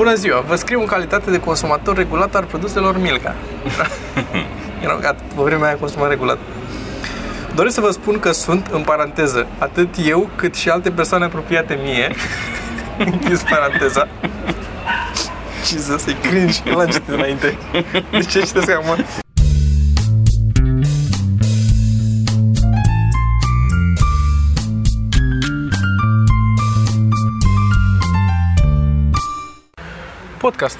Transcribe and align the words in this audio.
Bună 0.00 0.14
ziua! 0.14 0.40
Vă 0.40 0.54
scriu 0.54 0.80
în 0.80 0.86
calitate 0.86 1.30
de 1.30 1.40
consumator 1.40 1.96
regulat 1.96 2.34
al 2.34 2.44
produselor 2.44 2.98
Milka. 2.98 3.34
Eram 4.84 4.98
gata, 5.00 5.22
pe 5.34 5.42
vremea 5.42 5.66
aia 5.66 5.76
consumam 5.76 6.08
regulat. 6.08 6.38
Doresc 7.54 7.74
să 7.74 7.80
vă 7.80 7.90
spun 7.90 8.18
că 8.18 8.32
sunt, 8.32 8.66
în 8.66 8.82
paranteză, 8.82 9.46
atât 9.58 9.88
eu 10.06 10.30
cât 10.36 10.54
și 10.54 10.68
alte 10.68 10.90
persoane 10.90 11.24
apropiate 11.24 11.78
mie, 11.82 12.14
închis 13.12 13.42
paranteza, 13.42 14.08
Jesus, 15.66 16.06
e 16.06 16.16
cringe, 16.28 16.58
nu 16.64 16.76
l-am 16.76 16.86
citit 16.86 17.08
înainte. 17.08 17.58
De 18.10 18.20
ce 18.20 18.40
citesc 18.40 18.70
acum? 18.70 19.04
Podcast. 30.50 30.78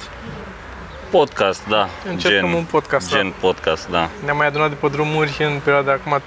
Podcast, 1.10 1.66
da. 1.68 1.88
Încercăm 2.08 2.54
un 2.54 2.64
podcast, 2.64 3.10
da. 3.10 3.16
Gen 3.16 3.34
podcast, 3.40 3.88
da. 3.88 4.08
Ne-am 4.24 4.36
mai 4.36 4.46
adunat 4.46 4.68
de 4.68 4.74
pe 4.74 4.88
drumuri 4.88 5.36
în 5.44 5.60
perioada 5.64 5.92
acum 5.92 6.22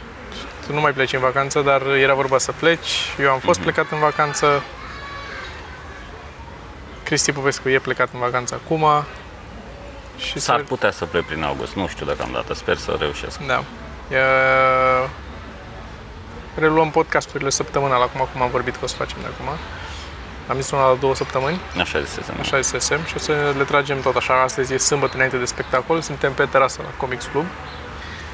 tu 0.66 0.74
nu 0.74 0.80
mai 0.80 0.92
pleci 0.92 1.14
în 1.14 1.20
vacanță, 1.20 1.62
dar 1.62 1.82
era 1.82 2.14
vorba 2.14 2.38
să 2.38 2.52
pleci. 2.52 3.14
Eu 3.20 3.32
am 3.32 3.40
fost 3.40 3.60
mm-hmm. 3.60 3.64
plecat 3.64 3.92
în 3.92 4.00
vacanță. 4.00 4.64
Cristi 7.04 7.32
Popescu 7.32 7.70
e 7.70 7.80
plecat 7.80 8.10
în 8.14 8.20
vacanță 8.20 8.62
acum. 8.64 8.86
Și 10.18 10.40
S-ar 10.40 10.58
să... 10.60 10.64
putea 10.64 10.92
să 10.92 11.06
plec 11.06 11.24
prin 11.26 11.44
august, 11.44 11.76
nu 11.76 11.88
știu 11.88 12.06
deocamdată, 12.06 12.54
sper 12.54 12.78
să 12.78 12.96
reușesc. 13.00 13.40
Da. 13.48 13.64
E... 14.16 14.20
Reluăm 16.56 16.92
podcasturile 16.92 17.50
săptămânal, 17.50 18.02
acum 18.02 18.28
cum 18.32 18.42
am 18.42 18.50
vorbit 18.50 18.74
că 18.74 18.84
o 18.84 18.88
să 18.88 18.96
facem 18.96 19.18
de 19.22 19.28
acum. 19.28 19.58
Am 20.48 20.56
zis 20.60 20.72
una 20.72 20.88
la 20.88 20.98
două 21.00 21.16
săptămâni. 21.16 21.60
Așa 21.80 22.00
zisesem. 22.00 22.36
Așa 22.40 22.60
zisesem 22.60 23.00
și 23.06 23.14
o 23.16 23.20
să 23.20 23.54
le 23.58 23.64
tragem 23.64 24.02
tot 24.02 24.16
așa. 24.16 24.42
Astăzi 24.42 24.74
e 24.74 24.78
sâmbătă 24.78 25.16
înainte 25.16 25.38
de 25.38 25.46
spectacol, 25.46 26.02
suntem 26.02 26.34
pe 26.34 26.46
terasă 26.46 26.82
la 26.84 26.90
Comics 26.98 27.26
Club. 27.26 27.46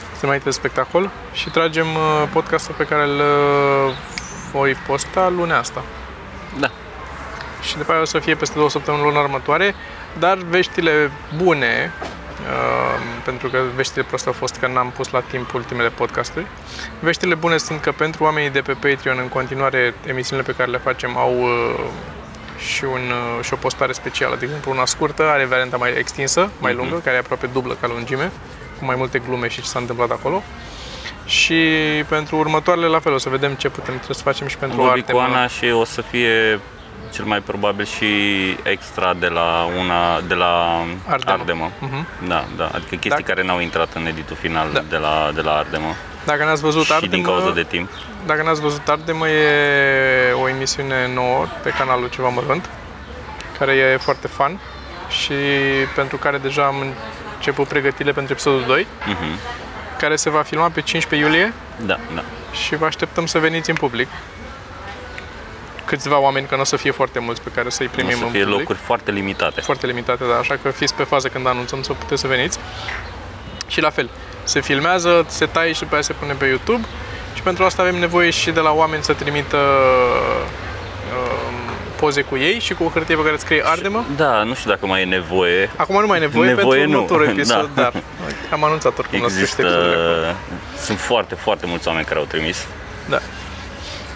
Suntem 0.09 0.27
înainte 0.29 0.45
de 0.45 0.55
spectacol 0.55 1.09
și 1.33 1.49
tragem 1.49 1.87
uh, 1.87 2.23
podcastul 2.33 2.75
pe 2.77 2.83
care 2.83 3.03
îl 3.03 3.19
uh, 3.19 3.93
voi 4.51 4.75
posta 4.87 5.29
lunea 5.29 5.57
asta. 5.57 5.83
Da. 6.59 6.69
Și 7.61 7.77
după 7.77 7.91
aia 7.91 8.01
o 8.01 8.05
să 8.05 8.19
fie 8.19 8.35
peste 8.35 8.55
două 8.55 8.69
săptămâni 8.69 9.03
luna 9.03 9.19
următoare, 9.19 9.75
dar 10.19 10.37
veștile 10.37 11.11
bune, 11.35 11.91
uh, 12.01 12.28
pentru 13.23 13.47
că 13.49 13.59
veștile 13.75 14.03
proste 14.03 14.27
au 14.27 14.33
fost 14.33 14.55
că 14.55 14.67
n-am 14.67 14.91
pus 14.95 15.09
la 15.09 15.19
timp 15.19 15.53
ultimele 15.53 15.89
podcasturi. 15.89 16.45
Veștile 16.99 17.35
bune 17.35 17.57
sunt 17.57 17.81
că 17.81 17.91
pentru 17.91 18.23
oamenii 18.23 18.49
de 18.49 18.61
pe 18.61 18.73
Patreon, 18.73 19.17
în 19.17 19.27
continuare, 19.27 19.93
emisiunile 20.05 20.47
pe 20.47 20.55
care 20.57 20.71
le 20.71 20.77
facem 20.77 21.17
au 21.17 21.41
uh, 21.41 21.79
și, 22.59 22.83
un, 22.83 23.01
uh, 23.37 23.43
și 23.43 23.53
o 23.53 23.55
postare 23.55 23.91
specială. 23.91 24.35
De 24.35 24.45
exemplu, 24.45 24.71
una 24.71 24.85
scurtă 24.85 25.23
are 25.23 25.45
varianta 25.45 25.77
mai 25.77 25.93
extinsă, 25.97 26.49
mai 26.59 26.71
mhm. 26.71 26.81
lungă, 26.81 26.99
mm-hmm. 26.99 27.03
care 27.03 27.15
e 27.15 27.19
aproape 27.19 27.47
dublă 27.47 27.77
ca 27.81 27.87
lungime, 27.87 28.31
cu 28.79 28.85
mai 28.85 28.95
multe 28.95 29.19
glume 29.19 29.47
și 29.47 29.61
ce 29.61 29.67
s-a 29.67 29.79
întâmplat 29.79 30.11
acolo. 30.11 30.43
Și 31.25 31.63
pentru 32.07 32.37
următoarele 32.37 32.87
la 32.87 32.99
fel, 32.99 33.13
o 33.13 33.17
să 33.17 33.29
vedem 33.29 33.53
ce 33.53 33.69
putem 33.69 33.93
trebuie 33.95 34.15
să 34.15 34.23
facem 34.23 34.47
și 34.47 34.57
pentru 34.57 34.83
arte. 34.83 35.11
cu 35.11 35.17
Ana 35.17 35.47
și 35.47 35.65
o 35.65 35.83
să 35.83 36.01
fie 36.01 36.59
cel 37.11 37.25
mai 37.25 37.39
probabil 37.39 37.85
și 37.85 38.05
extra 38.63 39.13
de 39.13 39.27
la 39.27 39.67
una 39.79 40.21
de 40.27 40.33
la 40.33 40.83
Ardemă. 41.07 41.37
Ardemă. 41.37 41.71
Uh-huh. 41.71 42.27
Da, 42.27 42.45
da, 42.57 42.65
adică 42.65 42.89
chestii 42.89 43.09
Dacă... 43.09 43.21
care 43.21 43.43
n-au 43.43 43.59
intrat 43.59 43.93
în 43.93 44.05
editul 44.05 44.35
final 44.35 44.69
da. 44.73 44.83
de 44.89 44.97
la 44.97 45.31
de 45.33 45.41
la 45.41 45.51
Ardemă. 45.51 45.95
Dacă 46.25 46.43
n-ați 46.43 46.61
văzut 46.61 46.83
și 46.83 46.93
Ardemă, 46.93 47.11
din 47.13 47.23
cauza 47.23 47.51
de 47.51 47.63
timp. 47.63 47.89
Dacă 48.25 48.43
n-ați 48.43 48.61
văzut 48.61 48.87
Ardemă, 48.87 49.29
e 49.29 50.31
o 50.31 50.49
emisiune 50.49 51.11
nouă 51.13 51.45
pe 51.63 51.69
canalul 51.69 52.09
Ceva 52.09 52.27
Mărunt, 52.27 52.69
care 53.59 53.71
e 53.71 53.97
foarte 53.97 54.27
fun 54.27 54.59
și 55.09 55.33
pentru 55.95 56.17
care 56.17 56.37
deja 56.37 56.65
am 56.65 56.93
început 57.35 57.67
pregătirile 57.67 58.13
pentru 58.13 58.33
episodul 58.33 58.63
2, 58.65 58.83
uh-huh. 58.83 59.05
Mhm. 59.05 59.39
care 59.97 60.15
se 60.15 60.29
va 60.29 60.41
filma 60.41 60.69
pe 60.69 60.81
15 60.81 61.29
iulie. 61.29 61.53
Da, 61.85 61.99
da. 62.15 62.23
Și 62.63 62.75
vă 62.75 62.85
așteptăm 62.85 63.25
să 63.25 63.39
veniți 63.39 63.69
în 63.69 63.75
public 63.75 64.07
câțiva 65.89 66.19
oameni, 66.19 66.47
că 66.47 66.55
nu 66.55 66.61
o 66.61 66.63
să 66.63 66.75
fie 66.75 66.91
foarte 66.91 67.19
mulți 67.19 67.41
pe 67.41 67.49
care 67.55 67.69
să-i 67.69 67.87
primim 67.87 68.17
o 68.21 68.25
să 68.25 68.31
fie 68.31 68.39
în 68.39 68.45
public. 68.45 68.59
locuri 68.59 68.77
foarte 68.77 69.11
limitate. 69.11 69.61
Foarte 69.61 69.85
limitate, 69.87 70.23
da, 70.29 70.35
așa 70.35 70.57
că 70.61 70.69
fiți 70.69 70.93
pe 70.93 71.03
fază 71.03 71.27
când 71.27 71.47
anunțăm 71.47 71.81
să 71.81 71.93
puteți 71.93 72.21
să 72.21 72.27
veniți. 72.27 72.59
Și 73.67 73.81
la 73.81 73.89
fel, 73.89 74.09
se 74.43 74.61
filmează, 74.61 75.25
se 75.27 75.45
taie 75.45 75.73
și 75.73 75.79
după 75.79 75.93
aia 75.93 76.01
se 76.01 76.13
pune 76.13 76.33
pe 76.33 76.45
YouTube 76.45 76.85
și 77.35 77.41
pentru 77.41 77.63
asta 77.63 77.81
avem 77.81 77.95
nevoie 77.95 78.29
și 78.29 78.51
de 78.51 78.59
la 78.59 78.71
oameni 78.71 79.03
să 79.03 79.13
trimită 79.13 79.57
uh, 79.57 80.69
poze 81.99 82.21
cu 82.21 82.37
ei 82.37 82.59
și 82.59 82.73
cu 82.73 82.83
o 82.83 82.89
hârtie 82.89 83.15
pe 83.15 83.23
care 83.23 83.37
scrie 83.37 83.61
Ardemă. 83.65 84.05
Da, 84.15 84.43
nu 84.43 84.53
știu 84.53 84.69
dacă 84.69 84.85
mai 84.85 85.01
e 85.01 85.05
nevoie. 85.05 85.69
Acum 85.75 85.99
nu 85.99 86.07
mai 86.07 86.17
e 86.17 86.21
nevoie, 86.21 86.49
nevoie 86.53 86.79
pentru 86.79 86.97
următorul 86.97 87.27
episod, 87.33 87.69
da. 87.73 87.81
dar 87.81 87.93
am 88.51 88.63
anunțat 88.63 88.97
oricum 88.97 89.23
Există, 89.23 89.61
la 89.61 90.35
Sunt 90.81 90.99
foarte, 90.99 91.35
foarte 91.35 91.65
mulți 91.65 91.87
oameni 91.87 92.05
care 92.05 92.19
au 92.19 92.25
trimis. 92.25 92.67
Da. 93.09 93.19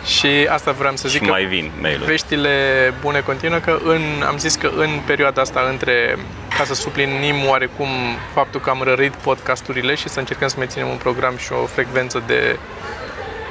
Și 0.06 0.48
asta 0.50 0.72
vreau 0.72 0.96
să 0.96 1.08
zic 1.08 1.24
și 1.24 1.30
mai 1.30 1.46
vin 1.46 1.72
mail 1.82 2.02
Veștile 2.06 2.94
bune 3.02 3.20
continuă 3.20 3.58
că 3.58 3.80
în, 3.84 4.02
am 4.28 4.38
zis 4.38 4.56
că 4.56 4.72
în 4.76 4.90
perioada 5.06 5.42
asta 5.42 5.68
între 5.70 6.18
ca 6.58 6.64
să 6.64 6.74
suplinim 6.74 7.36
oarecum 7.48 7.88
faptul 8.34 8.60
că 8.60 8.70
am 8.70 8.82
rărit 8.84 9.14
podcasturile 9.14 9.96
și 9.96 10.10
să 10.10 10.20
încercăm 10.20 10.48
să 10.48 10.56
menținem 10.58 10.88
un 10.88 10.98
program 10.98 11.38
și 11.38 11.52
o 11.52 11.66
frecvență 11.66 12.24
de 12.26 12.60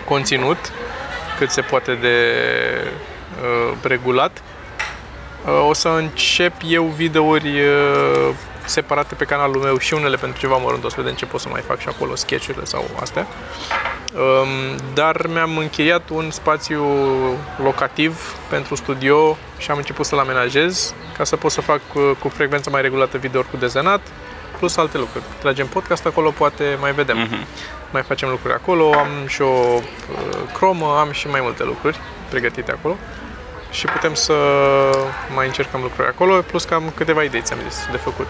conținut 0.04 0.72
cât 1.38 1.50
se 1.50 1.60
poate 1.60 1.94
de 1.94 2.16
uh, 3.42 3.76
regulat. 3.82 4.42
Uh, 5.46 5.68
o 5.68 5.72
să 5.72 5.88
încep 5.88 6.52
eu 6.68 6.84
videouri 6.84 7.48
uh, 7.48 8.34
separate 8.64 9.14
pe 9.14 9.24
canalul 9.24 9.62
meu 9.62 9.78
și 9.78 9.94
unele 9.94 10.16
pentru 10.16 10.40
ceva 10.40 10.56
mărunt, 10.56 10.84
o 10.84 10.88
să 10.88 10.94
vedem 10.98 11.14
ce 11.14 11.26
pot 11.26 11.40
să 11.40 11.48
mai 11.48 11.60
fac 11.60 11.78
și 11.78 11.88
acolo, 11.88 12.14
sketch-urile 12.14 12.64
sau 12.64 12.84
astea. 13.00 13.26
Um, 14.14 14.76
dar 14.94 15.26
mi-am 15.26 15.56
încheiat 15.56 16.08
un 16.08 16.30
spațiu 16.30 16.84
locativ 17.62 18.36
pentru 18.48 18.74
studio 18.74 19.36
și 19.58 19.70
am 19.70 19.76
început 19.76 20.06
să-l 20.06 20.18
amenajez 20.18 20.94
ca 21.16 21.24
să 21.24 21.36
pot 21.36 21.50
să 21.50 21.60
fac 21.60 21.80
uh, 21.94 22.10
cu 22.18 22.28
frecvență 22.28 22.70
mai 22.70 22.82
regulată 22.82 23.18
video 23.18 23.42
cu 23.42 23.56
dezenat, 23.56 24.00
plus 24.58 24.76
alte 24.76 24.98
lucruri. 24.98 25.24
Tragem 25.38 25.66
podcast 25.66 26.06
acolo, 26.06 26.30
poate 26.30 26.76
mai 26.80 26.92
vedem. 26.92 27.26
Uh-huh. 27.26 27.46
Mai 27.90 28.02
facem 28.02 28.28
lucruri 28.28 28.54
acolo, 28.54 28.92
am 28.94 29.08
și 29.26 29.42
o 29.42 29.46
uh, 29.46 29.82
cromă, 30.52 30.96
am 30.98 31.10
și 31.10 31.28
mai 31.28 31.40
multe 31.42 31.64
lucruri 31.64 32.00
pregătite 32.28 32.72
acolo 32.72 32.96
și 33.72 33.86
putem 33.86 34.14
să 34.14 34.34
mai 35.34 35.46
încercăm 35.46 35.80
lucruri 35.80 36.08
acolo, 36.08 36.40
plus 36.40 36.64
că 36.64 36.74
am 36.74 36.92
câteva 36.94 37.22
idei, 37.22 37.42
ți-am 37.42 37.58
zis, 37.68 37.86
de 37.90 37.96
făcut 37.96 38.28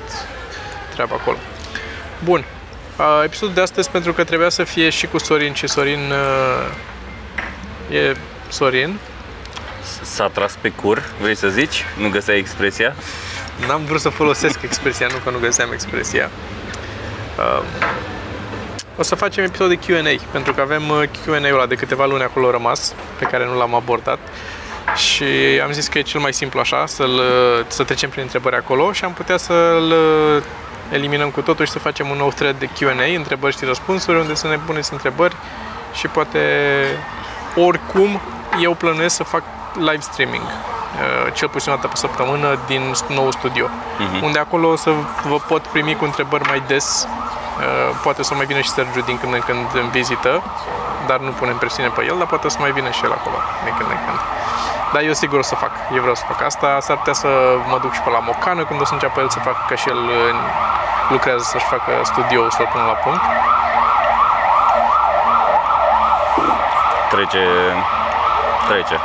treaba 0.93 1.15
acolo. 1.21 1.37
Bun, 2.25 2.45
episodul 3.25 3.55
de 3.55 3.61
astăzi 3.61 3.91
pentru 3.91 4.13
că 4.13 4.25
trebuia 4.25 4.49
să 4.49 4.65
fie 4.65 4.91
și 4.91 5.07
cu 5.07 5.19
Sorin 5.19 5.53
și 5.53 5.67
Sorin 5.67 6.13
e 7.91 8.17
Sorin. 8.49 8.99
S-a 10.03 10.29
tras 10.29 10.57
pe 10.61 10.69
cur, 10.69 11.03
vrei 11.21 11.35
să 11.35 11.49
zici? 11.49 11.85
Nu 11.99 12.09
găseai 12.09 12.39
expresia? 12.39 12.95
N-am 13.67 13.85
vrut 13.85 14.01
să 14.01 14.09
folosesc 14.09 14.63
expresia, 14.63 15.07
nu 15.07 15.17
că 15.25 15.31
nu 15.31 15.39
găseam 15.39 15.73
expresia. 15.73 16.31
O 18.97 19.03
să 19.03 19.15
facem 19.15 19.45
episod 19.45 19.69
de 19.69 19.79
Q&A, 19.79 20.23
pentru 20.31 20.55
că 20.55 20.61
avem 20.61 20.83
Q&A-ul 21.25 21.55
ăla 21.55 21.67
de 21.67 21.75
câteva 21.75 22.07
luni 22.07 22.23
acolo 22.23 22.51
rămas, 22.51 22.95
pe 23.19 23.25
care 23.25 23.47
nu 23.47 23.59
l-am 23.59 23.75
abordat. 23.75 24.19
Și 24.95 25.25
am 25.65 25.73
zis 25.73 25.89
că 25.89 25.99
e 25.99 26.03
cel 26.03 26.21
mai 26.21 26.33
simplu 26.33 26.61
așa, 26.61 26.87
să-l, 26.87 27.21
să 27.67 27.85
trecem 27.85 28.11
prin 28.11 28.23
întrebări 28.23 28.57
acolo 28.57 28.93
și 28.93 29.05
am 29.05 29.13
putea 29.13 29.37
să-l 29.37 29.95
eliminăm 30.93 31.31
cu 31.31 31.41
totul 31.41 31.65
și 31.65 31.73
să 31.73 31.79
facem 31.79 32.09
un 32.09 32.17
nou 32.17 32.31
thread 32.31 32.59
de 32.59 32.67
Q&A, 32.67 33.17
întrebări 33.17 33.57
și 33.57 33.65
răspunsuri, 33.65 34.19
unde 34.19 34.35
să 34.35 34.49
ne 34.49 34.59
puneți 34.67 34.93
întrebări 34.93 35.37
și 35.93 36.07
poate 36.07 36.41
oricum 37.57 38.21
eu 38.61 38.75
plănuiesc 38.75 39.17
să 39.17 39.23
fac 39.23 39.43
live 39.75 40.01
streaming 40.01 40.43
uh, 40.43 41.33
cel 41.33 41.49
puțin 41.49 41.73
o 41.73 41.75
dată 41.75 41.89
pe 41.89 41.97
săptămână 41.97 42.59
din 42.67 42.95
nou 43.09 43.31
studio, 43.31 43.67
uh-huh. 43.67 44.23
unde 44.23 44.39
acolo 44.39 44.69
o 44.69 44.77
să 44.77 44.91
vă 45.29 45.37
pot 45.37 45.63
primi 45.63 45.97
cu 45.97 46.05
întrebări 46.05 46.49
mai 46.49 46.63
des. 46.67 47.07
Uh, 47.59 47.97
poate 48.03 48.21
o 48.21 48.25
să 48.25 48.35
mai 48.35 48.47
vină 48.47 48.61
și 48.61 48.69
Sergiu 48.69 49.01
din 49.01 49.19
când 49.19 49.35
în 49.35 49.41
când 49.41 49.67
în 49.75 49.89
vizită, 49.91 50.43
dar 51.07 51.19
nu 51.19 51.31
punem 51.31 51.57
presiune 51.57 51.89
pe 51.89 52.05
el, 52.05 52.15
dar 52.19 52.27
poate 52.27 52.47
o 52.47 52.51
să 52.51 52.57
mai 52.61 52.73
vină 52.73 52.91
și 52.91 53.05
el 53.05 53.13
acolo 53.13 53.37
din 53.65 53.75
când 53.79 53.91
în 53.91 53.97
când. 54.07 54.19
Dar 54.93 55.03
eu 55.03 55.13
sigur 55.13 55.39
o 55.39 55.43
să 55.43 55.55
fac. 55.55 55.71
Eu 55.95 56.01
vreau 56.01 56.15
să 56.15 56.25
fac 56.29 56.43
asta. 56.43 56.79
S-ar 56.81 56.97
putea 56.97 57.13
să 57.13 57.29
mă 57.71 57.79
duc 57.83 57.93
și 57.93 58.01
pe 58.01 58.11
la 58.11 58.19
Mocană 58.19 58.65
când 58.65 58.81
o 58.81 58.85
să 58.85 58.93
înceapă 58.93 59.21
el 59.21 59.29
să 59.29 59.39
facă 59.39 59.59
ca 59.69 59.75
și 59.75 59.89
el 59.89 59.99
lucrează 61.09 61.45
să-și 61.45 61.65
facă 61.65 61.93
studioul 62.03 62.51
să-l 62.51 62.69
pună 62.73 62.85
la 62.85 62.93
punct. 62.93 63.21
Trece... 67.11 67.45
Trece. 68.69 69.01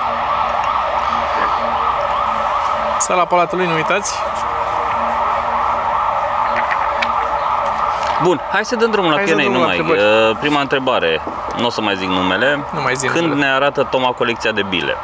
Sala 2.99 3.25
Palatului, 3.25 3.65
nu 3.65 3.73
uitați. 3.73 4.19
Bun, 8.23 8.41
hai 8.51 8.65
să 8.65 8.75
dăm 8.75 8.91
drumul 8.91 9.11
la 9.11 9.17
Q&A, 9.19 9.49
nu 9.51 9.59
mai. 9.59 9.79
Uh, 9.79 10.37
prima 10.39 10.61
întrebare, 10.61 11.21
nu 11.57 11.65
o 11.65 11.69
să 11.69 11.81
mai 11.81 11.95
zic 11.95 12.07
numele. 12.07 12.59
Nu 12.69 12.81
mai 12.81 12.95
zic 12.95 13.11
Când 13.11 13.23
numele. 13.23 13.45
ne 13.45 13.51
arată 13.53 13.83
Toma 13.83 14.11
colecția 14.11 14.51
de 14.51 14.63
bile? 14.69 14.97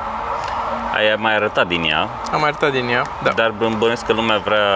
Ai 1.09 1.15
mai 1.19 1.35
arătat 1.35 1.67
din 1.67 1.83
ea. 1.83 2.09
Am 2.31 2.39
mai 2.39 2.49
arătat 2.49 2.71
din 2.71 2.89
ea, 2.89 3.03
da. 3.23 3.31
Dar 3.31 3.53
îmi 3.59 3.75
bănuiesc 3.75 4.05
că 4.05 4.13
lumea 4.13 4.37
vrea 4.37 4.67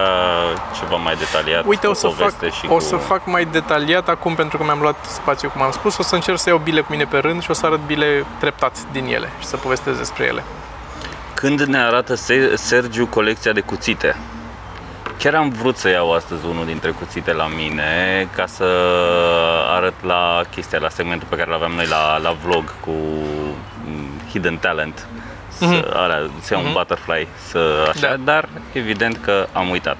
ceva 0.78 0.96
mai 0.96 1.14
detaliat. 1.14 1.64
Uite, 1.66 1.86
o 1.86 1.94
să, 1.94 2.08
fac, 2.08 2.50
și 2.50 2.66
o 2.68 2.74
cu... 2.74 2.80
să 2.80 2.96
fac 2.96 3.26
mai 3.26 3.44
detaliat 3.44 4.08
acum 4.08 4.34
pentru 4.34 4.58
că 4.58 4.64
mi-am 4.64 4.80
luat 4.80 5.04
spațiu, 5.04 5.48
cum 5.48 5.62
am 5.62 5.70
spus. 5.70 5.98
O 5.98 6.02
să 6.02 6.14
încerc 6.14 6.38
să 6.38 6.48
iau 6.48 6.58
bile 6.58 6.80
cu 6.80 6.86
mine 6.90 7.04
pe 7.04 7.18
rând 7.18 7.42
și 7.42 7.50
o 7.50 7.54
să 7.54 7.66
arăt 7.66 7.80
bile 7.86 8.24
treptat 8.38 8.76
din 8.92 9.04
ele 9.04 9.32
și 9.40 9.46
să 9.46 9.56
povestesc 9.56 9.98
despre 9.98 10.24
ele. 10.24 10.42
Când 11.34 11.60
ne 11.60 11.78
arată 11.78 12.14
Sergiu 12.54 13.06
colecția 13.06 13.52
de 13.52 13.60
cuțite? 13.60 14.16
Chiar 15.18 15.34
am 15.34 15.48
vrut 15.48 15.76
să 15.76 15.88
iau 15.88 16.12
astăzi 16.12 16.46
unul 16.46 16.66
dintre 16.66 16.90
cuțite 16.90 17.32
la 17.32 17.46
mine 17.46 18.28
ca 18.34 18.46
să 18.46 18.64
arăt 19.76 19.94
la 20.02 20.42
chestia, 20.50 20.78
la 20.78 20.88
segmentul 20.88 21.28
pe 21.30 21.36
care 21.36 21.50
l 21.50 21.52
aveam 21.52 21.72
noi 21.72 21.86
la, 21.86 22.18
la 22.18 22.36
vlog 22.44 22.74
cu 22.80 22.90
mm, 23.84 24.10
Hidden 24.30 24.56
Talent. 24.56 25.06
Să, 25.58 25.64
mm-hmm. 25.64 25.92
alea, 25.92 26.30
să 26.40 26.54
iau 26.54 26.62
mm-hmm. 26.62 26.64
un 26.64 26.70
mhm. 26.70 26.78
butterfly, 26.78 27.28
să 27.48 27.92
așa, 27.94 28.08
da. 28.08 28.16
dar 28.16 28.48
evident 28.72 29.16
că 29.16 29.46
am 29.52 29.68
uitat. 29.70 29.96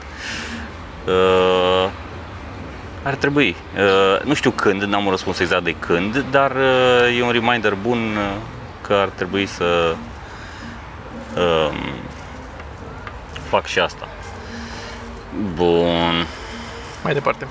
Uh, 1.07 1.89
ar 3.03 3.15
trebui. 3.15 3.57
Uh, 3.77 4.23
nu 4.25 4.35
știu 4.35 4.51
când, 4.51 4.83
n-am 4.83 5.05
un 5.05 5.11
răspuns 5.11 5.39
exact 5.39 5.65
de 5.65 5.75
când, 5.75 6.25
dar 6.31 6.51
uh, 6.51 7.19
e 7.19 7.23
un 7.23 7.31
reminder 7.31 7.75
bun 7.75 7.99
uh, 7.99 8.37
că 8.81 8.93
ar 8.93 9.09
trebui 9.09 9.47
să 9.47 9.95
uh, 11.37 11.73
fac 13.49 13.67
și 13.67 13.79
asta. 13.79 14.09
Bun. 15.55 16.27
Mai 17.03 17.13
departe. 17.13 17.47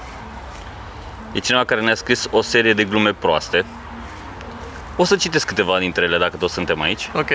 E 1.31 1.39
cineva 1.39 1.63
care 1.63 1.81
ne-a 1.81 1.95
scris 1.95 2.27
o 2.31 2.41
serie 2.41 2.73
de 2.73 2.83
glume 2.83 3.13
proaste. 3.13 3.65
O 4.95 5.03
să 5.03 5.15
citesc 5.15 5.47
câteva 5.47 5.79
dintre 5.79 6.03
ele 6.03 6.17
dacă 6.17 6.37
toți 6.37 6.53
suntem 6.53 6.81
aici. 6.81 7.09
Ok. 7.13 7.29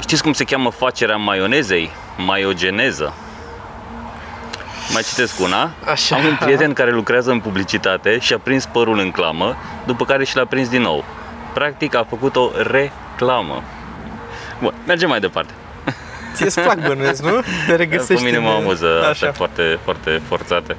Știți 0.00 0.22
cum 0.22 0.32
se 0.32 0.44
cheamă 0.44 0.70
facerea 0.70 1.16
maionezei? 1.16 1.90
Maiogeneză. 2.16 3.14
Mai 4.92 5.02
citesc 5.02 5.40
una. 5.40 5.70
Așa. 5.84 6.16
Am 6.16 6.24
un 6.24 6.36
prieten 6.40 6.72
care 6.72 6.90
lucrează 6.90 7.30
în 7.30 7.40
publicitate 7.40 8.18
și 8.18 8.32
a 8.32 8.38
prins 8.38 8.66
părul 8.66 8.98
în 8.98 9.10
clamă, 9.10 9.56
după 9.86 10.04
care 10.04 10.24
și 10.24 10.36
l-a 10.36 10.44
prins 10.44 10.68
din 10.68 10.80
nou. 10.82 11.04
Practic 11.54 11.94
a 11.94 12.06
făcut 12.08 12.36
o 12.36 12.50
reclamă. 12.70 13.62
Bun, 14.60 14.74
mergem 14.86 15.08
mai 15.08 15.20
departe. 15.20 15.52
Ție 16.34 16.46
îți 16.46 16.60
plac 16.60 16.86
bănuiesc, 16.86 17.22
nu? 17.22 17.40
Te 17.66 17.74
regăsești 17.74 18.22
Pe 18.22 18.30
mine 18.30 18.38
mă 18.38 18.50
amuză 18.50 19.06
așa. 19.10 19.32
foarte, 19.32 19.78
foarte 19.84 20.20
forțate. 20.28 20.76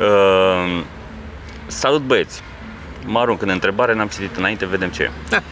Uh, 0.00 0.80
salut 1.66 2.00
băieți! 2.00 2.42
Mă 3.06 3.18
arunc 3.18 3.42
în 3.42 3.48
întrebare, 3.48 3.94
n-am 3.94 4.08
citit 4.08 4.36
înainte, 4.36 4.66
vedem 4.66 4.88
ce 4.88 5.10
da. 5.28 5.42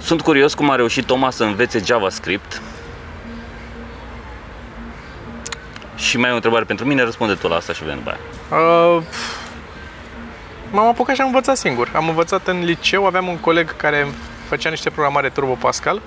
Sunt 0.00 0.20
curios 0.20 0.54
cum 0.54 0.70
a 0.70 0.74
reușit 0.74 1.06
Toma 1.06 1.30
să 1.30 1.44
învețe 1.44 1.82
JavaScript 1.84 2.62
Și 5.96 6.16
mai 6.16 6.26
ai 6.26 6.32
o 6.32 6.34
întrebare 6.34 6.64
pentru 6.64 6.86
mine, 6.86 7.02
răspunde 7.02 7.34
tu 7.34 7.48
la 7.48 7.56
asta 7.56 7.72
și 7.72 7.82
vedem 7.82 7.98
după 7.98 8.10
aia. 8.10 8.60
Uh, 8.60 9.02
m-am 10.70 10.86
apucat 10.86 11.14
și 11.14 11.20
am 11.20 11.26
învățat 11.26 11.56
singur. 11.56 11.90
Am 11.94 12.08
învățat 12.08 12.46
în 12.46 12.64
liceu, 12.64 13.06
aveam 13.06 13.28
un 13.28 13.36
coleg 13.36 13.76
care 13.76 14.06
făcea 14.48 14.70
niște 14.70 14.90
programare 14.90 15.28
Turbo 15.28 15.52
Pascal 15.52 16.00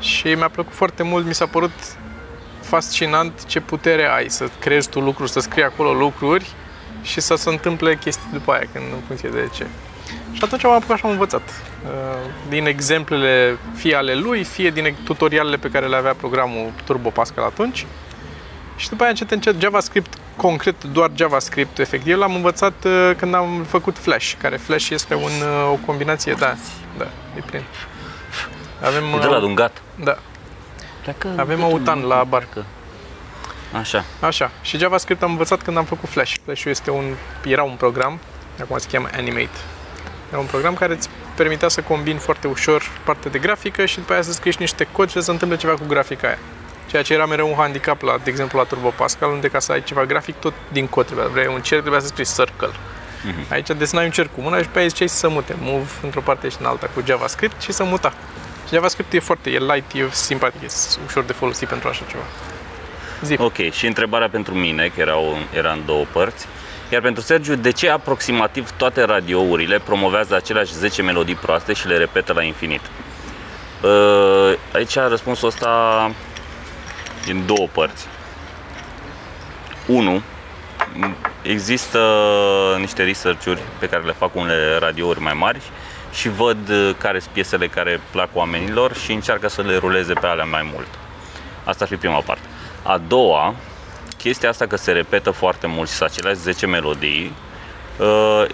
și 0.00 0.28
mi-a 0.28 0.48
plăcut 0.48 0.74
foarte 0.74 1.02
mult, 1.02 1.26
mi 1.26 1.34
s-a 1.34 1.46
părut 1.46 1.72
fascinant 2.60 3.44
ce 3.46 3.60
putere 3.60 4.08
ai 4.08 4.30
să 4.30 4.48
creezi 4.58 4.88
tu 4.88 5.00
lucruri, 5.00 5.30
să 5.30 5.40
scrii 5.40 5.64
acolo 5.64 5.92
lucruri 5.92 6.50
și 7.02 7.20
să 7.20 7.34
se 7.34 7.48
întâmple 7.48 7.96
chestii 7.96 8.28
după 8.32 8.52
aia, 8.52 8.68
când 8.72 8.84
în 8.92 9.00
funcție 9.06 9.28
de 9.28 9.48
ce. 9.54 9.66
Și 10.34 10.40
atunci 10.44 10.64
am 10.64 10.70
apucat 10.70 10.98
și 10.98 11.04
am 11.04 11.10
învățat. 11.10 11.42
Uh, 11.84 11.90
din 12.48 12.66
exemplele 12.66 13.58
fie 13.74 13.94
ale 13.94 14.14
lui, 14.14 14.44
fie 14.44 14.70
din 14.70 14.96
tutorialele 15.04 15.56
pe 15.56 15.70
care 15.70 15.86
le 15.86 15.96
avea 15.96 16.14
programul 16.14 16.72
Turbo 16.84 17.08
Pascal 17.08 17.44
atunci. 17.44 17.86
Și 18.76 18.88
după 18.88 19.02
aia 19.02 19.10
încet, 19.10 19.30
încet 19.30 19.60
JavaScript, 19.60 20.14
concret 20.36 20.84
doar 20.84 21.10
JavaScript, 21.14 21.78
efectiv, 21.78 22.16
l-am 22.16 22.34
învățat 22.34 22.84
uh, 22.84 23.10
când 23.16 23.34
am 23.34 23.64
făcut 23.68 23.98
Flash, 23.98 24.32
care 24.40 24.56
Flash 24.56 24.88
este 24.90 25.14
un, 25.14 25.22
uh, 25.22 25.70
o 25.70 25.78
combinație, 25.86 26.32
da, 26.32 26.54
da, 26.98 27.06
e 27.36 27.40
plin. 27.46 27.62
Avem, 28.82 29.04
e 29.04 29.18
de 29.18 29.26
la 29.26 29.38
Dungat? 29.38 29.82
Da. 30.04 30.18
Pleacă 31.02 31.28
Avem 31.36 31.62
autan 31.62 32.00
la 32.00 32.24
barcă. 32.28 32.64
Așa. 33.72 34.04
Așa. 34.20 34.50
Și 34.62 34.78
JavaScript 34.78 35.22
am 35.22 35.30
învățat 35.30 35.62
când 35.62 35.76
am 35.76 35.84
făcut 35.84 36.08
Flash. 36.08 36.34
Flash 36.44 36.64
este 36.64 36.90
un, 36.90 37.04
era 37.44 37.62
un 37.62 37.74
program, 37.76 38.18
acum 38.60 38.78
se 38.78 38.88
cheamă 38.90 39.08
Animate. 39.16 39.58
Era 40.34 40.42
un 40.42 40.48
program 40.48 40.74
care 40.74 40.92
îți 40.92 41.08
permitea 41.34 41.68
să 41.68 41.80
combini 41.80 42.18
foarte 42.18 42.46
ușor 42.46 42.82
partea 43.04 43.30
de 43.30 43.38
grafică 43.38 43.84
și 43.84 43.96
după 43.96 44.12
aia 44.12 44.22
să 44.22 44.32
scrii 44.32 44.54
niște 44.58 44.86
cod 44.92 45.08
și 45.08 45.14
să 45.14 45.20
se 45.20 45.30
întâmple 45.30 45.56
ceva 45.56 45.72
cu 45.72 45.84
grafica 45.86 46.26
aia. 46.26 46.38
Ceea 46.90 47.02
ce 47.02 47.12
era 47.12 47.26
mereu 47.26 47.48
un 47.48 47.54
handicap, 47.56 48.02
la, 48.02 48.18
de 48.24 48.30
exemplu, 48.30 48.58
la 48.58 48.64
Turbo 48.64 48.88
Pascal, 48.88 49.30
unde 49.30 49.48
ca 49.48 49.58
să 49.58 49.72
ai 49.72 49.82
ceva 49.82 50.04
grafic, 50.04 50.34
tot 50.34 50.52
din 50.72 50.86
cod 50.86 51.04
trebuia. 51.04 51.26
Vrei 51.26 51.46
un 51.46 51.60
cerc, 51.60 51.80
trebuia 51.80 52.00
să 52.00 52.06
scrii 52.06 52.24
circle. 52.24 52.68
Mm-hmm. 52.68 53.50
Aici 53.50 53.66
desenai 53.76 54.04
un 54.04 54.10
cerc 54.10 54.34
cu 54.34 54.40
mâna 54.40 54.58
și 54.58 54.68
pe 54.68 54.78
aia 54.78 54.86
ziceai 54.86 55.08
să 55.08 55.16
se 55.16 55.26
mute, 55.26 55.54
move 55.60 55.90
într-o 56.02 56.20
parte 56.20 56.48
și 56.48 56.56
în 56.60 56.66
alta 56.66 56.90
cu 56.94 57.02
JavaScript 57.06 57.60
și 57.60 57.72
să 57.72 57.84
muta. 57.84 58.12
JavaScript 58.72 59.12
e 59.12 59.18
foarte, 59.18 59.50
e 59.50 59.58
light, 59.58 59.92
e 59.92 60.08
simpatic, 60.10 60.62
e 60.62 60.66
ușor 61.06 61.24
de 61.24 61.32
folosit 61.32 61.68
pentru 61.68 61.88
așa 61.88 62.02
ceva. 62.08 62.24
Zip. 63.22 63.40
Ok, 63.40 63.70
și 63.70 63.86
întrebarea 63.86 64.28
pentru 64.28 64.54
mine, 64.54 64.90
că 64.94 65.00
era, 65.00 65.16
era 65.52 65.72
în 65.72 65.82
două 65.86 66.04
părți. 66.12 66.46
Iar 66.90 67.00
pentru 67.02 67.22
Sergiu, 67.22 67.54
de 67.54 67.70
ce 67.70 67.90
aproximativ 67.90 68.70
toate 68.70 69.02
radiourile 69.02 69.78
promovează 69.78 70.34
aceleași 70.34 70.72
10 70.72 71.02
melodii 71.02 71.34
proaste 71.34 71.72
și 71.72 71.86
le 71.86 71.96
repetă 71.96 72.32
la 72.32 72.42
infinit? 72.42 72.80
Uh, 73.82 74.54
aici 74.72 74.94
răspunsul 74.94 75.48
ăsta 75.48 76.10
din 77.24 77.46
două 77.46 77.68
părți. 77.72 78.06
1. 79.86 80.22
Există 81.42 81.98
niște 82.78 83.04
research-uri 83.04 83.60
pe 83.78 83.88
care 83.88 84.02
le 84.02 84.12
fac 84.12 84.34
unele 84.34 84.76
radiouri 84.80 85.20
mai 85.20 85.32
mari 85.32 85.60
și 86.12 86.28
văd 86.28 86.68
uh, 86.68 86.90
care 86.98 87.18
sunt 87.18 87.32
piesele 87.32 87.66
care 87.66 88.00
plac 88.10 88.28
oamenilor 88.32 88.96
și 88.96 89.12
încearcă 89.12 89.48
să 89.48 89.62
le 89.62 89.76
ruleze 89.76 90.12
pe 90.12 90.26
alea 90.26 90.44
mai 90.44 90.70
mult. 90.72 90.88
Asta 91.64 91.84
ar 91.84 91.90
fi 91.90 91.96
prima 91.96 92.20
parte. 92.20 92.42
A 92.82 92.98
doua, 93.08 93.54
chestia 94.24 94.48
asta 94.48 94.66
că 94.66 94.76
se 94.76 94.92
repetă 94.92 95.30
foarte 95.30 95.66
mult 95.66 95.88
și 95.88 95.94
să 95.94 96.04
aceleași 96.04 96.36
10 96.36 96.66
melodii, 96.66 97.32
uh, 97.98 98.44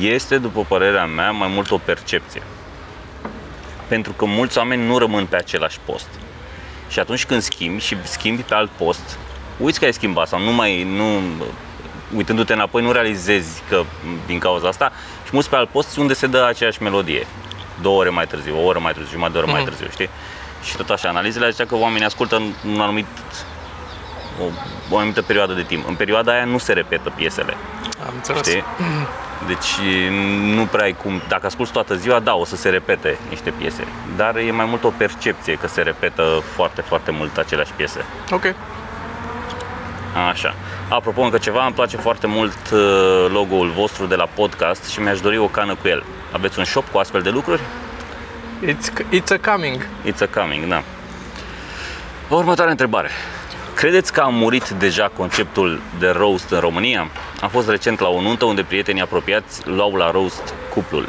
este, 0.00 0.38
după 0.38 0.64
părerea 0.68 1.06
mea, 1.06 1.30
mai 1.30 1.48
mult 1.48 1.70
o 1.70 1.78
percepție. 1.78 2.42
Pentru 3.88 4.12
că 4.12 4.24
mulți 4.24 4.58
oameni 4.58 4.86
nu 4.86 4.98
rămân 4.98 5.26
pe 5.26 5.36
același 5.36 5.78
post. 5.84 6.08
Și 6.88 6.98
atunci 6.98 7.24
când 7.24 7.42
schimbi 7.42 7.82
și 7.82 7.96
schimbi 8.02 8.42
pe 8.42 8.54
alt 8.54 8.70
post, 8.70 9.18
uiți 9.56 9.78
că 9.78 9.84
ai 9.84 9.92
schimbat 9.92 10.28
sau 10.28 10.40
nu 10.40 10.52
mai, 10.52 10.82
nu, 10.82 11.20
uitându-te 12.16 12.52
înapoi, 12.52 12.82
nu 12.82 12.92
realizezi 12.92 13.62
că 13.68 13.82
din 14.26 14.38
cauza 14.38 14.68
asta 14.68 14.92
și 15.24 15.30
mulți 15.32 15.48
pe 15.48 15.56
alt 15.56 15.68
post 15.68 15.96
unde 15.96 16.14
se 16.14 16.26
dă 16.26 16.44
aceeași 16.48 16.82
melodie. 16.82 17.26
Două 17.82 17.98
ore 17.98 18.08
mai 18.08 18.26
târziu, 18.26 18.58
o 18.58 18.64
oră 18.64 18.78
mai 18.78 18.92
târziu, 18.92 19.12
jumătate 19.12 19.32
de 19.32 19.38
oră 19.38 19.46
mm-hmm. 19.46 19.52
mai 19.52 19.62
mhm. 19.62 19.70
târziu, 19.70 19.88
știi? 19.92 20.10
Și 20.64 20.76
tot 20.76 20.90
așa, 20.90 21.08
analizele 21.08 21.50
zicea 21.50 21.66
că 21.66 21.76
oamenii 21.76 22.06
ascultă 22.06 22.36
în 22.36 22.52
un 22.72 22.80
anumit 22.80 23.06
o, 24.40 24.44
o 24.90 24.96
anumită 24.96 25.22
perioadă 25.22 25.52
de 25.52 25.62
timp. 25.62 25.88
În 25.88 25.94
perioada 25.94 26.32
aia 26.32 26.44
nu 26.44 26.58
se 26.58 26.72
repetă 26.72 27.12
piesele. 27.16 27.56
Am 28.06 28.12
înțeles. 28.14 28.46
Știi? 28.46 28.64
Deci 29.46 29.88
nu 30.54 30.64
prea 30.64 30.84
ai 30.84 30.96
cum, 31.02 31.22
dacă 31.28 31.46
asculti 31.46 31.72
toată 31.72 31.94
ziua, 31.94 32.18
da, 32.18 32.34
o 32.34 32.44
să 32.44 32.56
se 32.56 32.68
repete 32.68 33.18
niște 33.28 33.50
piese. 33.50 33.86
Dar 34.16 34.36
e 34.36 34.50
mai 34.50 34.64
mult 34.64 34.84
o 34.84 34.92
percepție 34.96 35.54
că 35.54 35.66
se 35.66 35.82
repetă 35.82 36.42
foarte, 36.54 36.80
foarte 36.80 37.10
mult 37.10 37.36
aceleași 37.36 37.72
piese. 37.72 38.04
Ok. 38.30 38.54
Așa. 40.30 40.54
Apropo, 40.88 41.22
încă 41.22 41.38
ceva, 41.38 41.64
îmi 41.64 41.74
place 41.74 41.96
foarte 41.96 42.26
mult 42.26 42.70
uh, 42.72 43.26
logo-ul 43.32 43.70
vostru 43.70 44.06
de 44.06 44.14
la 44.14 44.28
podcast 44.34 44.84
și 44.88 45.00
mi-aș 45.00 45.20
dori 45.20 45.38
o 45.38 45.46
cană 45.46 45.74
cu 45.74 45.88
el. 45.88 46.04
Aveți 46.32 46.58
un 46.58 46.64
shop 46.64 46.88
cu 46.88 46.98
astfel 46.98 47.22
de 47.22 47.30
lucruri? 47.30 47.60
It's, 48.66 48.88
it's 49.12 49.42
a 49.42 49.50
coming. 49.52 49.86
It's 50.06 50.20
a 50.20 50.40
coming, 50.40 50.66
da. 50.66 50.82
Următoarea 52.28 52.70
întrebare. 52.70 53.10
Credeți 53.80 54.12
că 54.12 54.20
a 54.20 54.28
murit 54.28 54.68
deja 54.68 55.10
conceptul 55.16 55.80
de 55.98 56.08
roast 56.08 56.50
în 56.50 56.58
România? 56.58 57.10
Am 57.40 57.48
fost 57.48 57.68
recent 57.68 58.00
la 58.00 58.08
o 58.08 58.20
nuntă 58.20 58.44
unde 58.44 58.62
prietenii 58.62 59.02
apropiați 59.02 59.68
luau 59.68 59.94
la 59.94 60.10
roast 60.10 60.54
cuplul. 60.72 61.08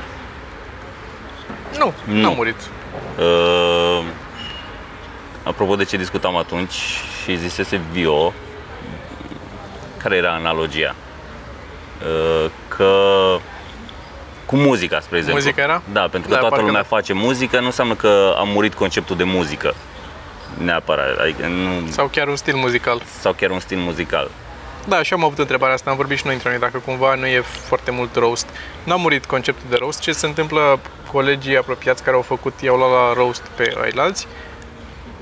Nu, 1.77 1.93
nu 2.05 2.27
a 2.27 2.33
murit. 2.33 2.55
Uh, 3.19 4.03
apropo 5.43 5.75
de 5.75 5.83
ce 5.83 5.97
discutam 5.97 6.35
atunci 6.35 6.73
și 7.23 7.35
zisese 7.37 7.81
Vio, 7.91 8.33
care 9.97 10.15
era 10.15 10.33
analogia? 10.33 10.95
Uh, 12.01 12.49
că 12.67 12.93
cu 14.45 14.55
muzica, 14.55 14.99
spre 14.99 15.17
exemplu. 15.17 15.43
Muzica 15.43 15.61
era? 15.61 15.81
Da, 15.91 16.07
pentru 16.11 16.29
că 16.29 16.35
da, 16.35 16.41
toată 16.41 16.61
lumea 16.61 16.81
da. 16.81 16.87
face 16.87 17.13
muzică, 17.13 17.59
nu 17.59 17.65
înseamnă 17.65 17.93
că 17.93 18.35
a 18.37 18.43
murit 18.43 18.73
conceptul 18.73 19.15
de 19.15 19.23
muzică. 19.23 19.75
Neapărat. 20.63 21.17
Adică 21.17 21.47
nu... 21.47 21.87
Sau 21.89 22.07
chiar 22.07 22.27
un 22.27 22.35
stil 22.35 22.55
muzical. 22.55 23.01
Sau 23.19 23.33
chiar 23.33 23.49
un 23.49 23.59
stil 23.59 23.77
muzical. 23.77 24.29
Da, 24.87 25.03
și 25.03 25.13
am 25.13 25.23
avut 25.23 25.39
întrebarea 25.39 25.73
asta, 25.73 25.89
am 25.89 25.95
vorbit 25.95 26.17
și 26.17 26.25
noi 26.25 26.33
între 26.33 26.49
noi, 26.49 26.59
dacă 26.59 26.77
cumva 26.77 27.15
nu 27.15 27.25
e 27.25 27.41
foarte 27.41 27.91
mult 27.91 28.15
roast. 28.15 28.47
Nu 28.83 28.93
a 28.93 28.95
murit 28.95 29.25
conceptul 29.25 29.65
de 29.69 29.75
roast, 29.79 29.99
ce 29.99 30.11
se 30.11 30.25
întâmplă 30.25 30.79
colegii 31.11 31.57
apropiați 31.57 32.03
care 32.03 32.15
au 32.15 32.21
făcut, 32.21 32.53
i-au 32.61 32.77
luat 32.77 32.91
la 32.91 33.13
roast 33.13 33.41
pe 33.41 33.73
ailalți 33.81 34.27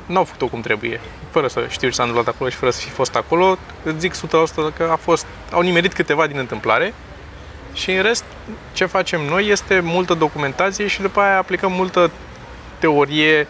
n-au 0.09 0.23
făcut-o 0.23 0.47
cum 0.47 0.61
trebuie, 0.61 0.99
fără 1.31 1.47
să 1.47 1.65
știu 1.69 1.87
ce 1.87 1.93
s-a 1.93 2.03
întâmplat 2.03 2.33
acolo 2.35 2.49
și 2.49 2.55
fără 2.55 2.71
să 2.71 2.81
fi 2.81 2.89
fost 2.89 3.15
acolo, 3.15 3.57
îți 3.83 3.99
zic 3.99 4.13
100% 4.15 4.17
că 4.77 4.87
a 4.91 4.95
fost, 4.95 5.25
au 5.51 5.61
nimerit 5.61 5.93
câteva 5.93 6.27
din 6.27 6.37
întâmplare 6.37 6.93
și 7.73 7.91
în 7.91 8.01
rest 8.01 8.23
ce 8.73 8.85
facem 8.85 9.21
noi 9.21 9.47
este 9.47 9.79
multă 9.79 10.13
documentație 10.13 10.87
și 10.87 11.01
după 11.01 11.19
aia 11.19 11.37
aplicăm 11.37 11.71
multă 11.71 12.11
teorie, 12.79 13.47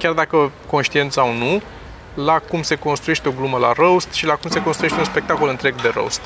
chiar 0.00 0.12
dacă 0.12 0.50
conștient 0.66 1.12
sau 1.12 1.32
nu, 1.32 1.62
la 2.14 2.38
cum 2.38 2.62
se 2.62 2.74
construiește 2.74 3.28
o 3.28 3.32
glumă 3.32 3.58
la 3.58 3.72
roast 3.76 4.12
și 4.12 4.26
la 4.26 4.34
cum 4.34 4.50
se 4.50 4.62
construiește 4.62 4.98
un 4.98 5.04
spectacol 5.04 5.48
întreg 5.48 5.74
de 5.82 5.90
roast. 5.94 6.20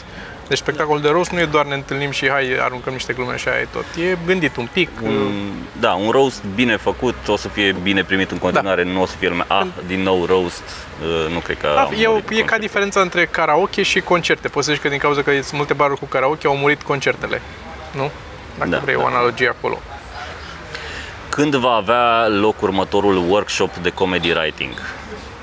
Deci 0.49 0.59
spectacolul 0.59 1.01
de 1.01 1.09
roast 1.09 1.31
nu 1.31 1.41
e 1.41 1.45
doar 1.45 1.67
ne 1.67 1.75
întâlnim 1.75 2.11
și 2.11 2.31
hai 2.31 2.57
aruncăm 2.61 2.93
niște 2.93 3.13
glume 3.13 3.37
și 3.37 3.49
aia 3.49 3.61
e 3.61 3.69
tot. 3.73 3.85
E 4.11 4.17
gândit 4.27 4.57
un 4.57 4.69
pic. 4.73 4.89
Un, 5.03 5.53
da, 5.81 5.93
un 5.93 6.11
roast 6.11 6.43
bine 6.55 6.77
făcut 6.77 7.15
o 7.29 7.37
să 7.37 7.49
fie 7.49 7.77
bine 7.83 8.05
primit 8.05 8.31
în 8.31 8.39
continuare, 8.39 8.85
da. 8.85 8.91
nu 8.91 9.03
o 9.03 9.07
să 9.07 9.17
fie 9.17 9.29
lumea, 9.29 9.45
ah, 9.49 9.67
din 9.87 10.03
nou 10.03 10.25
roast, 10.25 10.63
uh, 11.03 11.33
nu 11.33 11.39
cred 11.39 11.59
că 11.59 11.69
da, 11.75 11.89
E, 11.97 12.39
e 12.39 12.43
ca 12.43 12.59
diferența 12.59 13.01
între 13.01 13.27
karaoke 13.27 13.83
și 13.83 14.01
concerte. 14.01 14.49
Poți 14.49 14.67
să 14.67 14.73
zici 14.73 14.83
că 14.83 14.89
din 14.89 14.99
cauza 14.99 15.23
că 15.23 15.31
sunt 15.33 15.53
multe 15.53 15.73
baruri 15.73 15.99
cu 15.99 16.07
karaoke 16.07 16.47
au 16.47 16.57
murit 16.57 16.83
concertele, 16.83 17.41
nu? 17.91 18.11
Dacă 18.59 18.71
da, 18.71 18.79
vrei 18.79 18.95
da. 18.95 19.03
o 19.03 19.07
analogie 19.07 19.49
acolo. 19.49 19.81
Când 21.35 21.55
va 21.55 21.71
avea 21.71 22.29
loc 22.29 22.63
următorul 22.63 23.25
workshop 23.29 23.77
de 23.77 23.91
comedy 23.91 24.31
writing? 24.31 24.73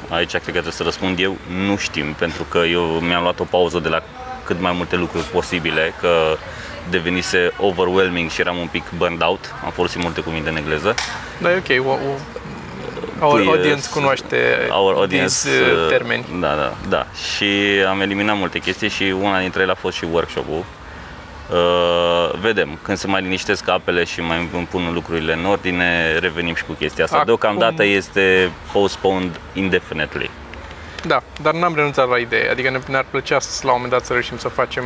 Aici 0.10 0.30
cred 0.30 0.44
că 0.44 0.52
trebuie 0.52 0.74
să 0.74 0.84
răspund 0.84 1.20
eu, 1.20 1.38
nu 1.66 1.78
știm, 1.78 2.14
pentru 2.14 2.44
că 2.44 2.58
eu 2.58 2.82
mi-am 2.82 3.22
luat 3.22 3.40
o 3.40 3.44
pauză 3.44 3.80
de 3.80 3.90
la 3.90 4.04
cât 4.46 4.60
mai 4.60 4.72
multe 4.76 4.96
lucruri 4.96 5.24
posibile, 5.24 5.94
că 6.00 6.38
devenise 6.90 7.52
overwhelming 7.58 8.30
și 8.30 8.42
eram 8.42 8.58
un 8.58 8.68
pic 8.68 8.84
burned 8.98 9.22
out. 9.24 9.54
Am 9.66 9.72
folosit 9.72 10.02
multe 10.02 10.22
cuvinte 10.22 10.50
în 10.50 10.56
engleză. 10.56 10.96
Da, 11.42 11.52
e 11.52 11.58
ok. 11.58 11.86
O, 11.88 11.90
o, 11.90 13.26
our 13.26 13.40
păi, 13.40 13.48
audience 13.48 13.90
cunoaște 13.90 14.68
our 14.70 14.94
audience, 14.94 15.36
uh, 15.48 15.84
uh, 15.84 15.88
termeni. 15.90 16.26
Da, 16.40 16.56
da, 16.56 16.74
da. 16.90 17.06
Și 17.36 17.46
am 17.90 18.02
eliminat 18.02 18.38
multe 18.38 18.60
chestii 18.60 18.90
și 18.90 19.04
una 19.22 19.40
dintre 19.40 19.62
ele 19.62 19.72
a 19.72 19.76
fost 19.76 19.98
și 19.98 20.06
workshop-ul. 20.12 20.64
Uh, 21.52 22.40
vedem, 22.40 22.78
când 22.82 22.98
se 22.98 23.08
mai 23.08 23.22
liniștesc 23.22 23.70
apele 23.70 24.04
și 24.04 24.22
mai 24.22 24.50
pun 24.70 24.90
lucrurile 24.94 25.34
în 25.34 25.46
ordine, 25.46 26.18
revenim 26.18 26.56
și 26.56 26.64
cu 26.64 26.72
chestia 26.72 27.04
asta. 27.04 27.16
Acum... 27.16 27.26
Deocamdată 27.26 27.84
este 27.84 28.52
postponed 28.72 29.40
indefinitely. 29.54 30.30
Da, 31.06 31.24
dar 31.42 31.54
n-am 31.54 31.76
renunțat 31.76 32.10
la 32.10 32.18
idee. 32.18 32.50
Adică 32.50 32.82
ne-ar 32.88 33.06
plăcea 33.10 33.40
să, 33.40 33.62
la 33.64 33.72
un 33.72 33.76
moment 33.76 33.94
dat 33.94 34.06
să 34.06 34.14
reușim 34.14 34.38
să 34.38 34.48
facem 34.48 34.84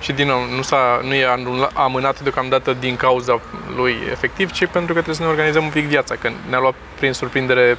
și 0.00 0.12
din 0.12 0.26
nou, 0.26 0.38
nu, 0.56 0.62
s-a, 0.62 1.00
nu 1.02 1.14
e 1.14 1.26
amânat 1.72 2.20
deocamdată 2.20 2.76
din 2.80 2.96
cauza 2.96 3.40
lui 3.76 3.96
efectiv, 4.10 4.50
ci 4.50 4.66
pentru 4.66 4.94
că 4.94 5.00
trebuie 5.00 5.14
să 5.14 5.22
ne 5.22 5.28
organizăm 5.28 5.64
un 5.64 5.70
pic 5.70 5.86
viața, 5.86 6.14
că 6.14 6.30
ne-a 6.48 6.58
luat 6.58 6.74
prin 6.98 7.12
surprindere, 7.12 7.78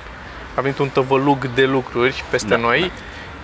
a 0.56 0.62
venit 0.62 0.78
un 0.78 0.90
tăvălug 0.90 1.50
de 1.54 1.66
lucruri 1.66 2.24
peste 2.30 2.48
da, 2.48 2.56
noi 2.56 2.80
da. 2.80 2.92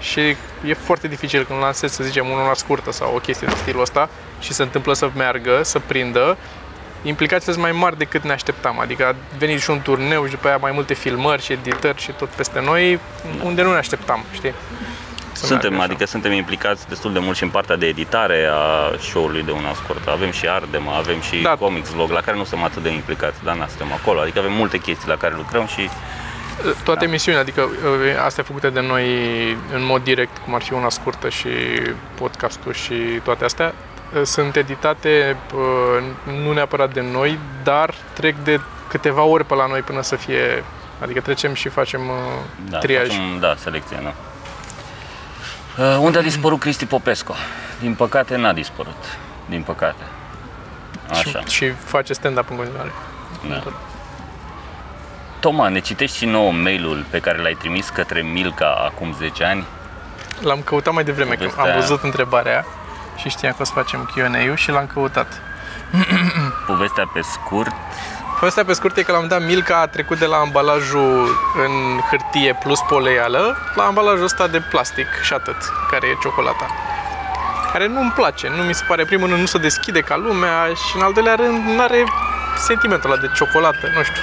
Și 0.04 0.20
e 0.66 0.74
foarte 0.74 1.08
dificil 1.08 1.44
când 1.44 1.60
lansezi, 1.60 1.96
să 1.96 2.04
zicem, 2.04 2.30
una 2.30 2.54
scurtă 2.54 2.92
sau 2.92 3.16
o 3.16 3.20
chestie 3.20 3.48
de 3.48 3.56
stilul 3.56 3.82
ăsta 3.82 4.10
și 4.40 4.54
se 4.54 4.64
întâmplă 4.64 4.94
să 4.94 5.10
meargă, 5.16 5.64
să 5.64 5.80
prindă 5.80 6.38
implicațiile 7.04 7.54
sunt 7.54 7.66
mai 7.66 7.80
mari 7.80 7.98
decât 7.98 8.24
ne 8.24 8.32
așteptam. 8.32 8.80
Adică 8.80 9.06
a 9.06 9.16
venit 9.38 9.62
și 9.62 9.70
un 9.70 9.82
turneu 9.82 10.26
și 10.26 10.32
după 10.32 10.48
aia 10.48 10.58
mai 10.58 10.72
multe 10.74 10.94
filmări 10.94 11.44
și 11.44 11.52
editări 11.52 12.02
și 12.02 12.12
tot 12.12 12.30
peste 12.30 12.62
noi, 12.62 13.00
unde 13.44 13.62
nu 13.62 13.72
ne 13.72 13.78
așteptam, 13.78 14.24
știi? 14.34 14.54
Să 15.32 15.46
suntem, 15.46 15.80
adică 15.80 16.06
suntem 16.06 16.32
implicați 16.32 16.88
destul 16.88 17.14
de 17.14 17.20
mult 17.20 17.38
și 17.38 17.44
în 17.44 17.50
partea 17.50 17.76
de 17.76 17.86
editare 17.86 18.50
a 18.52 18.98
show-ului 19.00 19.44
de 19.44 19.52
una 19.52 19.74
scurtă. 19.74 20.12
Avem 20.12 20.32
și 20.32 20.48
Ardema, 20.48 20.96
avem 20.96 21.22
și 21.22 21.42
da. 21.42 21.56
Comics 21.56 21.90
Vlog, 21.90 22.10
la 22.10 22.22
care 22.22 22.38
nu 22.38 22.44
suntem 22.44 22.66
atât 22.66 22.84
de 22.84 22.92
implicați, 22.92 23.44
dar 23.44 23.56
nu 23.56 23.66
suntem 23.68 23.94
acolo. 23.94 24.20
Adică 24.20 24.40
avem 24.40 24.54
multe 24.54 24.78
chestii 24.78 25.08
la 25.08 25.18
care 25.18 25.34
lucrăm 25.38 25.66
și 25.66 25.90
toate 26.84 27.00
da. 27.00 27.06
emisiunile, 27.06 27.42
adică 27.42 27.70
ă, 28.18 28.24
astea 28.26 28.44
făcute 28.44 28.70
de 28.70 28.80
noi 28.80 29.06
în 29.52 29.86
mod 29.86 30.04
direct, 30.04 30.38
cum 30.38 30.56
ar 30.56 30.62
fi 30.62 30.74
una 30.74 30.90
scurtă 30.90 31.30
și 31.30 31.50
podcastul 32.16 32.74
și 32.74 32.94
toate 33.24 33.44
astea, 33.44 33.74
sunt 34.24 34.56
editate 34.56 35.38
nu 36.44 36.54
neapărat 36.54 36.94
de 36.94 37.02
noi, 37.02 37.40
dar 37.64 37.94
trec 38.14 38.36
de 38.44 38.60
câteva 38.88 39.24
ore 39.24 39.44
pe 39.44 39.56
la 39.56 39.68
noi 39.68 39.80
până 39.80 40.02
să 40.02 40.16
fie, 40.16 40.64
adică 41.02 41.22
trecem 41.22 41.54
și 41.54 41.70
facem 41.70 42.02
da, 42.70 42.78
triaj. 42.78 43.08
Facem, 43.08 43.40
da, 43.40 43.56
selecție, 43.58 44.00
da. 44.04 44.14
Uh, 45.78 45.98
unde 46.00 46.18
a 46.18 46.22
dispărut 46.22 46.60
Cristi 46.60 46.86
Popescu? 46.86 47.36
Din 47.80 47.94
păcate 47.94 48.36
n-a 48.36 48.54
dispărut, 48.54 49.18
din 49.50 49.62
păcate. 49.62 50.04
Așa. 51.10 51.40
Și, 51.40 51.56
și 51.56 51.70
face 51.70 52.14
stand-up 52.14 52.50
în 52.50 52.56
continuare. 52.56 52.92
Da. 53.50 53.64
Toma, 55.44 55.68
ne 55.68 55.80
citești 55.80 56.18
și 56.18 56.26
nouă 56.26 56.52
mailul 56.52 57.06
pe 57.10 57.20
care 57.20 57.42
l-ai 57.42 57.54
trimis 57.54 57.90
către 57.90 58.22
Milka 58.22 58.90
acum 58.92 59.16
10 59.18 59.44
ani? 59.44 59.66
L-am 60.42 60.62
căutat 60.62 60.94
mai 60.94 61.04
devreme, 61.04 61.36
că 61.36 61.50
am 61.58 61.70
văzut 61.76 62.04
întrebarea 62.04 62.66
și 63.16 63.30
știam 63.30 63.52
că 63.52 63.62
o 63.62 63.64
să 63.64 63.72
facem 63.74 64.12
Q&A-ul 64.16 64.56
și 64.56 64.72
l-am 64.72 64.88
căutat. 64.94 65.42
Povestea 66.68 67.10
pe 67.14 67.22
scurt. 67.22 67.74
Povestea 68.40 68.66
pe 68.66 68.74
scurt 68.74 68.98
e 68.98 69.04
că 69.04 69.12
la 69.12 69.20
un 69.20 69.28
dat 69.28 69.46
Milka 69.46 69.80
a 69.80 69.88
trecut 69.88 70.20
de 70.20 70.26
la 70.26 70.38
ambalajul 70.38 71.28
în 71.64 72.00
hârtie 72.10 72.58
plus 72.64 72.80
poleială 72.80 73.58
la 73.76 73.84
ambalajul 73.84 74.24
ăsta 74.24 74.48
de 74.48 74.62
plastic 74.70 75.08
și 75.24 75.34
atât, 75.34 75.58
care 75.92 76.08
e 76.08 76.18
ciocolata. 76.22 76.68
Care 77.72 77.88
nu-mi 77.88 78.12
place, 78.12 78.50
nu 78.50 78.64
mi 78.64 78.74
se 78.74 78.84
pare, 78.88 79.06
primul 79.06 79.28
rând 79.28 79.40
nu 79.40 79.46
se 79.46 79.58
deschide 79.58 80.00
ca 80.00 80.18
lumea 80.18 80.68
și 80.68 80.96
în 80.96 81.02
al 81.02 81.14
doilea 81.14 81.36
rând 81.36 81.66
nu 81.66 81.82
are 81.82 82.04
sentimentul 82.58 83.12
ăla 83.12 83.22
de 83.22 83.32
ciocolată, 83.36 83.92
nu 83.96 84.04
știu. 84.04 84.22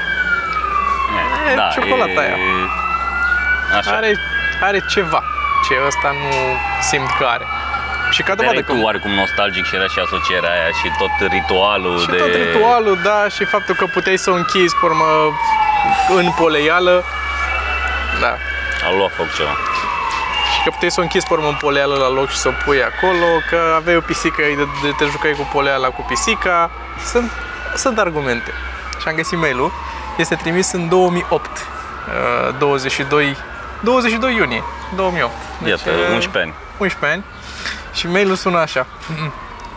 E, 1.51 1.55
da, 1.55 1.69
ciocolata 1.75 2.21
e... 2.23 2.27
aia. 2.27 2.37
Așa. 3.79 3.91
Are, 3.91 4.11
are 4.63 4.81
ceva 4.89 5.23
ce 5.69 5.75
ăsta 5.87 6.09
nu 6.23 6.33
simt 6.81 7.11
că 7.19 7.25
are. 7.25 7.47
Și 8.11 8.23
ca 8.23 8.35
dovadă 8.35 8.63
că... 8.63 8.73
tu 8.73 8.79
oarecum 8.81 9.11
nostalgic 9.11 9.65
și 9.65 9.75
era 9.75 9.87
și 9.95 9.99
asocierea 10.05 10.51
aia 10.51 10.71
și 10.81 10.87
tot 10.99 11.29
ritualul 11.29 11.99
și 12.01 12.07
de... 12.07 12.17
tot 12.17 12.35
ritualul, 12.35 12.99
da, 13.03 13.29
și 13.35 13.45
faptul 13.45 13.75
că 13.75 13.87
puteai 13.87 14.17
să 14.17 14.31
o 14.31 14.35
închizi, 14.35 14.75
pe 14.81 14.87
urmă, 14.87 15.05
în 16.17 16.31
poleială. 16.31 17.05
Da. 18.21 18.37
A 18.87 18.97
luat 18.97 19.13
foc 19.17 19.35
ceva. 19.35 19.55
Și 20.55 20.63
că 20.65 20.71
puteai 20.71 20.91
să 20.91 21.01
o 21.01 21.03
închizi 21.03 21.27
pe 21.27 21.33
urmă 21.33 21.49
în 21.49 21.55
poleală 21.55 21.95
la 21.95 22.11
loc 22.11 22.29
și 22.31 22.37
să 22.37 22.49
o 22.49 22.53
pui 22.65 22.83
acolo, 22.83 23.27
că 23.51 23.59
aveai 23.77 23.97
o 23.97 24.01
pisică, 24.01 24.43
de, 24.57 24.67
de 24.83 24.91
te 24.99 25.05
jucai 25.05 25.33
cu 25.39 25.49
poleala 25.53 25.89
cu 25.89 26.05
pisica. 26.09 26.71
Sunt, 27.11 27.31
sunt 27.75 27.99
argumente. 27.99 28.53
Și 29.01 29.09
am 29.09 29.15
găsit 29.15 29.39
mail-ul. 29.39 29.73
Este 30.21 30.35
trimis 30.35 30.73
în 30.73 30.89
2008. 30.89 31.51
22 32.59 33.37
22 33.83 34.37
iunie 34.37 34.63
2008. 34.97 35.33
Deci, 35.63 35.69
Iată, 35.69 35.91
11 35.91 36.39
ani. 36.39 36.55
11 36.79 37.19
ani. 37.19 37.25
Și 37.95 38.07
mailul 38.07 38.35
sună 38.35 38.59
așa, 38.59 38.87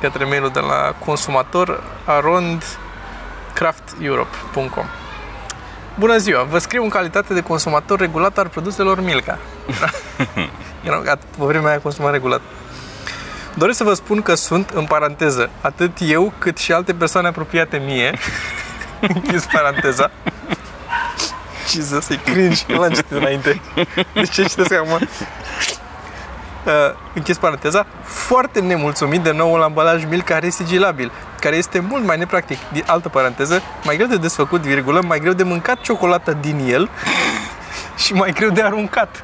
către 0.02 0.26
mailul 0.26 0.50
de 0.50 0.60
la 0.60 0.96
consumator 1.06 1.84
arondcrafteurope.com 2.06 4.86
Bună 6.00 6.18
ziua! 6.18 6.44
Vă 6.44 6.58
scriu 6.58 6.84
în 6.84 6.90
calitate 6.90 7.34
de 7.34 7.42
consumator 7.42 8.00
regulat 8.00 8.38
al 8.38 8.48
produselor 8.48 9.02
Milka. 9.02 9.38
Eram 10.88 11.02
gata, 11.04 11.24
pe 11.38 11.46
vremea 11.46 11.70
aia 11.70 11.80
consumam 11.80 12.12
regulat. 12.12 12.42
Doresc 13.54 13.78
să 13.78 13.84
vă 13.84 13.94
spun 13.94 14.22
că 14.22 14.36
sunt, 14.36 14.70
în 14.70 14.86
paranteză, 14.86 15.50
atât 15.62 15.92
eu 16.00 16.34
cât 16.38 16.58
și 16.58 16.72
alte 16.72 16.94
persoane 16.94 17.28
apropiate 17.28 17.78
mie, 17.78 18.14
închis 19.14 19.46
paranteza, 19.52 20.12
să-i 22.02 22.18
cringe, 22.18 22.64
l-am 22.68 22.90
citit 22.90 23.12
înainte. 23.12 23.62
De 24.14 24.26
ce 24.26 24.44
citesc 24.44 24.74
acum? 24.74 25.08
uh, 26.66 26.72
închis 27.14 27.38
paranteza, 27.38 27.86
foarte 28.04 28.60
nemulțumit 28.60 29.22
de 29.22 29.32
noul 29.32 29.62
ambalaj 29.62 30.06
Milka 30.10 30.40
resigilabil, 30.40 31.12
care 31.40 31.56
este 31.56 31.80
mult 31.80 32.06
mai 32.06 32.18
nepractic. 32.18 32.58
Din 32.72 32.84
altă 32.88 33.10
paranteză, 33.10 33.62
mai 33.84 33.96
greu 33.96 34.08
de 34.08 34.18
desfăcut, 34.18 34.62
virgulă, 34.62 35.02
mai 35.08 35.20
greu 35.20 35.34
de 35.34 35.44
mâncat 35.44 35.82
ciocolată 35.82 36.38
din 36.42 36.66
el 36.70 36.90
și 38.04 38.14
mai 38.14 38.32
greu 38.32 38.50
de 38.50 38.62
aruncat. 38.62 39.24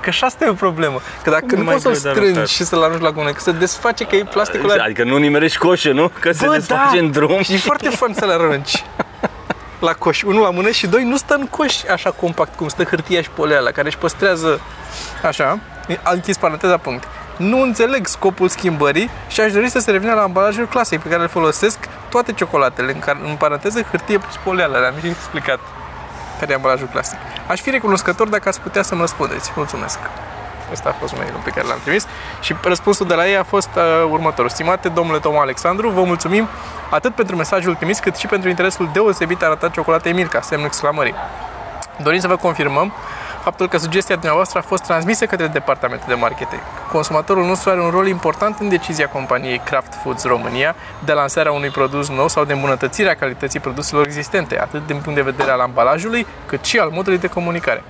Că 0.00 0.10
și 0.10 0.24
asta 0.24 0.44
e 0.44 0.48
o 0.48 0.52
problemă. 0.52 1.00
Că 1.22 1.30
dacă 1.30 1.44
Cum 1.48 1.58
nu 1.58 1.70
poți 1.70 1.82
să-l 1.82 1.94
strângi 1.94 2.52
și 2.52 2.64
să-l 2.64 2.82
arunci 2.82 3.00
la 3.00 3.10
gună, 3.10 3.30
că 3.30 3.40
se 3.40 3.52
desface 3.52 4.04
că 4.04 4.16
e 4.16 4.24
plasticul 4.24 4.70
ăla. 4.70 4.82
Adică 4.84 5.04
nu 5.04 5.16
nimerești 5.16 5.58
coșe, 5.58 5.90
nu? 5.90 6.08
Că 6.08 6.28
Bă, 6.28 6.32
se 6.32 6.48
desface 6.48 6.96
da. 6.98 7.04
în 7.04 7.10
drum. 7.10 7.42
Și 7.42 7.52
e 7.52 7.56
foarte 7.56 7.88
fun 7.88 8.14
să-l 8.14 8.30
arunci 8.30 8.84
la 9.84 9.92
coș. 9.92 10.22
Unul 10.22 10.42
la 10.42 10.50
mână 10.50 10.70
și 10.70 10.86
doi 10.86 11.04
nu 11.04 11.16
stă 11.16 11.34
în 11.34 11.46
coș 11.46 11.82
așa 11.92 12.10
compact 12.10 12.56
cum 12.56 12.68
stă 12.68 12.84
hârtia 12.84 13.22
și 13.22 13.30
poleala, 13.30 13.70
care 13.70 13.86
își 13.86 13.98
păstrează 13.98 14.60
așa 15.22 15.58
a 16.02 16.10
închis 16.12 16.36
paranteza, 16.36 16.76
punct. 16.76 17.04
Nu 17.36 17.60
înțeleg 17.60 18.06
scopul 18.06 18.48
schimbării 18.48 19.10
și 19.28 19.40
aș 19.40 19.52
dori 19.52 19.68
să 19.68 19.78
se 19.78 19.90
revină 19.90 20.14
la 20.14 20.22
ambalajul 20.22 20.66
clasic 20.66 21.00
pe 21.00 21.08
care 21.08 21.22
îl 21.22 21.28
folosesc 21.28 21.78
toate 22.08 22.32
ciocolatele, 22.32 22.92
în, 22.92 22.98
care, 22.98 23.18
în 23.24 23.36
paranteză 23.36 23.82
hârtie 23.82 24.18
plus 24.18 24.36
poleală, 24.44 24.78
le-am 24.78 24.94
și 25.00 25.06
explicat 25.06 25.58
care 26.38 26.52
e 26.52 26.54
ambalajul 26.54 26.88
clasic. 26.92 27.18
Aș 27.46 27.60
fi 27.60 27.70
recunoscător 27.70 28.28
dacă 28.28 28.48
ați 28.48 28.60
putea 28.60 28.82
să-mi 28.82 29.00
răspundeți. 29.00 29.52
Mulțumesc! 29.56 29.98
Asta 30.74 30.88
a 30.88 30.92
fost 31.00 31.16
mailul 31.16 31.40
pe 31.44 31.50
care 31.50 31.66
l-am 31.66 31.78
trimis 31.82 32.06
și 32.40 32.54
răspunsul 32.62 33.06
de 33.06 33.14
la 33.14 33.28
ei 33.28 33.36
a 33.36 33.42
fost 33.42 33.68
uh, 33.76 33.82
următorul. 34.10 34.50
Stimate 34.50 34.88
domnule 34.88 35.18
Toma 35.18 35.40
Alexandru, 35.40 35.88
vă 35.88 36.02
mulțumim 36.02 36.48
atât 36.90 37.14
pentru 37.14 37.36
mesajul 37.36 37.74
trimis, 37.74 37.98
cât 37.98 38.16
și 38.16 38.26
pentru 38.26 38.48
interesul 38.48 38.90
deosebit 38.92 39.42
arătat 39.42 39.72
ciocolatei 39.72 40.12
Milka, 40.12 40.40
semnul 40.40 40.66
exclamării. 40.66 41.14
Dorim 42.02 42.20
să 42.20 42.28
vă 42.28 42.36
confirmăm 42.36 42.92
faptul 43.42 43.68
că 43.68 43.78
sugestia 43.78 44.14
dumneavoastră 44.14 44.58
a 44.58 44.62
fost 44.62 44.82
transmisă 44.82 45.26
către 45.26 45.46
departamentul 45.46 46.06
de 46.08 46.14
marketing. 46.14 46.60
Consumatorul 46.92 47.44
nostru 47.44 47.70
are 47.70 47.80
un 47.80 47.90
rol 47.90 48.06
important 48.06 48.58
în 48.60 48.68
decizia 48.68 49.08
companiei 49.08 49.60
Kraft 49.64 49.92
Foods 50.02 50.24
România 50.24 50.74
de 51.04 51.12
lansarea 51.12 51.52
unui 51.52 51.68
produs 51.68 52.08
nou 52.08 52.28
sau 52.28 52.44
de 52.44 52.52
îmbunătățirea 52.52 53.14
calității 53.14 53.60
produselor 53.60 54.06
existente, 54.06 54.60
atât 54.60 54.86
din 54.86 54.96
punct 54.96 55.14
de 55.18 55.30
vedere 55.30 55.50
al 55.50 55.60
ambalajului, 55.60 56.26
cât 56.46 56.64
și 56.64 56.78
al 56.78 56.90
modului 56.90 57.18
de 57.18 57.26
comunicare. 57.26 57.82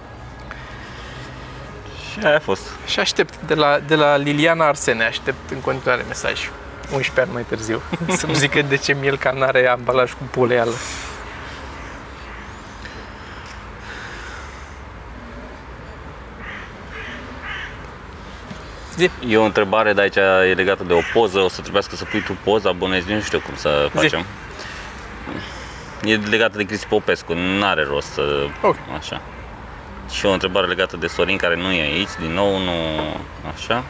Și 2.19 2.27
aia 2.27 2.37
a 2.37 2.41
fost. 2.41 2.63
Și 2.87 3.01
aștept 3.01 3.35
de 3.47 3.55
la, 3.55 3.79
de 3.87 3.95
la 3.95 4.17
Liliana 4.17 4.67
Arsene, 4.67 5.05
aștept 5.05 5.51
în 5.51 5.61
continuare 5.61 6.05
mesaj. 6.09 6.51
11 6.93 7.21
ani 7.21 7.31
mai 7.33 7.43
târziu. 7.49 7.83
Să-mi 8.19 8.35
zică 8.35 8.63
de 8.63 8.77
ce 8.77 8.97
miel 9.01 9.17
ca 9.17 9.31
n-are 9.31 9.69
ambalaj 9.69 10.13
cu 10.13 10.23
poleală. 10.31 10.73
Zi. 18.97 19.11
E 19.29 19.37
o 19.37 19.45
întrebare, 19.45 19.93
dar 19.93 20.03
aici 20.03 20.17
e 20.51 20.55
legată 20.55 20.85
de 20.85 20.93
o 20.93 21.01
poză, 21.13 21.39
o 21.39 21.49
să 21.49 21.61
trebuiască 21.61 21.97
să 21.97 22.05
pui 22.05 22.23
tu 22.23 22.37
poza, 22.45 22.69
abonezi, 22.69 23.13
nu 23.13 23.21
știu 23.21 23.41
cum 23.41 23.55
să 23.57 23.89
facem. 23.93 24.25
Zi. 26.03 26.11
E 26.11 26.17
legată 26.17 26.57
de 26.57 26.65
Cristi 26.65 26.87
Popescu, 26.87 27.35
nu 27.35 27.65
are 27.65 27.83
rost 27.83 28.13
să... 28.13 28.47
Okay. 28.63 28.83
Așa. 28.99 29.21
Și 30.11 30.27
o 30.27 30.31
întrebare 30.31 30.67
legată 30.67 30.97
de 30.97 31.07
Sorin, 31.07 31.37
care 31.37 31.57
nu 31.57 31.73
e 31.73 31.83
aici, 31.83 32.09
din 32.21 32.33
nou, 32.33 32.59
nu... 32.59 32.73
Așa. 33.55 33.85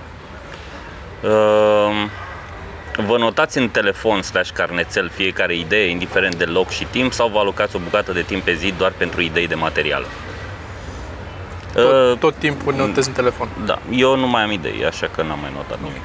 Uh, 1.21 2.11
Vă 2.97 3.19
notați 3.19 3.59
în 3.59 3.69
telefon 3.69 4.23
slash 4.23 4.51
carnețel 4.51 5.11
fiecare 5.11 5.57
idee, 5.57 5.87
indiferent 5.87 6.35
de 6.35 6.45
loc 6.45 6.71
și 6.71 6.85
timp, 6.85 7.13
sau 7.13 7.29
vă 7.29 7.39
alocați 7.39 7.77
o 7.77 7.79
bucată 7.79 8.13
de 8.13 8.23
timp 8.23 8.43
pe 8.43 8.55
zi 8.55 8.75
doar 8.79 8.93
pentru 8.97 9.21
idei 9.21 9.47
de 9.47 9.55
material? 9.55 10.05
Tot, 11.73 12.11
uh, 12.11 12.19
tot 12.19 12.35
timpul 12.35 12.75
notez 12.75 13.07
în 13.07 13.13
telefon. 13.13 13.49
Da, 13.65 13.79
eu 13.91 14.17
nu 14.17 14.27
mai 14.27 14.43
am 14.43 14.51
idei, 14.51 14.85
așa 14.87 15.07
că 15.07 15.23
n-am 15.23 15.39
mai 15.41 15.51
notat 15.55 15.79
nimic. 15.83 16.03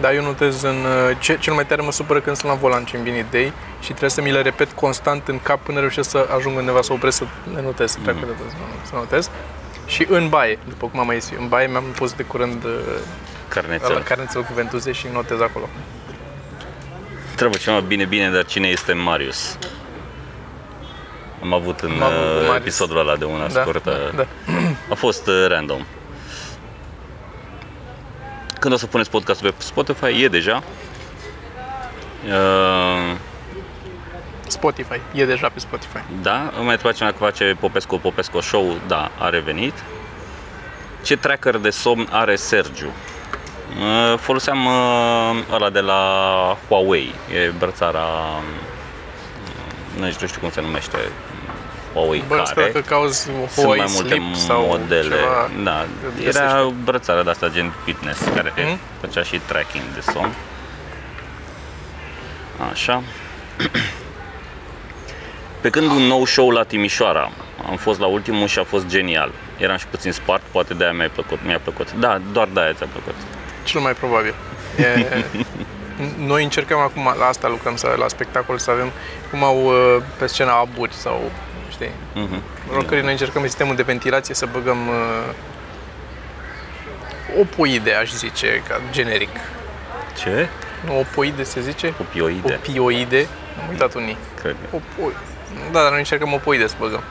Da, 0.00 0.12
eu 0.12 0.22
notez 0.22 0.62
în... 0.62 0.76
Uh, 0.76 1.16
ce, 1.18 1.38
cel 1.38 1.54
mai 1.54 1.66
tare 1.66 1.82
mă 1.82 1.92
supără 1.92 2.20
când 2.20 2.36
sunt 2.36 2.50
la 2.50 2.58
volan 2.58 2.84
ce 2.84 2.96
vin 2.96 3.14
idei 3.14 3.52
și 3.80 3.88
trebuie 3.88 4.10
să 4.10 4.22
mi 4.22 4.32
le 4.32 4.42
repet 4.42 4.72
constant 4.72 5.28
în 5.28 5.40
cap 5.42 5.62
până 5.62 5.80
reușesc 5.80 6.10
să 6.10 6.28
ajung 6.36 6.56
undeva 6.56 6.82
să 6.82 6.92
opresc 6.92 7.16
să 7.16 7.24
le 7.54 7.62
notez, 7.62 7.90
să 7.90 7.98
mm. 7.98 8.04
de 8.04 8.34
să 8.82 8.94
notez. 8.94 9.30
Și 9.86 10.06
în 10.08 10.28
baie, 10.28 10.58
după 10.68 10.86
cum 10.86 11.00
am 11.00 11.06
mai 11.06 11.20
zis, 11.20 11.38
în 11.38 11.48
baie 11.48 11.66
mi-am 11.66 11.84
pus 11.84 12.12
de 12.12 12.22
curând 12.22 12.64
uh, 12.64 12.70
carnețel, 13.48 14.02
carnețel 14.02 14.42
cu 14.42 14.52
ventuze 14.54 14.92
și 14.92 15.06
notez 15.12 15.40
acolo. 15.40 15.68
Trebuie 17.36 17.60
ceva 17.60 17.80
bine, 17.80 18.04
bine, 18.04 18.30
dar 18.30 18.44
cine 18.44 18.68
este 18.68 18.92
Marius? 18.92 19.58
Am 21.42 21.52
avut 21.52 21.80
în 21.80 22.02
avut 22.02 22.48
uh, 22.48 22.56
episodul 22.56 22.98
ăla 22.98 23.16
de 23.16 23.24
una 23.24 23.46
da, 23.46 23.60
scurtă. 23.60 24.12
Da, 24.14 24.22
da. 24.22 24.52
A 24.90 24.94
fost 24.94 25.26
uh, 25.26 25.44
random. 25.48 25.84
Când 28.64 28.76
o 28.76 28.78
să 28.78 28.86
puneți 28.86 29.10
podcastul 29.10 29.52
pe 29.52 29.62
Spotify, 29.62 30.22
e 30.22 30.28
deja. 30.28 30.62
Uh, 32.26 33.16
Spotify, 34.46 35.00
e 35.12 35.24
deja 35.24 35.48
pe 35.48 35.58
Spotify. 35.58 35.98
Da, 36.22 36.52
mai 36.62 36.74
trebuie 36.74 36.92
cineva 36.92 37.16
că 37.16 37.24
face 37.24 37.56
Popescu 37.60 37.98
Popescu 37.98 38.40
Show, 38.40 38.76
da, 38.86 39.10
a 39.18 39.28
revenit. 39.28 39.72
Ce 41.02 41.16
tracker 41.16 41.56
de 41.56 41.70
somn 41.70 42.08
are 42.10 42.36
Sergiu? 42.36 42.90
Foloseam 44.16 44.66
ăla 45.52 45.70
de 45.70 45.80
la 45.80 46.02
Huawei, 46.68 47.14
e 47.34 47.52
brățara, 47.58 48.06
nu 49.98 50.10
știu, 50.10 50.26
știu 50.26 50.40
cum 50.40 50.50
se 50.50 50.60
numește, 50.60 50.96
Huawei 51.94 52.24
Bă, 52.28 52.42
care 52.54 52.70
că 52.70 52.80
cauzi 52.80 53.20
sunt 53.48 53.66
mai 53.66 53.86
multe 53.88 54.22
sau 54.32 54.66
modele. 54.66 55.02
Ceva 55.02 55.50
da, 55.62 55.86
era 56.24 56.72
brățara 56.84 57.22
de 57.22 57.30
asta 57.30 57.48
gen 57.48 57.72
fitness 57.84 58.20
care 58.34 58.52
mm? 58.56 58.78
făcea 59.00 59.22
și 59.22 59.40
tracking 59.46 59.84
de 59.94 60.00
somn. 60.00 60.34
Așa. 62.70 63.02
Pe 65.60 65.70
când 65.70 65.90
un 65.90 66.02
nou 66.02 66.24
show 66.24 66.50
la 66.50 66.62
Timișoara, 66.62 67.30
am 67.68 67.76
fost 67.76 68.00
la 68.00 68.06
ultimul 68.06 68.46
și 68.46 68.58
a 68.58 68.64
fost 68.64 68.86
genial. 68.86 69.30
Eram 69.58 69.76
și 69.76 69.86
puțin 69.86 70.12
spart, 70.12 70.42
poate 70.50 70.74
de-aia 70.74 70.92
mi-a 70.92 71.10
plăcut. 71.12 71.38
Mi-a 71.44 71.58
plăcut. 71.58 71.92
Da, 71.92 72.20
doar 72.32 72.48
de-aia 72.52 72.72
ți-a 72.72 72.86
plăcut. 72.92 73.14
Cel 73.64 73.80
mai 73.80 73.92
probabil. 73.92 74.34
E, 74.78 75.06
noi 76.30 76.42
încercăm 76.42 76.78
acum, 76.78 77.14
la 77.18 77.24
asta 77.24 77.48
lucrăm, 77.48 77.76
să, 77.76 77.94
la 77.98 78.08
spectacol, 78.08 78.58
să 78.58 78.70
avem 78.70 78.90
cum 79.30 79.42
au 79.42 79.64
uh, 79.64 80.02
pe 80.18 80.26
scena 80.26 80.52
aburi 80.52 80.92
sau, 80.92 81.30
știi? 81.74 81.90
Uh-huh. 81.90 82.72
Rog, 82.72 82.90
noi 82.90 83.10
încercăm 83.10 83.42
sistemul 83.42 83.76
de 83.76 83.82
ventilație 83.82 84.34
să 84.34 84.46
băgăm 84.52 84.88
uh, 84.88 85.34
opoide, 87.40 87.92
aș 87.92 88.12
zice, 88.12 88.62
ca 88.68 88.80
generic. 88.90 89.28
Ce? 90.18 90.48
Nu, 90.84 90.98
opoide 90.98 91.42
se 91.42 91.60
zice? 91.60 91.94
Opioide. 92.00 92.60
Opioide. 92.60 93.26
Am 93.62 93.68
uitat 93.70 93.94
unii. 93.94 94.16
Cred. 94.40 94.56
Opo... 94.70 95.10
Da, 95.72 95.80
dar 95.80 95.90
noi 95.90 95.98
încercăm 95.98 96.32
opoide 96.32 96.66
să 96.66 96.74
băgăm. 96.78 97.02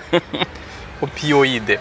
Opioide. 1.06 1.80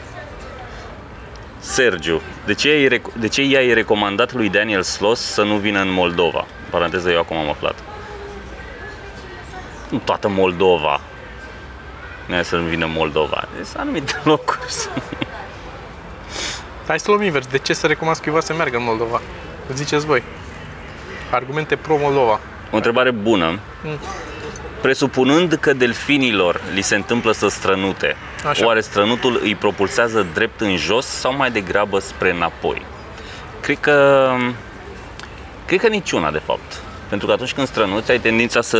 Sergiu, 1.59 2.21
de 2.45 2.53
ce, 2.53 2.81
i 2.83 3.01
de 3.13 3.27
ce 3.27 3.43
i-ai 3.43 3.73
recomandat 3.73 4.33
lui 4.33 4.49
Daniel 4.49 4.81
Sloss 4.81 5.21
să 5.21 5.43
nu 5.43 5.55
vină 5.55 5.79
în 5.79 5.91
Moldova? 5.91 6.45
Paranteză, 6.69 7.09
eu 7.11 7.19
acum 7.19 7.37
am 7.37 7.49
aflat. 7.49 7.75
Nu 9.89 9.97
toată 9.97 10.27
Moldova. 10.27 11.01
Nu 12.25 12.43
să 12.43 12.55
nu 12.55 12.63
vină 12.63 12.85
Moldova. 12.85 13.47
Sunt 13.63 13.77
anumite 13.77 14.21
locuri. 14.23 14.59
Hai 16.87 16.99
să 16.99 17.11
luăm 17.11 17.21
invers. 17.21 17.47
De 17.47 17.57
ce 17.57 17.73
să 17.73 17.87
recomand 17.87 18.17
cuiva 18.17 18.39
să 18.39 18.53
meargă 18.53 18.77
în 18.77 18.83
Moldova? 18.83 19.21
Ziceți 19.73 20.05
voi. 20.05 20.23
Argumente 21.31 21.75
pro-Moldova. 21.75 22.39
O 22.71 22.75
întrebare 22.75 23.11
bună. 23.11 23.59
Mm. 23.83 23.99
Presupunând 24.81 25.53
că 25.53 25.73
delfinilor 25.73 26.61
li 26.73 26.81
se 26.81 26.95
întâmplă 26.95 27.31
să 27.31 27.47
strănute, 27.47 28.15
Așa. 28.49 28.65
oare 28.65 28.81
strănutul 28.81 29.39
îi 29.41 29.55
propulsează 29.55 30.25
drept 30.33 30.61
în 30.61 30.75
jos 30.75 31.05
sau 31.05 31.35
mai 31.35 31.51
degrabă 31.51 31.99
spre 31.99 32.31
înapoi? 32.31 32.85
Cred 33.59 33.77
că, 33.79 34.29
cred 35.65 35.79
că 35.79 35.87
niciuna, 35.87 36.31
de 36.31 36.41
fapt. 36.45 36.81
Pentru 37.09 37.27
că 37.27 37.33
atunci 37.33 37.53
când 37.53 37.67
strănuți, 37.67 38.11
ai 38.11 38.19
tendința 38.19 38.61
să 38.61 38.79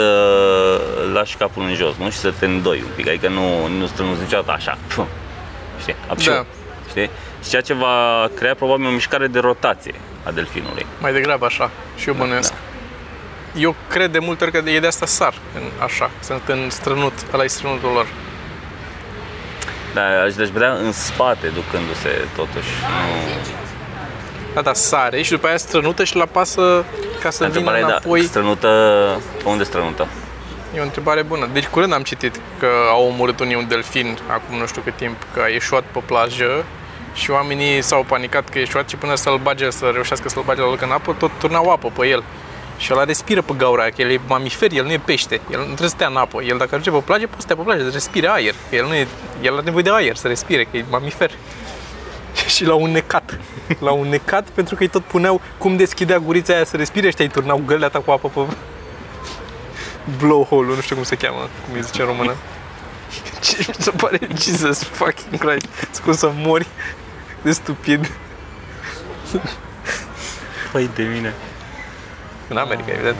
lași 1.13 1.37
capul 1.37 1.63
în 1.63 1.73
jos, 1.73 1.95
nu? 1.97 2.09
Și 2.09 2.17
să 2.17 2.33
te 2.39 2.45
îndoi 2.45 2.81
un 2.85 2.91
pic. 2.95 3.07
Adică 3.07 3.27
nu, 3.27 3.67
nu 3.67 3.85
strănuți 3.85 4.21
niciodată 4.21 4.51
așa. 4.51 4.77
Știi? 5.79 5.95
Apșu. 6.07 6.29
Da. 6.29 6.45
Știi? 6.89 7.09
Și 7.43 7.49
ceea 7.49 7.61
ce 7.61 7.73
va 7.73 8.29
crea 8.35 8.55
probabil 8.55 8.85
o 8.85 8.89
mișcare 8.89 9.27
de 9.27 9.39
rotație 9.39 9.95
a 10.23 10.31
delfinului. 10.31 10.85
Mai 11.01 11.13
degrabă 11.13 11.45
așa. 11.45 11.71
Și 11.97 12.07
eu 12.07 12.13
da, 12.13 12.19
bănuiesc. 12.19 12.51
Da 12.51 12.57
eu 13.57 13.75
cred 13.89 14.11
de 14.11 14.19
multe 14.19 14.43
ori 14.43 14.53
că 14.53 14.69
e 14.69 14.79
de 14.79 14.87
asta 14.87 15.05
sar, 15.05 15.33
în, 15.55 15.61
așa, 15.83 16.11
sunt 16.21 16.41
în 16.47 16.69
strănut, 16.69 17.13
ăla 17.33 17.43
e 17.43 17.47
strănutul 17.47 17.91
lor. 17.91 18.07
Da, 19.93 20.01
aș 20.25 20.33
deci 20.33 20.47
vedea 20.47 20.73
în 20.73 20.91
spate 20.91 21.47
ducându-se 21.47 22.09
totuși. 22.35 22.69
Nu... 22.89 23.64
Da, 24.55 24.61
da, 24.61 24.73
sare 24.73 25.21
și 25.21 25.31
după 25.31 25.47
aia 25.47 25.57
strănută 25.57 26.03
și 26.03 26.15
la 26.15 26.25
pasă 26.25 26.85
ca 27.21 27.29
să 27.29 27.45
vină 27.45 27.71
da, 27.71 27.77
înapoi. 27.77 28.19
Da, 28.19 28.25
strănută, 28.25 28.69
unde 29.45 29.63
strănută? 29.63 30.07
E 30.75 30.79
o 30.79 30.83
întrebare 30.83 31.21
bună. 31.21 31.49
Deci 31.53 31.67
curând 31.67 31.93
am 31.93 32.01
citit 32.01 32.39
că 32.59 32.67
au 32.91 33.07
omorât 33.07 33.39
unii 33.39 33.55
un 33.55 33.67
delfin 33.67 34.17
acum 34.27 34.57
nu 34.57 34.65
știu 34.65 34.81
cât 34.81 34.95
timp, 34.95 35.15
că 35.33 35.41
a 35.41 35.47
ieșuat 35.47 35.83
pe 35.91 35.99
plajă 36.05 36.65
și 37.13 37.31
oamenii 37.31 37.81
s-au 37.81 38.03
panicat 38.07 38.49
că 38.49 38.57
a 38.57 38.59
ieșuat 38.59 38.89
și 38.89 38.95
până 38.95 39.15
să-l 39.15 39.39
bage, 39.43 39.69
să 39.69 39.85
reușească 39.93 40.29
să-l 40.29 40.43
bage 40.45 40.61
la 40.61 40.67
loc 40.67 40.81
în 40.81 40.91
apă, 40.91 41.15
tot 41.19 41.31
turnau 41.39 41.69
apă 41.69 41.91
pe 41.97 42.07
el. 42.07 42.23
Și 42.77 42.93
ăla 42.93 43.03
respiră 43.03 43.41
pe 43.41 43.53
gaura 43.57 43.81
aia, 43.81 43.91
că 43.91 44.01
el 44.01 44.11
e 44.11 44.19
mamifer, 44.27 44.71
el 44.71 44.83
nu 44.83 44.91
e 44.91 44.99
pește, 45.05 45.35
el 45.51 45.57
nu 45.57 45.63
trebuie 45.63 45.89
să 45.89 45.95
stea 45.95 46.07
în 46.07 46.15
apă. 46.15 46.43
El 46.43 46.57
dacă 46.57 46.69
ajunge 46.75 46.91
pe 46.91 47.05
plajă, 47.05 47.25
poate 47.25 47.35
să 47.35 47.41
stea 47.41 47.55
pe 47.55 47.61
plajă, 47.61 47.83
să 47.83 47.89
respire 47.91 48.27
aer. 48.29 48.53
Că 48.69 48.75
el, 48.75 48.85
nu 48.85 48.93
e, 48.93 49.07
el 49.41 49.53
are 49.53 49.61
nevoie 49.63 49.83
de 49.83 49.89
aer 49.93 50.15
să 50.15 50.27
respire, 50.27 50.63
că 50.63 50.77
e 50.77 50.85
mamifer. 50.89 51.31
și 52.55 52.65
l-au 52.65 52.85
necat. 52.85 53.39
L-au 53.79 54.03
necat 54.03 54.49
pentru 54.49 54.75
că 54.75 54.83
îi 54.83 54.89
tot 54.89 55.03
puneau 55.03 55.41
cum 55.57 55.75
deschidea 55.75 56.17
gurița 56.17 56.53
aia 56.53 56.63
să 56.65 56.77
respire 56.77 57.09
și 57.09 57.15
îi 57.21 57.27
turnau 57.27 57.61
gălea 57.65 57.89
ta 57.89 57.99
cu 57.99 58.11
apă 58.11 58.27
pe 58.27 58.39
blowhole 60.17 60.75
nu 60.75 60.81
știu 60.81 60.95
cum 60.95 61.03
se 61.03 61.15
cheamă, 61.15 61.37
cum 61.37 61.73
îi 61.73 61.81
zice 61.81 62.01
în 62.01 62.07
română. 62.07 62.33
Ce 63.45 63.65
mi 63.67 63.75
se 63.77 63.91
pare 63.91 64.19
Jesus 64.37 64.83
fucking 64.83 65.39
Christ, 65.39 65.99
cum 66.03 66.13
să 66.13 66.31
mori 66.35 66.67
de 67.41 67.51
stupid. 67.51 68.11
Păi 70.71 70.89
de 70.95 71.03
mine. 71.03 71.33
În 72.47 72.57
America, 72.57 72.91
evident. 72.91 73.15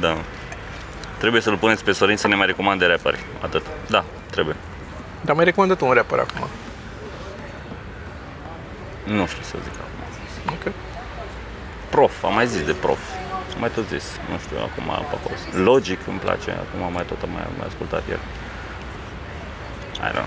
Da. 0.00 0.16
Trebuie 1.18 1.40
să-l 1.40 1.56
puneți 1.56 1.84
pe 1.84 1.92
Sorin 1.92 2.16
să 2.16 2.28
ne 2.28 2.34
mai 2.34 2.46
recomande 2.46 2.86
rapperi. 2.86 3.24
Atât. 3.40 3.62
Da, 3.88 4.04
trebuie. 4.30 4.56
Dar 5.20 5.34
mai 5.34 5.44
recomandat 5.44 5.80
un 5.80 5.90
rapper 5.90 6.18
acum. 6.18 6.48
Nu 9.04 9.26
știu 9.26 9.42
să 9.42 9.56
zic 9.62 9.74
acum. 9.84 10.00
Ok. 10.54 10.72
Prof, 11.88 12.24
am 12.24 12.34
mai 12.34 12.46
zis 12.46 12.64
de 12.64 12.72
prof. 12.72 12.98
Am 13.54 13.60
mai 13.60 13.70
tot 13.70 13.88
zis. 13.88 14.04
Nu 14.30 14.38
știu, 14.38 14.56
acum 14.56 14.84
pe 14.84 15.16
acolo. 15.16 15.64
Logic 15.70 15.98
îmi 16.06 16.18
place, 16.18 16.50
acum 16.50 16.82
am 16.82 16.92
mai 16.92 17.04
tot 17.04 17.22
am 17.22 17.30
mai, 17.32 17.46
mai 17.58 17.66
ascultat 17.66 18.02
el. 18.10 18.20
I 19.94 19.98
don't 19.98 20.12
know. 20.12 20.26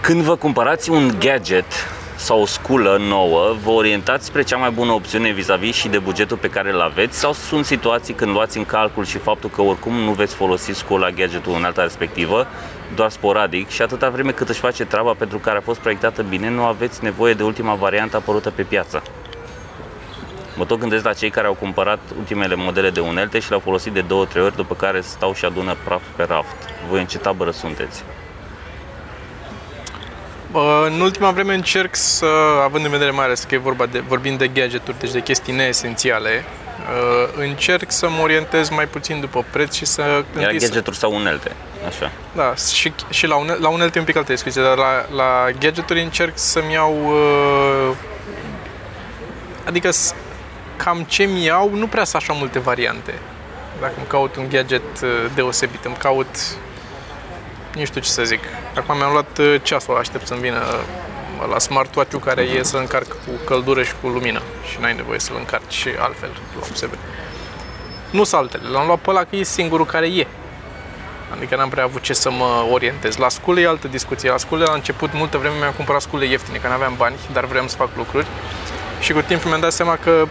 Când 0.00 0.22
vă 0.22 0.36
cumpărați 0.36 0.90
un 0.90 1.18
gadget 1.18 1.72
sau 2.18 2.40
o 2.40 2.46
sculă 2.46 2.96
nouă, 3.00 3.56
vă 3.64 3.70
orientați 3.70 4.26
spre 4.26 4.42
cea 4.42 4.56
mai 4.56 4.70
bună 4.70 4.92
opțiune 4.92 5.30
vis-a-vis 5.30 5.76
și 5.76 5.88
de 5.88 5.98
bugetul 5.98 6.36
pe 6.36 6.48
care 6.48 6.72
îl 6.72 6.80
aveți 6.80 7.18
sau 7.18 7.32
sunt 7.32 7.64
situații 7.64 8.14
când 8.14 8.30
luați 8.30 8.56
în 8.56 8.64
calcul 8.64 9.04
și 9.04 9.18
faptul 9.18 9.50
că 9.50 9.62
oricum 9.62 9.92
nu 9.92 10.12
veți 10.12 10.34
folosi 10.34 10.72
scula, 10.72 11.10
gadgetul 11.10 11.54
în 11.54 11.64
alta 11.64 11.82
respectivă, 11.82 12.46
doar 12.94 13.10
sporadic 13.10 13.68
și 13.68 13.82
atâta 13.82 14.08
vreme 14.08 14.30
cât 14.30 14.48
își 14.48 14.60
face 14.60 14.84
treaba 14.84 15.12
pentru 15.12 15.38
care 15.38 15.58
a 15.58 15.60
fost 15.60 15.80
proiectată 15.80 16.22
bine, 16.22 16.50
nu 16.50 16.64
aveți 16.64 17.04
nevoie 17.04 17.34
de 17.34 17.42
ultima 17.42 17.74
variantă 17.74 18.16
apărută 18.16 18.50
pe 18.50 18.62
piață. 18.62 19.02
Mă 20.56 20.64
tot 20.64 20.78
gândesc 20.78 21.04
la 21.04 21.12
cei 21.12 21.30
care 21.30 21.46
au 21.46 21.54
cumpărat 21.54 21.98
ultimele 22.18 22.54
modele 22.54 22.90
de 22.90 23.00
unelte 23.00 23.38
și 23.38 23.48
le-au 23.48 23.60
folosit 23.60 23.92
de 23.92 24.00
două, 24.00 24.24
trei 24.24 24.42
ori, 24.42 24.56
după 24.56 24.74
care 24.74 25.00
stau 25.00 25.34
și 25.34 25.44
adună 25.44 25.76
praf 25.84 26.02
pe 26.16 26.24
raft. 26.24 26.56
Voi 26.88 27.00
în 27.00 27.06
ce 27.06 27.18
tabără 27.18 27.50
sunteți? 27.50 28.04
În 30.86 31.00
ultima 31.00 31.30
vreme 31.30 31.54
încerc 31.54 31.96
să, 31.96 32.26
având 32.64 32.84
în 32.84 32.90
vedere 32.90 33.10
mai 33.10 33.24
ales 33.24 33.42
că 33.42 33.54
e 33.54 33.58
vorba 33.58 33.86
de, 33.86 33.98
vorbim 33.98 34.36
de 34.36 34.48
gadgeturi, 34.48 34.98
deci 34.98 35.10
de 35.10 35.20
chestii 35.20 35.52
neesențiale, 35.52 36.44
uh, 36.44 37.28
încerc 37.36 37.90
să 37.90 38.08
mă 38.08 38.22
orientez 38.22 38.68
mai 38.68 38.86
puțin 38.86 39.20
după 39.20 39.44
preț 39.52 39.74
și 39.74 39.84
să... 39.84 40.24
Era 40.38 40.50
gadgeturi 40.50 40.96
sau 40.96 41.14
unelte, 41.14 41.52
așa. 41.86 42.10
Da, 42.34 42.54
și, 42.72 42.92
și 43.10 43.26
la, 43.26 43.36
une, 43.36 43.54
la 43.60 43.68
unelte 43.68 43.98
un 43.98 44.04
pic 44.04 44.16
alte 44.16 44.32
discuții, 44.32 44.62
dar 44.62 44.76
la, 44.76 45.06
la 45.14 45.50
gadgeturi 45.58 46.02
încerc 46.02 46.32
să-mi 46.38 46.72
iau... 46.72 46.96
Uh, 47.90 47.96
adică 49.64 49.90
cam 50.76 51.02
ce 51.08 51.22
mi 51.24 51.44
iau, 51.44 51.70
nu 51.74 51.86
prea 51.86 52.04
sunt 52.04 52.22
așa 52.22 52.32
multe 52.32 52.58
variante. 52.58 53.14
Dacă 53.80 53.92
îmi 53.96 54.06
caut 54.06 54.36
un 54.36 54.48
gadget 54.50 55.00
uh, 55.02 55.08
deosebit, 55.34 55.84
îmi 55.84 55.96
caut 55.96 56.56
nu 57.78 57.84
știu 57.84 58.00
ce 58.00 58.08
să 58.08 58.24
zic. 58.24 58.40
Acum 58.76 58.96
mi-am 58.96 59.12
luat 59.12 59.38
uh, 59.38 59.60
ceasul, 59.62 59.96
aștept 59.96 60.26
să-mi 60.26 60.40
vină 60.40 60.62
uh, 61.40 61.48
la 61.50 61.58
smartwatch-ul 61.58 62.20
care 62.20 62.42
e 62.42 62.62
să 62.62 62.76
încarc 62.76 63.06
cu 63.06 63.30
căldură 63.44 63.82
și 63.82 63.92
cu 64.00 64.08
lumină 64.08 64.42
și 64.70 64.80
n-ai 64.80 64.94
nevoie 64.94 65.18
să-l 65.18 65.36
încarci 65.38 65.72
și 65.72 65.88
altfel 65.98 66.30
la 66.54 66.66
USB. 66.72 66.92
Nu 68.10 68.24
sunt 68.24 68.40
altele, 68.40 68.68
l-am 68.68 68.86
luat 68.86 68.98
pe 68.98 69.10
ăla 69.10 69.24
că 69.24 69.36
e 69.36 69.42
singurul 69.42 69.86
care 69.86 70.06
e. 70.06 70.26
Adică 71.36 71.56
n-am 71.56 71.68
prea 71.68 71.84
avut 71.84 72.02
ce 72.02 72.12
să 72.12 72.30
mă 72.30 72.66
orientez. 72.72 73.16
La 73.16 73.28
scule 73.28 73.60
e 73.60 73.66
altă 73.66 73.88
discuție. 73.88 74.30
La 74.30 74.36
scule 74.36 74.64
la 74.64 74.72
început, 74.72 75.10
multă 75.12 75.38
vreme 75.38 75.54
mi-am 75.58 75.72
cumpărat 75.72 76.00
scule 76.00 76.26
ieftine, 76.26 76.58
că 76.58 76.68
n-aveam 76.68 76.94
bani, 76.96 77.16
dar 77.32 77.44
vreau 77.44 77.68
să 77.68 77.76
fac 77.76 77.88
lucruri. 77.96 78.26
Și 79.00 79.12
cu 79.12 79.20
timpul 79.20 79.48
mi-am 79.48 79.60
dat 79.60 79.72
seama 79.72 79.96
că 79.96 80.26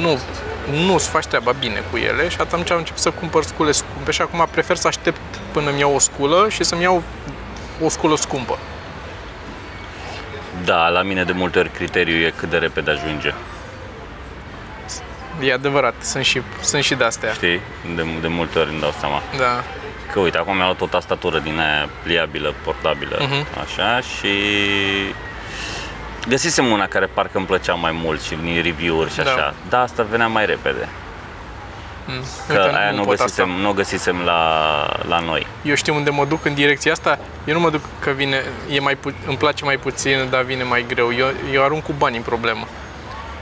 nu, 0.00 0.18
nu-ți 0.70 1.08
faci 1.08 1.26
treaba 1.26 1.52
bine 1.52 1.82
cu 1.90 1.96
ele 1.96 2.28
și 2.28 2.36
atunci 2.40 2.70
am 2.70 2.78
început 2.78 3.00
să 3.00 3.10
cumpăr 3.10 3.44
scule 3.44 3.72
scumpe 3.72 4.10
și 4.10 4.22
acum 4.22 4.48
prefer 4.50 4.76
să 4.76 4.86
aștept 4.86 5.31
până 5.52 5.70
îmi 5.70 5.78
iau 5.78 5.94
o 5.94 5.98
sculă 5.98 6.46
și 6.48 6.64
să-mi 6.64 6.82
iau 6.82 7.02
o 7.84 7.88
sculă 7.88 8.16
scumpă. 8.16 8.58
Da, 10.64 10.88
la 10.88 11.02
mine 11.02 11.24
de 11.24 11.32
multe 11.32 11.58
ori 11.58 11.70
criteriul 11.70 12.24
e 12.24 12.32
cât 12.36 12.50
de 12.50 12.56
repede 12.56 12.90
ajunge. 12.90 13.34
E 15.40 15.52
adevărat, 15.52 15.94
sunt 16.00 16.24
și, 16.24 16.42
sunt 16.60 16.84
și 16.84 16.94
de-astea. 16.94 17.32
Știi? 17.32 17.60
De, 17.94 18.04
de 18.20 18.28
multe 18.28 18.58
ori 18.58 18.70
îmi 18.70 18.80
dau 18.80 18.94
seama. 18.98 19.22
Da. 19.36 19.62
Că 20.12 20.20
uite, 20.20 20.38
acum 20.38 20.54
mi-am 20.54 20.66
luat 20.66 20.80
o 20.80 20.86
tastatură 20.86 21.38
din 21.38 21.58
aia 21.58 21.88
pliabilă, 22.02 22.54
portabilă, 22.64 23.16
uh-huh. 23.16 23.62
așa, 23.62 24.00
și 24.00 24.28
Găsisem 26.28 26.66
una 26.66 26.86
care 26.86 27.06
parcă 27.06 27.38
îmi 27.38 27.46
plăcea 27.46 27.74
mai 27.74 27.92
mult 27.92 28.22
și 28.22 28.34
din 28.42 28.62
review-uri 28.62 29.10
și 29.10 29.16
da. 29.16 29.30
așa, 29.30 29.54
dar 29.68 29.80
asta 29.80 30.02
venea 30.02 30.26
mai 30.26 30.46
repede. 30.46 30.88
Mm. 32.06 32.22
Că 32.46 32.52
Uite, 32.52 32.76
aia 32.76 32.90
nu, 32.90 33.04
găsisem, 33.04 33.48
nu 33.50 33.72
găsisem 33.72 34.20
la, 34.24 34.40
la 35.08 35.18
noi. 35.18 35.46
Eu 35.62 35.74
știu 35.74 35.94
unde 35.94 36.10
mă 36.10 36.24
duc 36.24 36.44
în 36.44 36.54
direcția 36.54 36.92
asta. 36.92 37.18
Eu 37.44 37.54
nu 37.54 37.60
mă 37.60 37.70
duc 37.70 37.80
că 37.98 38.10
vine, 38.10 38.42
e 38.70 38.80
mai 38.80 38.94
pu- 38.94 39.14
îmi 39.26 39.36
place 39.36 39.64
mai 39.64 39.76
puțin, 39.76 40.26
dar 40.30 40.42
vine 40.42 40.62
mai 40.62 40.84
greu. 40.88 41.12
Eu, 41.18 41.26
eu 41.52 41.64
arunc 41.64 41.82
cu 41.82 41.94
bani 41.98 42.16
în 42.16 42.22
problemă 42.22 42.66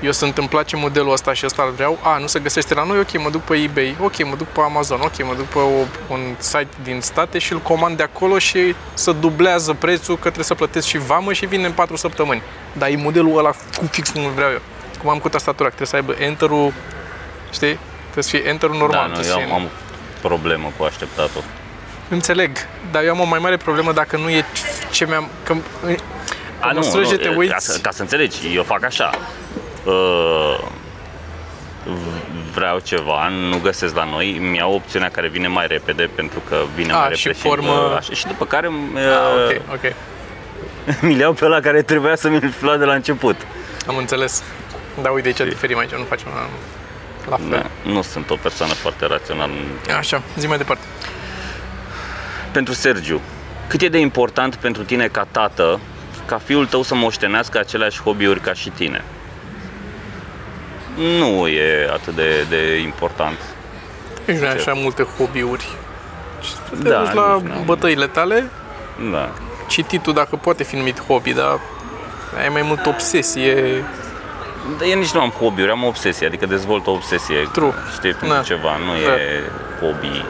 eu 0.02 0.12
sunt, 0.12 0.38
îmi 0.38 0.48
place 0.48 0.76
modelul 0.76 1.12
ăsta 1.12 1.32
și 1.32 1.46
ăsta 1.46 1.62
îl 1.62 1.70
vreau, 1.70 1.98
a, 2.02 2.18
nu 2.18 2.26
se 2.26 2.38
găsește 2.38 2.74
la 2.74 2.84
noi, 2.84 2.98
ok, 2.98 3.22
mă 3.22 3.30
duc 3.30 3.42
pe 3.42 3.56
eBay, 3.56 3.96
ok, 4.00 4.24
mă 4.24 4.36
duc 4.36 4.46
pe 4.46 4.60
Amazon, 4.60 5.00
ok, 5.00 5.24
mă 5.26 5.34
duc 5.36 5.46
pe 5.46 5.58
o, 5.58 5.68
un 6.08 6.20
site 6.38 6.68
din 6.82 7.00
state 7.00 7.38
și 7.38 7.52
îl 7.52 7.58
comand 7.58 7.96
de 7.96 8.02
acolo 8.02 8.38
și 8.38 8.74
să 8.94 9.12
dublează 9.12 9.72
prețul 9.72 10.14
că 10.14 10.20
trebuie 10.20 10.44
să 10.44 10.54
plătesc 10.54 10.86
și 10.86 10.98
vamă 10.98 11.32
și 11.32 11.46
vine 11.46 11.66
în 11.66 11.72
4 11.72 11.96
săptămâni. 11.96 12.42
Dar 12.72 12.88
e 12.88 12.96
modelul 12.96 13.38
ăla 13.38 13.50
cu 13.50 13.84
fix 13.90 14.10
cum 14.10 14.24
îl 14.24 14.30
vreau 14.30 14.50
eu. 14.50 14.60
Cum 15.00 15.10
am 15.10 15.18
cu 15.18 15.28
tastatura, 15.28 15.66
trebuie 15.68 15.88
să 15.88 15.96
aibă 15.96 16.14
enter-ul, 16.18 16.72
știi? 17.52 17.78
Trebuie 18.10 18.24
să 18.24 18.30
fie 18.30 18.48
enter-ul 18.48 18.76
normal. 18.76 19.10
Da, 19.12 19.18
nu, 19.18 19.40
eu 19.40 19.52
am, 19.52 19.52
am 19.52 19.68
problemă 20.20 20.72
cu 20.76 20.84
așteptatul. 20.84 21.42
Înțeleg, 22.08 22.50
dar 22.90 23.04
eu 23.04 23.10
am 23.10 23.20
o 23.20 23.24
mai 23.24 23.38
mare 23.38 23.56
problemă 23.56 23.92
dacă 23.92 24.16
nu 24.16 24.28
e 24.28 24.44
ce 24.90 25.06
mi-am... 25.06 25.28
Că, 25.44 25.54
a, 26.60 26.72
nu, 26.72 26.80
nu, 26.94 27.16
te 27.16 27.28
uiți... 27.28 27.52
ca, 27.52 27.58
să, 27.58 27.78
ca 27.78 27.90
să 27.90 28.02
înțelegi, 28.02 28.54
eu 28.54 28.62
fac 28.62 28.84
așa 28.84 29.10
uh, 29.84 30.58
vreau 32.54 32.78
ceva, 32.78 33.28
nu 33.28 33.58
găsesc 33.62 33.94
la 33.94 34.04
noi, 34.04 34.36
îmi 34.36 34.56
iau 34.56 34.74
opțiunea 34.74 35.08
care 35.08 35.28
vine 35.28 35.48
mai 35.48 35.66
repede 35.66 36.10
pentru 36.14 36.42
că 36.48 36.56
vine 36.74 36.92
A, 36.92 36.96
mai 36.96 37.08
repede 37.08 37.32
și, 37.32 37.40
formă... 37.40 37.88
și, 37.90 37.96
așa, 37.96 38.12
și 38.12 38.26
după 38.26 38.44
care 38.44 38.68
uh, 38.68 39.00
A, 39.00 39.44
okay, 39.44 39.60
okay. 39.72 39.94
mi 41.10 41.18
iau 41.18 41.32
pe 41.32 41.44
ăla 41.44 41.60
care 41.60 41.82
trebuia 41.82 42.16
să 42.16 42.28
mi-l 42.28 42.54
lua 42.60 42.76
de 42.76 42.84
la 42.84 42.94
început. 42.94 43.36
Am 43.86 43.96
înțeles. 43.96 44.42
Da, 45.02 45.10
uite, 45.10 45.32
ce 45.32 45.44
diferim 45.44 45.78
aici, 45.78 45.90
nu 45.90 46.04
facem 46.04 46.28
la 47.28 47.36
fel. 47.36 47.48
Da, 47.50 47.90
nu 47.90 48.02
sunt 48.02 48.30
o 48.30 48.36
persoană 48.42 48.72
foarte 48.72 49.06
rațională. 49.06 49.52
Așa, 49.98 50.22
zi 50.38 50.46
mai 50.46 50.58
departe. 50.58 50.84
Pentru 52.52 52.74
Sergiu, 52.74 53.20
cât 53.66 53.82
e 53.82 53.88
de 53.88 53.98
important 53.98 54.54
pentru 54.54 54.82
tine 54.82 55.06
ca 55.06 55.26
tată 55.30 55.80
ca 56.26 56.38
fiul 56.38 56.66
tău 56.66 56.82
să 56.82 56.94
moștenească 56.94 57.58
aceleași 57.58 58.02
hobby-uri 58.02 58.40
ca 58.40 58.52
și 58.52 58.68
tine? 58.68 59.04
nu 61.18 61.46
e 61.48 61.88
atât 61.92 62.14
de, 62.14 62.46
de 62.48 62.78
important. 62.78 63.38
Nici 64.26 64.38
nu 64.38 64.46
ai 64.46 64.52
așa 64.52 64.72
multe 64.72 65.02
hobby-uri. 65.02 65.68
Te 66.82 66.88
da, 66.88 66.98
duci 66.98 67.12
la 67.12 67.42
bătăile 67.64 68.06
tale, 68.06 68.50
da. 69.10 69.30
cititul 69.68 70.12
dacă 70.12 70.36
poate 70.36 70.64
fi 70.64 70.76
numit 70.76 71.02
hobby, 71.02 71.32
dar 71.32 71.60
ai 72.42 72.48
mai 72.48 72.62
mult 72.62 72.86
obsesie. 72.86 73.84
Da, 74.78 74.84
eu 74.84 74.98
nici 74.98 75.10
nu 75.10 75.20
am 75.20 75.30
hobby-uri, 75.30 75.70
am 75.70 75.84
obsesie, 75.84 76.26
adică 76.26 76.46
dezvolt 76.46 76.86
o 76.86 76.90
obsesie. 76.90 77.48
True. 77.52 77.72
Știi, 77.92 78.12
pentru 78.12 78.36
da. 78.36 78.42
ceva, 78.42 78.76
nu 78.76 78.92
da. 79.06 79.14
e 79.14 79.42
hobby. 79.80 80.24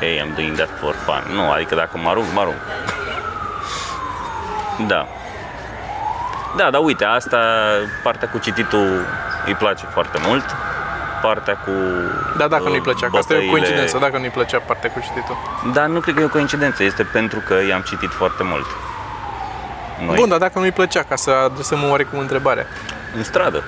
Hey, 0.00 0.22
I'm 0.22 0.34
doing 0.34 0.56
that 0.56 0.68
for 0.80 0.94
fun. 1.04 1.34
Nu, 1.34 1.50
adică 1.50 1.74
dacă 1.74 1.98
mă 1.98 2.08
arunc, 2.08 2.26
mă 2.34 2.40
arunc. 2.40 2.56
da. 4.88 5.06
Da, 6.56 6.70
dar 6.70 6.80
uite, 6.84 7.04
asta, 7.04 7.38
partea 8.02 8.28
cu 8.28 8.38
cititul 8.38 9.06
îi 9.46 9.54
place 9.54 9.84
foarte 9.86 10.18
mult. 10.26 10.44
Partea 11.22 11.56
cu 11.56 11.70
Da, 12.36 12.48
dacă 12.48 12.68
nu-i 12.68 12.80
plăcea, 12.80 13.08
că 13.10 13.16
asta 13.16 13.34
e 13.34 13.46
o 13.48 13.50
coincidență, 13.50 13.98
dacă 13.98 14.18
nu-i 14.18 14.30
plăcea 14.30 14.58
partea 14.58 14.90
cu 14.90 15.00
cititul. 15.00 15.36
Dar 15.72 15.86
nu 15.86 16.00
cred 16.00 16.14
că 16.14 16.20
e 16.20 16.24
o 16.24 16.28
coincidență, 16.28 16.82
este 16.82 17.02
pentru 17.02 17.38
că 17.46 17.54
i-am 17.68 17.80
citit 17.80 18.10
foarte 18.10 18.42
mult. 18.42 18.66
Noi. 20.06 20.16
Bun, 20.16 20.28
dar 20.28 20.38
dacă 20.38 20.58
nu-i 20.58 20.72
plăcea, 20.72 21.02
ca 21.02 21.16
să 21.16 21.30
adresăm 21.30 21.90
oarecum 21.90 22.18
întrebarea. 22.18 22.66
În 23.16 23.24
stradă. 23.24 23.64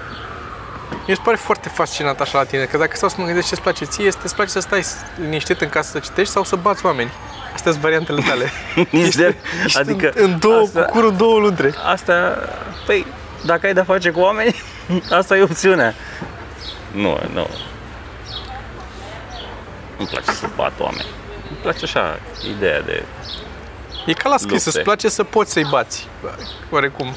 Mi 1.09 1.15
se 1.15 1.21
pare 1.25 1.37
foarte 1.37 1.69
fascinant 1.69 2.21
așa 2.21 2.39
la 2.39 2.45
tine, 2.45 2.65
că 2.65 2.77
dacă 2.77 2.97
stau 2.97 3.09
să 3.09 3.15
mă 3.19 3.25
gândesc 3.25 3.49
ce-ți 3.49 3.61
place 3.61 3.85
ție, 3.85 4.05
este 4.05 4.21
îți 4.23 4.35
place 4.35 4.51
să 4.51 4.61
stai 4.61 4.85
liniștit 5.17 5.61
în 5.61 5.69
casă 5.69 5.91
să 5.91 5.99
citești 5.99 6.33
sau 6.33 6.45
să 6.45 6.57
bați 6.57 6.87
oameni. 6.87 7.11
Astea 7.55 7.71
sunt 7.71 7.83
variantele 7.83 8.23
tale. 8.29 8.51
Nici 8.91 9.15
de, 9.15 9.35
adică 9.73 10.11
în 10.15 10.39
două, 10.39 10.63
asta, 10.63 10.83
cu 10.83 10.93
curul 10.93 11.17
două 11.17 11.39
luntre. 11.39 11.75
Asta, 11.85 12.39
păi, 12.87 13.07
dacă 13.45 13.67
ai 13.67 13.75
de 13.75 13.81
face 13.81 14.11
cu 14.11 14.21
oameni, 14.21 14.63
asta 15.19 15.37
e 15.37 15.43
opțiunea. 15.43 15.95
Nu, 16.91 17.19
nu. 17.33 17.47
Nu-mi 19.97 20.09
place 20.11 20.31
să 20.31 20.47
bat 20.57 20.73
oameni. 20.79 21.07
Îmi 21.49 21.59
place 21.63 21.85
așa, 21.85 22.19
ideea 22.57 22.81
de 22.81 23.05
E 24.07 24.13
ca 24.13 24.29
la 24.29 24.37
scris, 24.37 24.65
îți 24.65 24.81
place 24.81 25.09
să 25.09 25.25
poți 25.25 25.53
să-i 25.53 25.67
bați, 25.71 26.09
oarecum. 26.71 27.15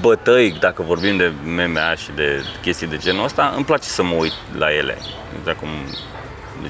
Bătăi, 0.00 0.56
dacă 0.60 0.82
vorbim 0.82 1.16
de 1.16 1.32
MMA 1.44 1.94
și 1.96 2.10
de 2.14 2.44
chestii 2.62 2.86
de 2.86 2.96
genul 2.96 3.24
ăsta, 3.24 3.52
îmi 3.56 3.64
place 3.64 3.88
să 3.88 4.02
mă 4.02 4.14
uit 4.14 4.32
la 4.56 4.72
ele. 4.72 4.98
Exact 5.38 5.58
cum 5.58 5.68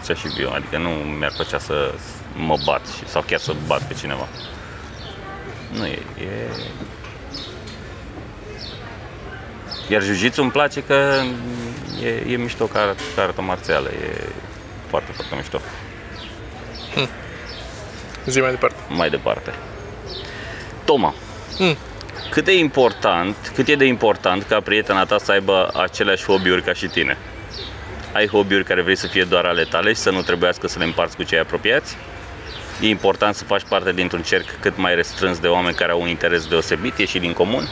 zicea 0.00 0.14
și 0.14 0.27
eu, 0.40 0.53
adică 0.53 0.79
nu 0.79 0.88
mi-ar 0.88 1.33
plăcea 1.35 1.59
să 1.59 1.94
mă 2.37 2.57
bat 2.64 2.81
sau 3.07 3.22
chiar 3.27 3.38
să 3.38 3.55
bat 3.66 3.83
pe 3.83 3.94
cineva. 3.94 4.29
Nu 5.79 5.87
e, 5.87 5.98
e 6.18 6.48
Iar 9.88 10.03
jiu 10.03 10.31
îmi 10.37 10.50
place 10.50 10.83
că 10.83 11.22
e, 12.03 12.33
e 12.33 12.37
mișto 12.37 12.64
ca, 12.64 12.81
arată, 12.81 13.03
ca 13.14 13.22
arată 13.22 13.40
marțială, 13.40 13.88
e 13.88 14.29
foarte, 14.88 15.12
foarte 15.12 15.35
mișto. 15.35 15.61
Hmm. 16.94 17.09
Zi 18.27 18.40
mai 18.40 18.50
departe. 18.50 18.77
Mai 18.88 19.11
departe. 19.11 19.55
Toma, 20.85 21.14
hmm. 21.57 21.77
Cât 22.35 22.44
de 22.44 22.59
important, 22.59 23.37
cât 23.55 23.68
e 23.68 23.75
de 23.75 23.85
important 23.85 24.42
ca 24.42 24.61
prietena 24.61 25.05
ta 25.05 25.18
să 25.18 25.33
aibă 25.33 25.70
aceleași 25.75 26.25
hobby-uri 26.25 26.62
ca 26.62 26.73
și 26.73 26.87
tine? 26.87 27.16
Ai 28.12 28.27
hobby-uri 28.27 28.64
care 28.64 28.83
vrei 28.83 28.97
să 28.97 29.07
fie 29.07 29.25
doar 29.25 29.44
ale 29.44 29.64
tale 29.64 29.92
și 29.92 30.01
să 30.01 30.11
nu 30.11 30.23
trebuiască 30.23 30.66
să 30.66 30.79
le 30.79 30.85
împarți 30.85 31.16
cu 31.16 31.23
cei 31.23 31.38
apropiați? 31.38 31.97
E 32.81 32.88
important 32.88 33.35
să 33.35 33.44
faci 33.44 33.62
parte 33.68 33.92
dintr-un 33.92 34.23
cerc 34.23 34.61
cât 34.61 34.77
mai 34.77 34.94
restrâns 34.94 35.38
de 35.38 35.49
oameni 35.49 35.75
care 35.75 35.92
au 35.92 36.01
un 36.01 36.09
interes 36.09 36.47
deosebit, 36.47 36.99
ieși 36.99 37.18
din 37.18 37.33
comun? 37.33 37.68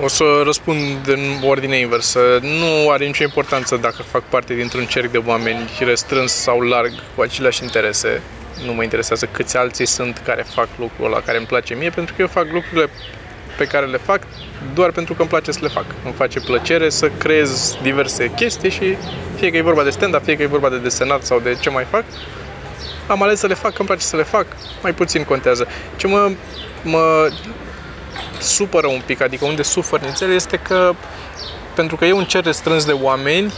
O 0.00 0.08
să 0.08 0.24
răspund 0.44 1.08
în 1.08 1.20
ordine 1.42 1.76
inversă. 1.76 2.38
Nu 2.40 2.90
are 2.90 3.06
nicio 3.06 3.22
importanță 3.22 3.76
dacă 3.76 4.02
fac 4.02 4.22
parte 4.22 4.54
dintr-un 4.54 4.84
cerc 4.84 5.10
de 5.10 5.22
oameni 5.26 5.70
restrâns 5.78 6.32
sau 6.32 6.60
larg 6.60 6.92
cu 7.14 7.22
aceleași 7.22 7.62
interese. 7.62 8.22
Nu 8.66 8.72
mă 8.72 8.82
interesează 8.82 9.28
câți 9.30 9.56
alții 9.56 9.86
sunt 9.86 10.22
care 10.24 10.44
fac 10.54 10.68
lucrul 10.78 11.06
ăla 11.06 11.20
care 11.20 11.38
îmi 11.38 11.46
place 11.46 11.74
mie, 11.74 11.90
pentru 11.90 12.14
că 12.14 12.20
eu 12.20 12.28
fac 12.28 12.46
lucrurile 12.52 12.88
pe 13.56 13.64
care 13.64 13.86
le 13.86 13.96
fac 13.96 14.22
doar 14.74 14.90
pentru 14.90 15.14
că 15.14 15.20
îmi 15.20 15.30
place 15.30 15.52
să 15.52 15.58
le 15.62 15.68
fac. 15.68 15.84
Îmi 16.04 16.14
face 16.14 16.40
plăcere 16.40 16.88
să 16.88 17.10
creez 17.18 17.76
diverse 17.82 18.30
chestii 18.36 18.70
și 18.70 18.96
fie 19.36 19.50
că 19.50 19.56
e 19.56 19.62
vorba 19.62 19.82
de 19.82 19.90
stand-up, 19.90 20.24
fie 20.24 20.36
că 20.36 20.42
e 20.42 20.46
vorba 20.46 20.68
de 20.68 20.78
desenat 20.78 21.24
sau 21.24 21.40
de 21.40 21.56
ce 21.60 21.70
mai 21.70 21.84
fac, 21.90 22.04
am 23.06 23.22
ales 23.22 23.38
să 23.38 23.46
le 23.46 23.54
fac, 23.54 23.70
că 23.70 23.76
îmi 23.78 23.88
place 23.88 24.02
să 24.02 24.16
le 24.16 24.22
fac, 24.22 24.46
mai 24.82 24.92
puțin 24.92 25.24
contează. 25.24 25.66
Ce 25.96 26.06
mă, 26.06 26.30
mă 26.82 27.30
supără 28.38 28.86
un 28.86 29.02
pic, 29.06 29.20
adică 29.20 29.44
unde 29.44 29.62
sufăr 29.62 30.00
nițel, 30.00 30.32
este 30.32 30.56
că 30.56 30.94
pentru 31.74 31.96
că 31.96 32.04
e 32.04 32.12
un 32.12 32.24
cer 32.24 32.44
restrâns 32.44 32.84
de 32.84 32.92
oameni, 32.92 33.52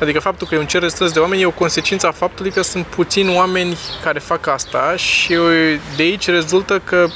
adică 0.00 0.20
faptul 0.20 0.46
că 0.46 0.54
e 0.54 0.58
un 0.58 0.66
cer 0.66 0.82
restrâns 0.82 1.12
de 1.12 1.18
oameni 1.18 1.42
e 1.42 1.46
o 1.46 1.50
consecință 1.50 2.06
a 2.06 2.10
faptului 2.10 2.50
că 2.50 2.62
sunt 2.62 2.86
puțini 2.86 3.36
oameni 3.36 3.76
care 4.02 4.18
fac 4.18 4.46
asta 4.46 4.96
și 4.96 5.38
de 5.96 6.02
aici 6.02 6.28
rezultă 6.28 6.78
că 6.84 7.06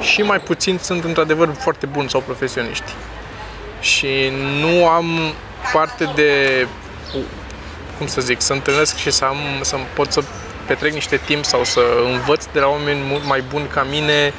și 0.00 0.22
mai 0.22 0.40
puțini 0.40 0.78
sunt 0.78 1.04
într-adevăr 1.04 1.54
foarte 1.58 1.86
buni 1.86 2.10
sau 2.10 2.20
profesioniști. 2.20 2.92
Și 3.80 4.32
nu 4.60 4.88
am 4.88 5.34
parte 5.72 6.10
de, 6.14 6.66
cum 7.98 8.06
să 8.06 8.20
zic, 8.20 8.40
să 8.40 8.52
întâlnesc 8.52 8.96
și 8.96 9.10
să, 9.10 9.24
am, 9.24 9.36
să 9.60 9.76
pot 9.94 10.12
să 10.12 10.22
petrec 10.66 10.92
niște 10.92 11.20
timp 11.24 11.44
sau 11.44 11.64
să 11.64 11.80
învăț 12.12 12.44
de 12.52 12.60
la 12.60 12.66
oameni 12.66 13.00
mult 13.08 13.24
mai 13.24 13.42
buni 13.50 13.66
ca 13.66 13.86
mine 13.90 14.32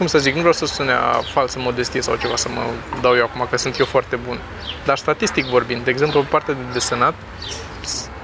cum 0.00 0.08
să 0.08 0.18
zic, 0.18 0.32
nu 0.32 0.38
vreau 0.38 0.52
să 0.52 0.66
sune 0.66 0.92
a 0.92 1.20
falsă 1.32 1.58
modestie 1.58 2.00
sau 2.00 2.16
ceva 2.16 2.36
să 2.36 2.48
mă 2.48 2.62
dau 3.00 3.16
eu 3.16 3.24
acum 3.24 3.46
că 3.50 3.56
sunt 3.56 3.78
eu 3.78 3.86
foarte 3.86 4.16
bun. 4.16 4.38
Dar 4.84 4.98
statistic 4.98 5.44
vorbind, 5.44 5.84
de 5.84 5.90
exemplu, 5.90 6.20
pe 6.20 6.26
partea 6.30 6.54
de 6.54 6.60
desenat, 6.72 7.14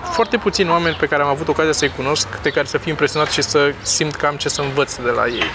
foarte 0.03 0.37
puțini 0.37 0.69
oameni 0.69 0.97
pe 0.97 1.07
care 1.07 1.23
am 1.23 1.29
avut 1.29 1.49
ocazia 1.49 1.73
să-i 1.73 1.93
cunosc, 1.97 2.29
de 2.43 2.51
care 2.51 2.67
să 2.67 2.79
fiu 2.79 2.91
impresionat 2.91 3.31
și 3.31 3.43
să 3.43 3.75
simt 3.83 4.15
că 4.15 4.27
am 4.27 4.37
ce 4.37 4.49
să 4.49 4.61
învăț 4.61 4.95
de 4.95 5.11
la 5.11 5.27
ei. 5.27 5.51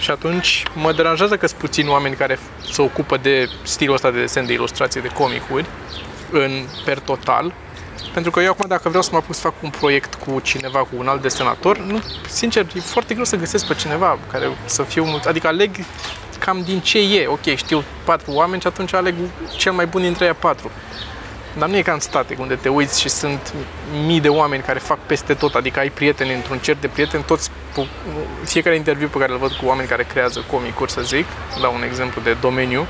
Și 0.00 0.10
atunci 0.10 0.62
mă 0.74 0.92
deranjează 0.92 1.36
că 1.36 1.46
sunt 1.46 1.60
puțini 1.60 1.88
oameni 1.88 2.14
care 2.14 2.38
se 2.70 2.82
ocupă 2.82 3.16
de 3.16 3.48
stilul 3.62 3.94
ăsta 3.94 4.10
de 4.10 4.20
desen, 4.20 4.46
de 4.46 4.52
ilustrație, 4.52 5.00
de 5.00 5.08
comicuri, 5.08 5.66
în 6.30 6.64
per 6.84 6.98
total, 6.98 7.52
pentru 8.18 8.36
că 8.36 8.44
eu 8.46 8.50
acum 8.50 8.68
dacă 8.68 8.88
vreau 8.88 9.02
să 9.02 9.08
mă 9.12 9.18
apuc 9.18 9.34
să 9.34 9.40
fac 9.40 9.54
un 9.62 9.70
proiect 9.70 10.14
cu 10.14 10.40
cineva, 10.40 10.78
cu 10.78 10.88
un 10.96 11.08
alt 11.08 11.22
desenator, 11.22 11.78
nu, 11.78 12.02
sincer, 12.28 12.66
e 12.74 12.80
foarte 12.80 13.14
greu 13.14 13.24
să 13.24 13.36
găsesc 13.36 13.66
pe 13.66 13.74
cineva 13.74 14.18
care 14.30 14.48
să 14.64 14.82
fiu 14.82 15.04
mult, 15.04 15.24
adică 15.24 15.46
aleg 15.46 15.70
cam 16.38 16.62
din 16.62 16.80
ce 16.80 16.98
e. 16.98 17.26
Ok, 17.26 17.44
știu 17.54 17.84
patru 18.04 18.32
oameni 18.32 18.60
și 18.60 18.66
atunci 18.66 18.94
aleg 18.94 19.14
cel 19.56 19.72
mai 19.72 19.86
bun 19.86 20.00
dintre 20.00 20.24
ei 20.24 20.32
patru. 20.32 20.70
Dar 21.58 21.68
nu 21.68 21.76
e 21.76 21.82
ca 21.82 21.92
în 21.92 22.00
state, 22.00 22.36
unde 22.38 22.54
te 22.54 22.68
uiți 22.68 23.00
și 23.00 23.08
sunt 23.08 23.54
mii 24.06 24.20
de 24.20 24.28
oameni 24.28 24.62
care 24.62 24.78
fac 24.78 24.98
peste 24.98 25.34
tot, 25.34 25.54
adică 25.54 25.78
ai 25.78 25.90
prieteni 25.90 26.34
într-un 26.34 26.58
cer 26.58 26.76
de 26.80 26.88
prieteni, 26.88 27.22
toți, 27.22 27.50
fiecare 28.44 28.76
interviu 28.76 29.08
pe 29.08 29.18
care 29.18 29.32
îl 29.32 29.38
văd 29.38 29.52
cu 29.52 29.66
oameni 29.66 29.88
care 29.88 30.02
creează 30.02 30.44
comicuri, 30.50 30.90
să 30.90 31.00
zic, 31.00 31.26
dau 31.60 31.74
un 31.74 31.82
exemplu 31.82 32.20
de 32.22 32.36
domeniu, 32.40 32.86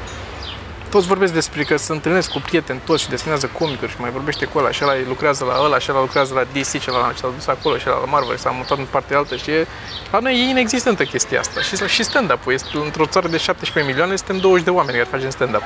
toți 0.90 1.06
vorbesc 1.06 1.32
despre 1.32 1.62
că 1.62 1.76
se 1.76 1.92
întâlnesc 1.92 2.30
cu 2.30 2.40
prieteni 2.40 2.80
toți 2.84 3.02
și 3.02 3.08
desenează 3.08 3.50
comicuri 3.58 3.90
și 3.90 3.96
mai 4.00 4.10
vorbește 4.10 4.44
cu 4.44 4.58
ăla 4.58 4.70
și 4.70 4.80
ăla 4.82 4.92
lucrează 5.06 5.44
la 5.44 5.64
ăla 5.64 5.78
și 5.78 5.90
ăla 5.90 6.00
lucrează 6.00 6.34
la 6.34 6.44
DC 6.52 6.80
și 6.80 6.88
ăla 6.88 7.12
s-a 7.14 7.32
dus 7.36 7.46
acolo 7.46 7.78
și 7.78 7.84
ăla 7.88 7.98
la 7.98 8.04
Marvel 8.04 8.36
și 8.36 8.42
s-a 8.42 8.50
mutat 8.50 8.78
în 8.78 8.86
partea 8.90 9.16
altă 9.18 9.36
și 9.36 9.50
e... 9.50 9.66
La 10.10 10.18
noi 10.18 10.32
e 10.32 10.48
inexistentă 10.48 11.04
chestia 11.04 11.40
asta 11.40 11.60
și, 11.60 11.76
și 11.76 12.02
stand-up-ul 12.02 12.52
este 12.52 12.68
într-o 12.84 13.06
țară 13.06 13.28
de 13.28 13.36
17 13.36 13.92
milioane, 13.92 14.16
suntem 14.16 14.38
20 14.38 14.64
de 14.64 14.70
oameni 14.70 14.96
care 14.98 15.08
facem 15.10 15.30
stand-up. 15.30 15.62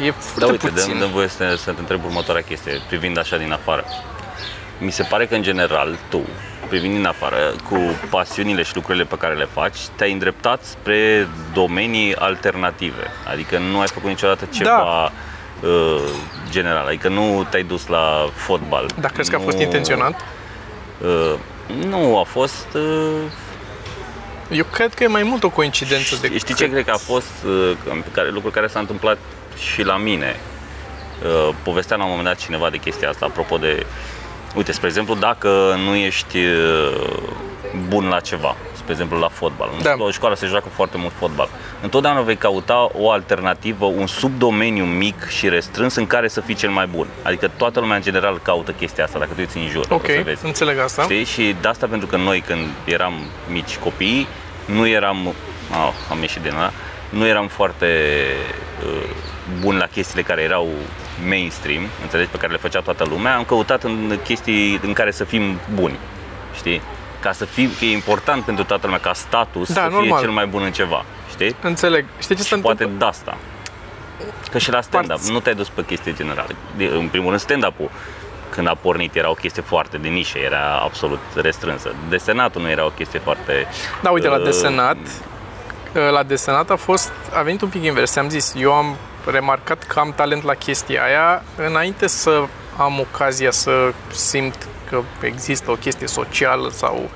E 0.00 0.10
foarte 0.10 0.40
da, 0.40 0.46
uite, 0.46 0.68
puțin. 0.68 0.98
dă 0.98 1.06
voie 1.06 1.28
să, 1.28 1.54
să 1.58 1.70
te 1.70 1.80
întreb 1.80 2.04
următoarea 2.04 2.42
chestie, 2.42 2.80
privind 2.88 3.18
așa 3.18 3.36
din 3.36 3.52
afară. 3.52 3.84
Mi 4.78 4.90
se 4.90 5.02
pare 5.02 5.26
că, 5.26 5.34
în 5.34 5.42
general, 5.42 5.98
tu, 6.08 6.26
privind 6.68 6.94
din 6.94 7.06
afară, 7.06 7.54
cu 7.70 7.78
pasiunile 8.10 8.62
și 8.62 8.74
lucrurile 8.74 9.04
pe 9.04 9.16
care 9.16 9.34
le 9.34 9.48
faci, 9.52 9.78
te-ai 9.96 10.12
îndreptat 10.12 10.64
spre 10.64 11.28
domenii 11.52 12.16
alternative. 12.16 13.06
Adică 13.30 13.58
nu 13.58 13.80
ai 13.80 13.86
făcut 13.86 14.08
niciodată 14.08 14.44
da. 14.44 14.50
ceva 14.50 15.12
da. 15.60 15.68
uh, 15.68 16.00
general, 16.50 16.86
adică 16.86 17.08
nu 17.08 17.46
te-ai 17.50 17.62
dus 17.62 17.86
la 17.86 18.30
fotbal. 18.34 18.90
Dar 19.00 19.10
crezi 19.10 19.30
nu, 19.30 19.36
că 19.36 19.42
a 19.42 19.46
fost 19.46 19.62
intenționat? 19.62 20.20
Uh, 21.00 21.34
nu, 21.86 22.18
a 22.18 22.22
fost... 22.22 22.66
Uh, 22.74 23.30
eu 24.50 24.64
cred 24.64 24.94
că 24.94 25.02
e 25.02 25.06
mai 25.06 25.22
mult 25.22 25.44
o 25.44 25.50
coincidență 25.50 26.16
decât... 26.20 26.38
Știi 26.38 26.54
ce 26.54 26.70
cred 26.70 26.84
că 26.84 26.90
a 26.90 26.96
fost, 26.96 27.32
uh, 27.46 27.98
care, 28.12 28.30
lucru 28.30 28.50
care 28.50 28.66
s-a 28.66 28.78
întâmplat 28.78 29.18
și 29.72 29.82
la 29.82 29.96
mine. 29.96 30.36
Uh, 31.24 31.54
povestea 31.62 31.96
la 31.96 32.02
un 32.02 32.08
moment 32.08 32.28
dat 32.28 32.38
cineva 32.38 32.70
de 32.70 32.76
chestia 32.76 33.08
asta, 33.08 33.26
apropo 33.26 33.56
de 33.56 33.86
Uite, 34.54 34.72
spre 34.72 34.86
exemplu, 34.86 35.14
dacă 35.14 35.76
nu 35.84 35.94
ești 35.94 36.36
uh, 36.36 37.18
bun 37.88 38.08
la 38.08 38.20
ceva, 38.20 38.56
spre 38.76 38.92
exemplu 38.92 39.18
la 39.18 39.28
fotbal, 39.28 39.68
da. 39.82 39.94
la 39.94 40.10
școală 40.10 40.34
se 40.34 40.46
joacă 40.46 40.68
foarte 40.68 40.96
mult 40.96 41.12
fotbal, 41.18 41.48
întotdeauna 41.82 42.20
vei 42.20 42.36
căuta 42.36 42.90
o 42.92 43.10
alternativă, 43.10 43.84
un 43.84 44.06
subdomeniu 44.06 44.84
mic 44.84 45.28
și 45.28 45.48
restrâns 45.48 45.94
în 45.94 46.06
care 46.06 46.28
să 46.28 46.40
fii 46.40 46.54
cel 46.54 46.70
mai 46.70 46.86
bun. 46.86 47.06
Adică 47.22 47.50
toată 47.56 47.80
lumea 47.80 47.96
în 47.96 48.02
general 48.02 48.40
caută 48.42 48.72
chestia 48.72 49.04
asta, 49.04 49.18
dacă 49.18 49.30
tu 49.30 49.40
uiți 49.40 49.56
în 49.56 49.68
jur. 49.68 49.86
Ok, 49.88 50.06
să 50.06 50.20
vezi. 50.24 50.46
înțeleg 50.46 50.78
asta. 50.78 51.02
Știi? 51.02 51.24
Și 51.24 51.56
de 51.60 51.68
asta 51.68 51.86
pentru 51.86 52.06
că 52.06 52.16
noi 52.16 52.40
când 52.46 52.66
eram 52.84 53.14
mici 53.50 53.76
copii, 53.76 54.26
nu 54.64 54.86
eram, 54.86 55.26
oh, 55.26 55.92
am 56.10 56.20
ieșit 56.20 56.42
din 56.42 56.52
ăla, 56.52 56.72
nu 57.08 57.26
eram 57.26 57.46
foarte 57.46 57.86
uh, 58.86 59.08
buni 59.60 59.78
la 59.78 59.86
chestiile 59.86 60.22
care 60.22 60.42
erau 60.42 60.68
mainstream, 61.26 61.82
înțelegi, 62.02 62.30
pe 62.30 62.36
care 62.36 62.52
le 62.52 62.58
făcea 62.58 62.80
toată 62.80 63.04
lumea, 63.04 63.36
am 63.36 63.44
căutat 63.44 63.84
în 63.84 64.18
chestii 64.24 64.80
în 64.82 64.92
care 64.92 65.10
să 65.10 65.24
fim 65.24 65.58
buni, 65.74 65.98
știi? 66.54 66.80
Ca 67.20 67.32
să 67.32 67.44
fii, 67.44 67.68
că 67.78 67.84
e 67.84 67.92
important 67.92 68.44
pentru 68.44 68.64
toată 68.64 68.82
lumea, 68.86 69.00
ca 69.00 69.12
status 69.12 69.72
da, 69.72 69.82
să 69.82 69.88
normal. 69.90 70.02
fie 70.04 70.16
cel 70.20 70.30
mai 70.30 70.46
bun 70.46 70.62
în 70.62 70.72
ceva, 70.72 71.04
știi? 71.30 71.54
Înțeleg. 71.62 72.04
Știi 72.20 72.36
ce 72.36 72.42
se 72.42 72.56
poate 72.56 72.84
de 72.98 73.04
asta. 73.04 73.36
Că 74.50 74.58
și 74.58 74.70
la 74.70 74.80
stand-up, 74.80 75.10
Parți. 75.10 75.32
nu 75.32 75.40
te-ai 75.40 75.54
dus 75.54 75.68
pe 75.68 75.84
chestii 75.84 76.14
generale. 76.14 76.54
În 76.98 77.08
primul 77.08 77.28
rând, 77.28 77.40
stand-up-ul 77.40 77.90
când 78.50 78.68
a 78.68 78.74
pornit 78.74 79.14
era 79.14 79.30
o 79.30 79.34
chestie 79.34 79.62
foarte 79.62 79.96
de 79.96 80.08
nișă, 80.08 80.38
era 80.38 80.78
absolut 80.82 81.18
restrânsă. 81.34 81.94
Desenatul 82.08 82.62
nu 82.62 82.70
era 82.70 82.84
o 82.84 82.88
chestie 82.88 83.18
foarte... 83.18 83.66
Da, 84.02 84.10
uite, 84.10 84.28
uh, 84.28 84.36
la 84.36 84.44
desenat, 84.44 84.96
la 85.92 86.22
desenat 86.22 86.70
a 86.70 86.76
fost, 86.76 87.12
a 87.34 87.42
venit 87.42 87.60
un 87.60 87.68
pic 87.68 87.82
invers. 87.82 88.16
Am 88.16 88.28
zis, 88.28 88.54
eu 88.56 88.72
am 88.72 88.96
remarcat 89.30 89.82
că 89.82 89.98
am 89.98 90.12
talent 90.16 90.42
la 90.42 90.54
chestia 90.54 91.02
aia 91.02 91.42
înainte 91.56 92.06
să 92.06 92.44
am 92.76 93.00
ocazia 93.00 93.50
să 93.50 93.92
simt 94.12 94.66
că 94.90 95.02
există 95.20 95.70
o 95.70 95.74
chestie 95.74 96.06
socială 96.06 96.70
sau 96.70 97.10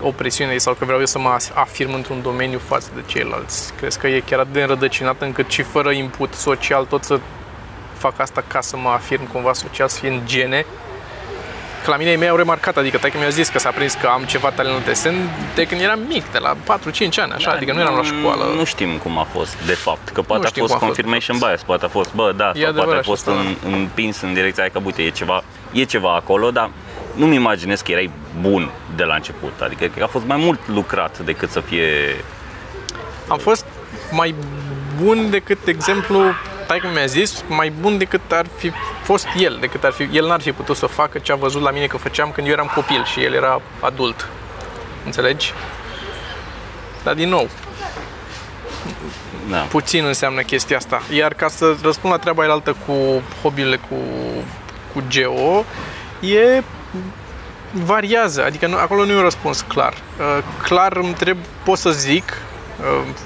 o 0.00 0.10
presiune 0.10 0.58
sau 0.58 0.74
că 0.74 0.84
vreau 0.84 0.98
eu 0.98 1.06
să 1.06 1.18
mă 1.18 1.36
afirm 1.54 1.94
într-un 1.94 2.22
domeniu 2.22 2.58
față 2.58 2.88
de 2.94 3.02
ceilalți. 3.06 3.72
Crezi 3.74 3.98
că 3.98 4.06
e 4.06 4.20
chiar 4.20 4.38
atât 4.38 4.52
de 4.52 4.60
înrădăcinat 4.60 5.20
încât 5.20 5.50
și 5.50 5.62
fără 5.62 5.90
input 5.90 6.34
social 6.34 6.84
tot 6.84 7.04
să 7.04 7.20
fac 7.96 8.20
asta 8.20 8.44
ca 8.46 8.60
să 8.60 8.76
mă 8.76 8.88
afirm 8.88 9.32
cumva 9.32 9.52
social, 9.52 9.88
să 9.88 9.98
fie 9.98 10.08
în 10.08 10.20
gene 10.24 10.66
că 11.84 11.90
la 11.90 11.96
mine 11.96 12.10
ei 12.10 12.16
mei 12.16 12.28
au 12.28 12.36
remarcat, 12.36 12.76
adică 12.76 12.96
că 12.96 13.18
mi-a 13.18 13.28
zis 13.28 13.48
că 13.48 13.58
s-a 13.58 13.70
prins 13.70 13.94
că 13.94 14.06
am 14.06 14.22
ceva 14.22 14.50
talent 14.50 14.76
în 14.76 14.84
desen 14.84 15.14
de 15.54 15.64
când 15.64 15.80
eram 15.80 16.00
mic, 16.08 16.32
de 16.32 16.38
la 16.38 16.54
4-5 16.54 16.56
ani, 17.20 17.32
așa, 17.32 17.50
da, 17.50 17.56
adică 17.56 17.72
nu 17.72 17.80
eram 17.80 17.94
la 17.94 18.02
școală. 18.02 18.44
Nu 18.56 18.64
știm 18.64 18.96
cum 18.96 19.18
a 19.18 19.26
fost, 19.32 19.66
de 19.66 19.72
fapt, 19.72 20.08
că 20.08 20.22
poate 20.22 20.46
a 20.46 20.50
fost 20.54 20.74
confirmation 20.74 21.36
fost, 21.36 21.50
bias, 21.50 21.62
poate 21.62 21.84
a 21.84 21.88
fost, 21.88 22.14
bă, 22.14 22.32
da, 22.36 22.52
sau 22.62 22.72
poate 22.72 22.94
a 22.94 23.02
fost 23.02 23.26
în, 23.26 23.56
împins 23.72 24.20
în 24.20 24.34
direcția 24.34 24.62
aia 24.62 24.72
că, 24.72 24.80
uite, 24.84 25.02
e 25.02 25.10
ceva, 25.10 25.42
e 25.72 25.84
ceva 25.84 26.14
acolo, 26.14 26.50
dar 26.50 26.70
nu-mi 27.14 27.34
imaginez 27.34 27.80
că 27.80 27.92
erai 27.92 28.10
bun 28.40 28.70
de 28.96 29.04
la 29.04 29.14
început, 29.14 29.60
adică 29.60 29.86
că 29.86 30.02
a 30.02 30.06
fost 30.06 30.24
mai 30.24 30.36
mult 30.36 30.60
lucrat 30.68 31.18
decât 31.18 31.50
să 31.50 31.60
fie... 31.60 32.24
Am 33.28 33.38
fost 33.38 33.64
mai 34.10 34.34
bun 35.02 35.30
decât, 35.30 35.64
de 35.64 35.70
exemplu, 35.70 36.20
taică 36.68 36.88
mi-a 36.92 37.06
zis, 37.06 37.44
mai 37.46 37.72
bun 37.80 37.98
decât 37.98 38.32
ar 38.32 38.46
fi 38.56 38.72
fost 39.02 39.26
el, 39.38 39.56
decât 39.60 39.84
ar 39.84 39.92
fi, 39.92 40.08
el 40.12 40.26
n-ar 40.26 40.40
fi 40.40 40.52
putut 40.52 40.76
să 40.76 40.86
facă 40.86 41.18
ce 41.18 41.32
a 41.32 41.34
văzut 41.34 41.62
la 41.62 41.70
mine 41.70 41.86
că 41.86 41.96
făceam 41.96 42.30
când 42.30 42.46
eu 42.46 42.52
eram 42.52 42.70
copil 42.74 43.04
și 43.04 43.24
el 43.24 43.32
era 43.32 43.60
adult. 43.80 44.28
Înțelegi? 45.04 45.52
Dar 47.02 47.14
din 47.14 47.28
nou, 47.28 47.48
da. 49.50 49.58
puțin 49.58 50.04
înseamnă 50.04 50.40
chestia 50.40 50.76
asta. 50.76 51.02
Iar 51.12 51.34
ca 51.34 51.48
să 51.48 51.76
răspund 51.82 52.12
la 52.12 52.18
treaba 52.18 52.44
altă 52.44 52.76
cu 52.86 53.22
hobby 53.42 53.76
cu, 53.88 53.96
cu 54.92 55.02
geo, 55.08 55.64
e 56.20 56.62
variază, 57.72 58.44
adică 58.44 58.66
nu, 58.66 58.76
acolo 58.76 59.04
nu 59.04 59.12
e 59.12 59.16
un 59.16 59.22
răspuns 59.22 59.60
clar. 59.60 59.92
Uh, 59.92 60.44
clar 60.62 60.96
îmi 60.96 61.12
trebuie, 61.12 61.44
pot 61.64 61.78
să 61.78 61.90
zic 61.90 62.42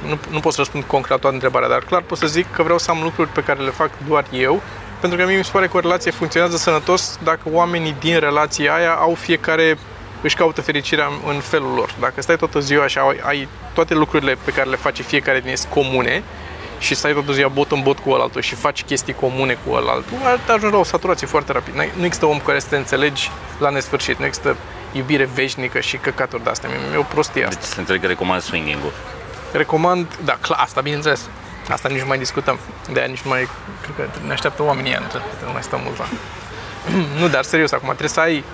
nu, 0.06 0.18
nu 0.30 0.40
pot 0.40 0.52
să 0.52 0.58
răspund 0.58 0.84
concret 0.84 1.10
la 1.10 1.16
toată 1.16 1.34
întrebarea, 1.34 1.68
dar 1.68 1.78
clar 1.78 2.02
pot 2.02 2.18
să 2.18 2.26
zic 2.26 2.46
că 2.50 2.62
vreau 2.62 2.78
să 2.78 2.90
am 2.90 3.00
lucruri 3.02 3.28
pe 3.28 3.42
care 3.42 3.60
le 3.60 3.70
fac 3.70 3.90
doar 4.08 4.24
eu 4.30 4.62
pentru 5.02 5.20
că 5.20 5.26
mie 5.26 5.36
mi 5.36 5.44
se 5.44 5.50
pare 5.52 5.66
că 5.66 5.76
o 5.76 5.80
relație 5.80 6.10
funcționează 6.10 6.56
sănătos 6.56 7.18
dacă 7.22 7.40
oamenii 7.44 7.96
din 8.00 8.18
relația 8.18 8.74
aia 8.74 8.92
au 8.92 9.14
fiecare 9.14 9.78
își 10.20 10.36
caută 10.36 10.60
fericirea 10.60 11.08
în 11.26 11.40
felul 11.40 11.74
lor. 11.74 11.94
Dacă 12.00 12.22
stai 12.22 12.36
toată 12.36 12.60
ziua 12.60 12.86
și 12.86 12.98
ai, 12.98 13.20
ai 13.22 13.48
toate 13.74 13.94
lucrurile 13.94 14.36
pe 14.44 14.50
care 14.50 14.70
le 14.70 14.76
face 14.76 15.02
fiecare 15.02 15.40
din 15.40 15.48
ei 15.48 15.56
comune 15.68 16.22
și 16.78 16.94
stai 16.94 17.12
toată 17.12 17.32
ziua 17.32 17.48
bot 17.48 17.70
în 17.70 17.82
bot 17.82 17.98
cu 17.98 18.10
altul 18.10 18.40
și 18.40 18.54
faci 18.54 18.84
chestii 18.84 19.12
comune 19.12 19.58
cu 19.66 19.74
altul, 19.74 20.04
te 20.46 20.52
ajungi 20.52 20.74
la 20.74 20.80
o 20.80 20.84
saturație 20.84 21.26
foarte 21.26 21.52
rapid. 21.52 21.74
Nu 21.74 22.04
există 22.04 22.26
om 22.26 22.38
cu 22.38 22.44
care 22.44 22.58
să 22.58 22.66
te 22.68 22.76
înțelegi 22.76 23.30
la 23.58 23.70
nesfârșit, 23.70 24.18
nu 24.18 24.24
există 24.24 24.56
iubire 24.92 25.24
veșnică 25.34 25.80
și 25.80 25.96
căcaturi 25.96 26.42
de-astea. 26.42 26.70
E 26.92 26.96
o 26.96 27.02
prostie 27.02 27.44
asta. 27.44 27.60
Deci 27.60 27.68
să 27.68 27.78
înțeleg 27.78 28.00
că 28.00 28.06
recomand 28.06 28.42
swinging-ul. 28.42 28.92
Recomand, 29.52 30.18
da, 30.24 30.38
clar, 30.40 30.58
asta 30.60 30.80
bineînțeles. 30.80 31.28
Asta 31.68 31.88
nici 31.88 32.00
nu 32.00 32.06
mai 32.06 32.18
discutăm. 32.18 32.58
De 32.92 32.98
aia 32.98 33.08
nici 33.08 33.20
nu 33.20 33.30
mai, 33.30 33.48
cred 33.82 33.94
că 33.96 34.18
ne 34.26 34.32
așteaptă 34.32 34.62
oamenii 34.62 34.92
ea, 34.92 35.02
nu 35.44 35.52
mai 35.52 35.62
stăm 35.62 35.80
mult 35.84 35.98
la. 35.98 36.06
nu, 37.20 37.28
dar 37.28 37.44
serios, 37.44 37.72
acum 37.72 37.86
trebuie 37.86 38.08
să 38.08 38.20
ai 38.20 38.44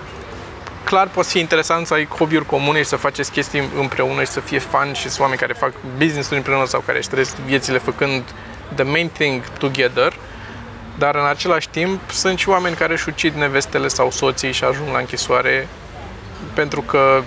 clar 0.83 1.07
poate 1.07 1.29
fi 1.29 1.39
interesant 1.39 1.87
să 1.87 1.93
ai 1.93 2.07
hobby-uri 2.07 2.45
comune 2.45 2.77
și 2.77 2.87
să 2.87 2.95
faceți 2.95 3.31
chestii 3.31 3.69
împreună 3.79 4.23
și 4.23 4.31
să 4.31 4.39
fie 4.39 4.59
fan 4.59 4.93
și 4.93 5.09
să 5.09 5.21
oameni 5.21 5.39
care 5.39 5.53
fac 5.53 5.73
business-uri 5.97 6.35
împreună 6.35 6.65
sau 6.65 6.83
care 6.85 6.97
își 6.97 7.07
trăiesc 7.07 7.35
viețile 7.35 7.77
făcând 7.77 8.23
the 8.75 8.83
main 8.83 9.09
thing 9.09 9.43
together, 9.47 10.13
dar 10.97 11.15
în 11.15 11.25
același 11.25 11.69
timp 11.69 12.11
sunt 12.11 12.39
și 12.39 12.49
oameni 12.49 12.75
care 12.75 12.93
își 12.93 13.09
ucid 13.09 13.33
nevestele 13.33 13.87
sau 13.87 14.11
soții 14.11 14.51
și 14.51 14.63
ajung 14.63 14.87
la 14.91 14.97
închisoare 14.97 15.67
pentru 16.53 16.81
că 16.81 17.21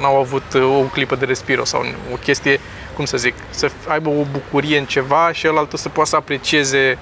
n-au 0.00 0.20
avut 0.20 0.54
o 0.54 0.80
clipă 0.80 1.16
de 1.16 1.24
respiro 1.24 1.64
sau 1.64 1.84
o 2.12 2.16
chestie, 2.16 2.60
cum 2.94 3.04
să 3.04 3.16
zic, 3.16 3.34
să 3.50 3.70
aibă 3.88 4.08
o 4.08 4.24
bucurie 4.32 4.78
în 4.78 4.84
ceva 4.84 5.32
și 5.32 5.48
ălaltă 5.48 5.76
să 5.76 5.88
poată 5.88 6.08
să 6.08 6.16
aprecieze, 6.16 6.98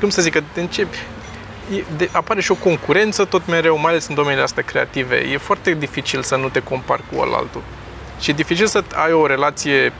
cum 0.00 0.08
să 0.08 0.22
zic, 0.22 0.32
că 0.32 0.42
începi, 0.54 0.98
de, 1.96 2.08
apare 2.12 2.40
și 2.40 2.50
o 2.50 2.54
concurență 2.54 3.24
tot 3.24 3.46
mereu, 3.46 3.78
mai 3.78 3.90
ales 3.90 4.06
în 4.06 4.14
domeniile 4.14 4.44
astea 4.44 4.62
creative. 4.62 5.16
E 5.16 5.36
foarte 5.36 5.74
dificil 5.74 6.22
să 6.22 6.36
nu 6.36 6.48
te 6.48 6.60
compari 6.60 7.02
cu 7.12 7.22
altul. 7.22 7.62
Și 8.20 8.30
e 8.30 8.34
dificil 8.34 8.66
să 8.66 8.84
ai 8.94 9.12
o 9.12 9.26
relație 9.26 9.92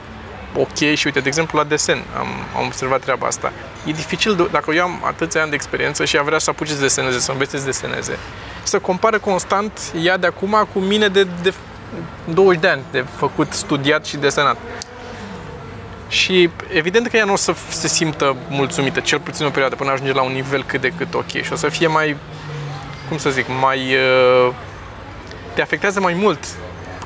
ok 0.55 0.77
și 0.95 1.05
uite, 1.05 1.19
de 1.19 1.27
exemplu, 1.27 1.57
la 1.57 1.63
desen 1.63 2.03
am, 2.17 2.27
am 2.57 2.65
observat 2.65 3.01
treaba 3.01 3.27
asta. 3.27 3.51
E 3.85 3.91
dificil, 3.91 4.49
dacă 4.51 4.73
eu 4.73 4.83
am 4.83 5.01
atâția 5.03 5.41
ani 5.41 5.49
de 5.49 5.55
experiență 5.55 6.05
și 6.05 6.17
a 6.17 6.21
vrea 6.21 6.39
să 6.39 6.49
apuce 6.49 6.71
să 6.73 6.79
deseneze, 6.79 7.19
să 7.19 7.31
învețe 7.31 7.57
să 7.57 7.65
deseneze, 7.65 8.17
să 8.63 8.79
compare 8.79 9.17
constant 9.17 9.79
ea 10.03 10.17
de 10.17 10.27
acum 10.27 10.67
cu 10.73 10.79
mine 10.79 11.07
de, 11.07 11.27
de 11.41 11.53
20 12.33 12.61
de 12.61 12.67
ani 12.67 12.81
de 12.91 13.05
făcut, 13.15 13.53
studiat 13.53 14.05
și 14.05 14.17
desenat. 14.17 14.57
Și 16.07 16.49
evident 16.73 17.07
că 17.07 17.17
ea 17.17 17.25
nu 17.25 17.33
o 17.33 17.35
să 17.35 17.53
se 17.69 17.87
simtă 17.87 18.35
mulțumită, 18.49 18.99
cel 18.99 19.19
puțin 19.19 19.45
o 19.45 19.49
perioadă, 19.49 19.75
până 19.75 19.91
ajunge 19.91 20.13
la 20.13 20.21
un 20.21 20.31
nivel 20.31 20.63
cât 20.63 20.81
de 20.81 20.93
cât 20.97 21.13
ok. 21.13 21.31
Și 21.31 21.53
o 21.53 21.55
să 21.55 21.69
fie 21.69 21.87
mai, 21.87 22.15
cum 23.07 23.17
să 23.17 23.29
zic, 23.29 23.45
mai... 23.61 23.79
Uh, 23.79 24.53
te 25.53 25.61
afectează 25.61 25.99
mai 25.99 26.13
mult 26.13 26.39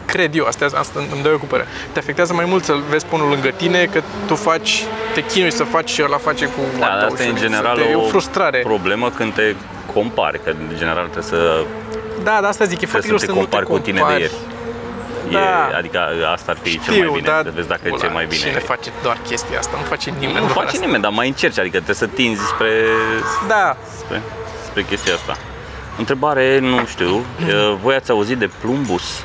cred 0.05 0.35
eu, 0.35 0.45
asta, 0.45 0.67
asta 0.73 0.99
îmi 1.13 1.21
dă 1.21 1.29
eu 1.29 1.37
cu 1.37 1.45
părere. 1.45 1.67
Te 1.91 1.99
afectează 1.99 2.33
mai 2.33 2.45
mult 2.45 2.63
să 2.63 2.75
vezi 2.89 3.05
pe 3.05 3.15
unul 3.15 3.29
lângă 3.29 3.49
tine, 3.49 3.85
că 3.85 4.01
tu 4.27 4.35
faci, 4.35 4.83
te 5.13 5.23
chinui 5.23 5.51
să 5.51 5.63
faci 5.63 5.89
și 5.89 6.01
ăla 6.03 6.17
face 6.17 6.45
cu 6.45 6.61
da, 6.79 6.85
asta 6.85 7.23
e 7.23 7.27
în 7.29 7.35
general 7.35 7.77
te, 7.77 7.93
o, 7.93 8.01
o 8.01 8.07
frustrare. 8.07 8.59
problemă 8.59 9.09
când 9.09 9.33
te 9.33 9.55
compari, 9.93 10.43
că 10.43 10.49
în 10.49 10.77
general 10.77 11.03
trebuie 11.03 11.23
să 11.23 11.63
da, 12.23 12.39
da, 12.41 12.47
asta 12.47 12.65
zic, 12.65 12.81
e 12.81 12.85
foarte 12.85 13.07
greu 13.07 13.19
să, 13.19 13.25
să 13.25 13.31
nu 13.31 13.37
te 13.37 13.43
compari 13.43 13.65
cu 13.65 13.79
tine 13.79 14.01
de 14.07 14.19
ieri. 14.19 14.33
Da. 15.31 15.69
E, 15.71 15.75
adică 15.75 15.99
asta 16.31 16.51
ar 16.51 16.57
fi 16.61 16.69
Știu, 16.69 16.81
cel 16.93 17.09
mai 17.09 17.09
bine, 17.19 17.27
da, 17.27 17.41
să 17.43 17.51
vezi 17.55 17.67
dacă 17.67 17.81
e 17.83 17.89
cel 17.89 18.09
mai 18.09 18.25
bine. 18.25 18.39
Cine 18.39 18.59
face 18.59 18.91
doar 19.03 19.17
chestia 19.27 19.59
asta? 19.59 19.77
Nu 19.77 19.83
face 19.83 20.13
nimeni. 20.19 20.39
Nu 20.39 20.47
face 20.47 20.67
asta. 20.67 20.79
nimeni, 20.85 21.01
dar 21.01 21.11
mai 21.11 21.27
încerci, 21.27 21.59
adică 21.59 21.75
trebuie 21.75 21.95
să 21.95 22.07
tinzi 22.07 22.45
spre, 22.45 22.71
da. 23.47 23.77
spre, 23.97 24.21
spre 24.65 24.83
chestia 24.83 25.13
asta. 25.13 25.37
Întrebare, 25.97 26.59
nu 26.59 26.85
știu, 26.85 27.25
voi 27.83 27.95
ați 27.95 28.11
auzit 28.11 28.37
de 28.37 28.49
Plumbus? 28.59 29.23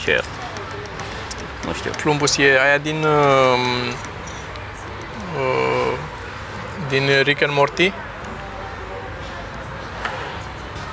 Ce 0.00 0.10
e 0.10 0.16
asta? 0.16 0.32
Nu 1.66 1.72
știu. 1.72 1.90
Plumbus 2.02 2.36
e 2.36 2.60
aia 2.64 2.78
din 2.78 3.04
uh, 3.04 3.58
uh, 5.36 5.92
din 6.88 7.22
Rick 7.22 7.42
and 7.42 7.52
Morty? 7.54 7.92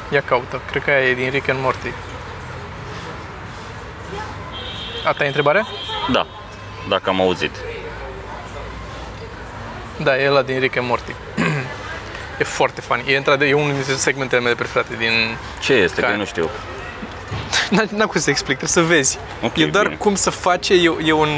Ia 0.09 0.21
caută, 0.21 0.61
cred 0.71 0.83
că 0.83 0.89
aia 0.89 1.09
e 1.09 1.13
din 1.13 1.29
Rick 1.29 1.49
and 1.49 1.59
Morty. 1.61 1.91
Asta 5.05 5.23
e 5.23 5.27
întrebarea? 5.27 5.67
Da, 6.11 6.27
dacă 6.89 7.09
am 7.09 7.21
auzit. 7.21 7.51
Da, 9.97 10.17
e 10.21 10.29
ăla 10.29 10.41
din 10.41 10.59
Rick 10.59 10.77
and 10.77 10.87
Morty. 10.87 11.15
e 12.39 12.43
foarte 12.43 12.81
funny. 12.81 13.03
E, 13.07 13.17
într-adevăr, 13.17 13.53
e 13.53 13.61
unul 13.61 13.73
dintre 13.73 13.93
segmentele 13.93 14.41
mele 14.41 14.55
preferate 14.55 14.95
din... 14.97 15.11
Ce 15.59 15.73
este? 15.73 16.01
Că 16.01 16.15
nu 16.17 16.25
știu. 16.25 16.49
N-am 17.97 18.07
cum 18.07 18.19
să 18.19 18.29
explic, 18.29 18.57
trebuie 18.57 18.85
să 18.85 18.93
vezi. 18.93 19.19
Okay, 19.41 19.63
e 19.63 19.67
doar 19.67 19.83
bine. 19.83 19.95
cum 19.95 20.15
să 20.15 20.29
face, 20.29 20.73
e, 20.73 20.91
e 21.05 21.11
un, 21.11 21.29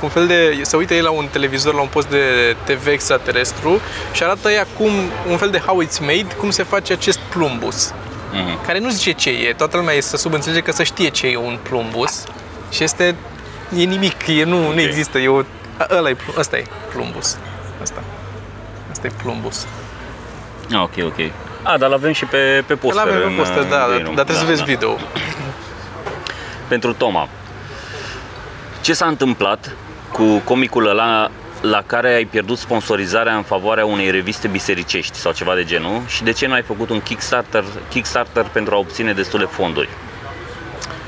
un 0.00 0.08
fel 0.08 0.26
de... 0.26 0.60
Se 0.62 0.76
uită 0.76 0.94
ei 0.94 1.00
la 1.00 1.10
un 1.10 1.28
televizor, 1.32 1.74
la 1.74 1.80
un 1.80 1.88
post 1.88 2.08
de 2.08 2.56
TV 2.64 2.86
extraterestru 2.86 3.80
și 4.12 4.22
arată 4.22 4.50
ea 4.50 4.66
cum, 4.76 4.90
un 5.28 5.36
fel 5.36 5.50
de 5.50 5.58
how 5.58 5.82
it's 5.84 6.00
made, 6.00 6.26
cum 6.36 6.50
se 6.50 6.62
face 6.62 6.92
acest 6.92 7.18
plumbus. 7.18 7.94
Mm-hmm. 8.34 8.66
Care 8.66 8.78
nu 8.78 8.88
zice 8.88 9.12
ce 9.12 9.30
e, 9.30 9.52
toată 9.52 9.76
lumea 9.76 9.94
e 9.94 10.00
să 10.00 10.16
subînțelege 10.16 10.60
că 10.60 10.72
să 10.72 10.82
știe 10.82 11.08
ce 11.08 11.26
e 11.26 11.36
un 11.36 11.58
plumbus 11.62 12.24
și 12.70 12.82
este, 12.82 13.14
e 13.76 13.82
nimic, 13.82 14.26
e, 14.26 14.44
nu, 14.44 14.62
okay. 14.62 14.74
nu 14.74 14.80
există, 14.80 15.18
e 15.18 15.28
o, 15.28 15.42
ăla 15.90 16.08
e, 16.08 16.16
ăsta 16.36 16.56
e 16.56 16.66
plumbus. 16.92 17.38
Asta. 17.82 18.02
Asta 18.90 19.06
e 19.06 19.10
plumbus. 19.22 19.66
Ah, 20.72 20.82
ok, 20.82 21.04
ok. 21.04 21.30
A, 21.62 21.78
dar 21.78 21.88
l-avem 21.88 22.12
și 22.12 22.24
pe, 22.24 22.64
pe 22.66 22.74
poster. 22.74 23.04
L-avem 23.04 23.28
pe 23.28 23.34
poster, 23.34 23.62
da, 23.62 23.68
dar, 23.68 23.88
dar 23.88 24.24
trebuie 24.24 24.24
da, 24.24 24.32
să 24.32 24.44
vezi 24.44 24.58
da. 24.58 24.64
video. 24.64 24.96
Pentru 26.68 26.92
Toma, 26.92 27.28
ce 28.80 28.92
s-a 28.92 29.06
întâmplat 29.06 29.76
cu 30.12 30.22
comicul 30.44 30.88
ăla 30.88 31.30
la 31.70 31.82
care 31.86 32.14
ai 32.14 32.24
pierdut 32.24 32.58
sponsorizarea 32.58 33.36
în 33.36 33.42
favoarea 33.42 33.84
unei 33.84 34.10
reviste 34.10 34.48
bisericești 34.48 35.18
sau 35.18 35.32
ceva 35.32 35.54
de 35.54 35.64
genul 35.64 36.02
și 36.06 36.22
de 36.22 36.32
ce 36.32 36.46
nu 36.46 36.52
ai 36.52 36.62
făcut 36.62 36.90
un 36.90 37.00
Kickstarter, 37.00 37.64
Kickstarter 37.88 38.44
pentru 38.44 38.74
a 38.74 38.78
obține 38.78 39.12
destule 39.12 39.44
fonduri? 39.44 39.88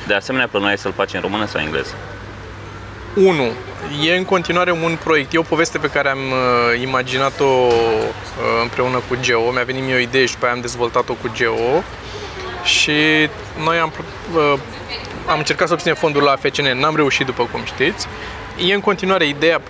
De 0.06 0.14
asemenea, 0.14 0.48
plănuiai 0.48 0.78
să-l 0.78 0.92
faci 0.92 1.14
în 1.14 1.20
română 1.20 1.46
sau 1.46 1.60
engleză? 1.60 1.94
1. 3.14 3.32
E 4.04 4.16
în 4.16 4.24
continuare 4.24 4.70
un 4.70 4.98
proiect. 5.04 5.32
E 5.32 5.38
o 5.38 5.42
poveste 5.42 5.78
pe 5.78 5.90
care 5.90 6.08
am 6.08 6.18
uh, 6.18 6.80
imaginat-o 6.80 7.44
uh, 7.44 7.72
împreună 8.62 9.02
cu 9.08 9.16
Geo. 9.20 9.50
Mi-a 9.50 9.64
venit 9.64 9.84
mie 9.84 9.94
o 9.94 9.98
idee 9.98 10.26
și 10.26 10.36
pe 10.36 10.44
aia 10.44 10.54
am 10.54 10.60
dezvoltat-o 10.60 11.12
cu 11.12 11.30
Geo. 11.34 11.82
Și 12.64 13.28
noi 13.64 13.78
am, 13.78 13.92
uh, 14.34 14.58
am 15.26 15.38
încercat 15.38 15.66
să 15.66 15.72
obținem 15.72 15.94
fondul 15.94 16.22
la 16.22 16.36
FCN. 16.36 16.78
N-am 16.78 16.96
reușit, 16.96 17.26
după 17.26 17.48
cum 17.52 17.64
știți. 17.64 18.06
E 18.64 18.74
în 18.74 18.80
continuare 18.80 19.26
ideea 19.26 19.60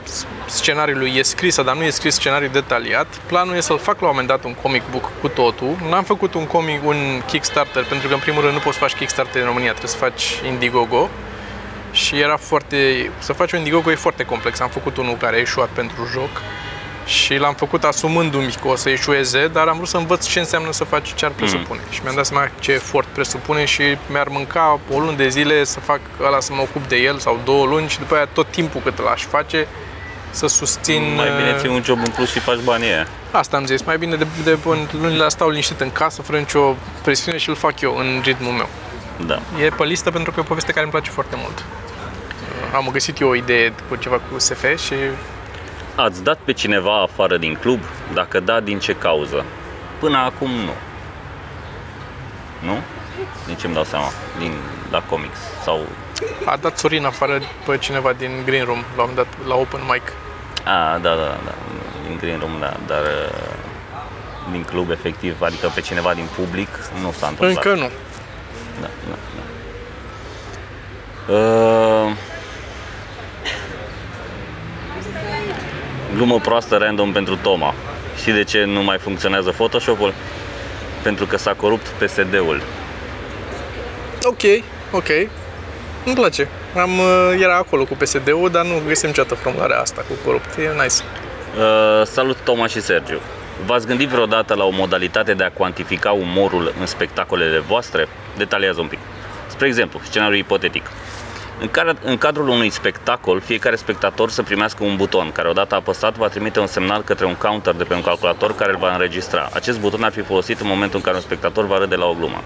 scenariului 0.47 1.13
e 1.17 1.23
scrisă, 1.23 1.63
dar 1.63 1.77
nu 1.77 1.83
e 1.83 1.91
scris 1.91 2.15
scenariu 2.15 2.49
detaliat. 2.49 3.07
Planul 3.27 3.57
e 3.57 3.61
să-l 3.61 3.79
fac 3.79 4.01
la 4.01 4.07
un 4.07 4.11
moment 4.11 4.29
dat 4.29 4.45
un 4.45 4.55
comic 4.55 4.83
book 4.91 5.11
cu 5.21 5.29
totul. 5.29 5.77
N-am 5.89 6.05
făcut 6.05 6.35
un 6.35 6.47
comic, 6.47 6.87
un 6.87 6.97
Kickstarter, 7.27 7.85
pentru 7.85 8.09
că 8.09 8.15
în 8.15 8.21
primul 8.21 8.43
rând 8.43 8.53
nu 8.53 8.59
poți 8.59 8.77
să 8.77 8.83
faci 8.83 8.95
Kickstarter 8.95 9.41
în 9.41 9.47
România, 9.47 9.71
trebuie 9.71 9.91
să 9.91 9.97
faci 9.97 10.41
Indiegogo. 10.47 11.09
Și 11.93 12.21
era 12.21 12.37
foarte... 12.37 13.11
Să 13.19 13.33
faci 13.33 13.53
un 13.53 13.59
Indiegogo 13.59 13.91
e 13.91 13.95
foarte 13.95 14.25
complex. 14.25 14.61
Am 14.61 14.69
făcut 14.69 14.97
unul 14.97 15.17
care 15.17 15.37
a 15.37 15.39
ieșuat 15.39 15.69
pentru 15.69 16.09
joc 16.13 16.43
și 17.07 17.37
l-am 17.37 17.55
făcut 17.55 17.85
asumându-mi 17.85 18.55
că 18.63 18.69
o 18.69 18.77
să 18.77 18.89
ieșueze, 18.89 19.49
dar 19.49 19.67
am 19.67 19.77
vrut 19.77 19.89
să 19.89 19.97
învăț 19.97 20.27
ce 20.27 20.39
înseamnă 20.39 20.73
să 20.73 20.85
faci 20.85 21.15
ce 21.15 21.25
ar 21.25 21.31
mm. 21.31 21.37
presupune. 21.37 21.81
Mm. 21.85 21.93
Și 21.93 22.01
mi-am 22.03 22.15
dat 22.15 22.27
seama 22.27 22.49
ce 22.59 22.73
efort 22.73 23.07
presupune 23.07 23.65
și 23.65 23.83
mi-ar 24.07 24.29
mânca 24.29 24.81
o 24.91 24.99
lună 24.99 25.13
de 25.17 25.29
zile 25.29 25.65
să 25.65 25.81
fac 25.81 26.01
ăla 26.21 26.41
să 26.41 26.53
mă 26.53 26.61
ocup 26.61 26.89
de 26.89 26.97
el 26.97 27.19
sau 27.19 27.41
două 27.45 27.67
luni 27.67 27.89
și 27.89 27.99
după 27.99 28.15
aia 28.15 28.27
tot 28.33 28.47
timpul 28.51 28.81
cât 28.81 29.03
l-aș 29.03 29.25
face 29.25 29.67
să 30.31 30.47
susțin... 30.47 31.03
Mai 31.15 31.31
bine 31.37 31.57
ții 31.59 31.69
un 31.69 31.83
job 31.85 31.99
în 31.99 32.13
plus 32.15 32.31
și 32.31 32.39
faci 32.39 32.61
banii 32.65 32.89
aia. 32.89 33.07
Asta 33.31 33.57
am 33.57 33.67
zis, 33.67 33.83
mai 33.83 33.99
bine 33.99 34.17
de, 34.17 34.27
de, 34.45 34.51
de 34.55 34.59
lunile 34.93 35.13
astea 35.13 35.29
stau 35.29 35.49
liniștit 35.49 35.81
în 35.81 35.93
casă, 35.93 36.23
fără 36.23 36.39
nicio 36.39 36.75
presiune 37.03 37.39
și 37.39 37.49
îl 37.49 37.55
fac 37.55 37.81
eu 37.81 37.97
în 37.97 38.21
ritmul 38.25 38.53
meu. 38.53 38.69
Da. 39.27 39.41
E 39.65 39.69
pe 39.69 39.85
listă 39.85 40.11
pentru 40.11 40.31
că 40.31 40.39
e 40.39 40.43
o 40.43 40.47
poveste 40.47 40.71
care 40.71 40.83
îmi 40.83 40.91
place 40.91 41.11
foarte 41.11 41.37
mult. 41.39 41.65
Am 42.75 42.89
găsit 42.93 43.21
eu 43.21 43.29
o 43.29 43.35
idee 43.35 43.73
cu 43.89 43.97
ceva 43.97 44.21
cu 44.31 44.39
SF 44.39 44.65
și 44.85 44.95
Ați 45.97 46.23
dat 46.23 46.39
pe 46.45 46.53
cineva 46.53 47.03
afară 47.03 47.37
din 47.37 47.55
club? 47.55 47.81
Dacă 48.15 48.41
da, 48.41 48.61
din 48.61 48.79
ce 48.79 48.93
cauză? 48.93 49.45
Până 49.99 50.17
acum 50.17 50.51
nu. 50.51 50.73
Nu? 52.63 52.79
Nici 53.47 53.65
îmi 53.65 53.75
dau 53.75 53.85
seama. 53.85 54.11
Din, 54.39 54.53
la 54.91 55.03
comics 55.03 55.39
sau... 55.63 55.81
A 56.45 56.57
dat 56.57 56.79
Sorin 56.79 57.05
afară 57.05 57.41
pe 57.67 57.79
cineva 57.79 58.13
din 58.13 58.31
Green 58.45 58.65
Room, 58.65 58.85
l-am 58.97 59.11
dat 59.15 59.27
la 59.47 59.55
open 59.55 59.81
mic. 59.89 60.13
A, 60.65 60.99
da, 60.99 61.15
da, 61.15 61.39
da. 61.45 61.55
Din 62.07 62.17
Green 62.17 62.39
Room, 62.39 62.57
da. 62.61 62.77
Dar 62.87 63.03
uh, 63.03 63.39
din 64.51 64.63
club, 64.63 64.91
efectiv, 64.91 65.43
adică 65.43 65.73
pe 65.75 65.81
cineva 65.81 66.15
din 66.15 66.29
public, 66.37 66.69
nu 67.03 67.13
s-a 67.13 67.27
întâmplat. 67.27 67.65
Încă 67.65 67.81
nu. 67.81 67.91
Da, 68.81 68.89
da, 69.09 69.17
da. 69.37 69.43
Uh, 71.33 72.11
glumă 76.17 76.39
proastă 76.39 76.77
random 76.77 77.13
pentru 77.13 77.37
Toma. 77.37 77.75
Știi 78.19 78.33
de 78.33 78.45
ce 78.45 78.65
nu 78.65 78.83
mai 78.83 78.99
funcționează 78.99 79.51
Photoshop-ul? 79.51 80.15
Pentru 81.03 81.27
că 81.27 81.37
s-a 81.37 81.53
corupt 81.53 81.87
PSD-ul. 81.87 82.63
Ok, 84.23 84.43
ok. 84.93 85.09
Îmi 86.05 86.15
place. 86.15 86.49
Am, 86.77 86.99
uh, 86.99 87.41
era 87.41 87.57
acolo 87.57 87.85
cu 87.85 87.95
PSD-ul, 87.95 88.51
dar 88.53 88.65
nu 88.65 88.83
găsim 88.87 89.09
niciodată 89.09 89.35
formularea 89.35 89.81
asta 89.81 90.05
cu 90.09 90.15
corupt. 90.25 90.57
E 90.57 90.83
nice. 90.83 91.03
Uh, 91.59 92.07
salut 92.07 92.37
Toma 92.45 92.67
și 92.67 92.81
Sergiu. 92.81 93.21
V-ați 93.67 93.87
gândit 93.87 94.09
vreodată 94.09 94.55
la 94.55 94.65
o 94.65 94.71
modalitate 94.71 95.35
de 95.35 95.45
a 95.45 95.51
cuantifica 95.51 96.13
umorul 96.13 96.75
în 96.81 96.87
spectacolele 96.87 97.59
voastre? 97.59 98.09
Detaliază 98.37 98.81
un 98.81 98.87
pic. 98.87 98.99
Spre 99.47 99.67
exemplu, 99.67 100.01
scenariu 100.05 100.37
ipotetic. 100.37 100.91
În, 101.61 101.69
care, 101.69 101.95
în 102.05 102.19
cadrul 102.19 102.49
unui 102.49 102.71
spectacol, 102.71 103.41
fiecare 103.41 103.77
spectator 103.77 104.31
să 104.31 104.43
primească 104.43 104.85
un 104.85 104.97
buton, 104.97 105.33
care 105.33 105.49
odată 105.49 105.75
apăsat 105.75 106.17
va 106.17 106.29
trimite 106.29 106.61
un 106.61 106.67
semnal 106.67 107.03
către 107.03 107.25
un 107.25 107.35
counter 107.35 107.75
de 107.75 107.85
pe 107.85 107.95
un 107.95 108.03
calculator 108.03 108.55
care 108.55 108.71
îl 108.73 108.79
va 108.79 108.93
înregistra. 108.93 109.49
Acest 109.53 109.81
buton 109.81 110.03
ar 110.03 110.13
fi 110.13 110.21
folosit 110.21 110.61
în 110.61 110.69
momentul 110.69 110.97
în 110.97 111.03
care 111.03 111.17
un 111.17 111.23
spectator 111.23 111.67
va 111.67 111.79
râde 111.79 111.95
la 111.95 112.05
o 112.05 112.15
glumă. 112.15 112.43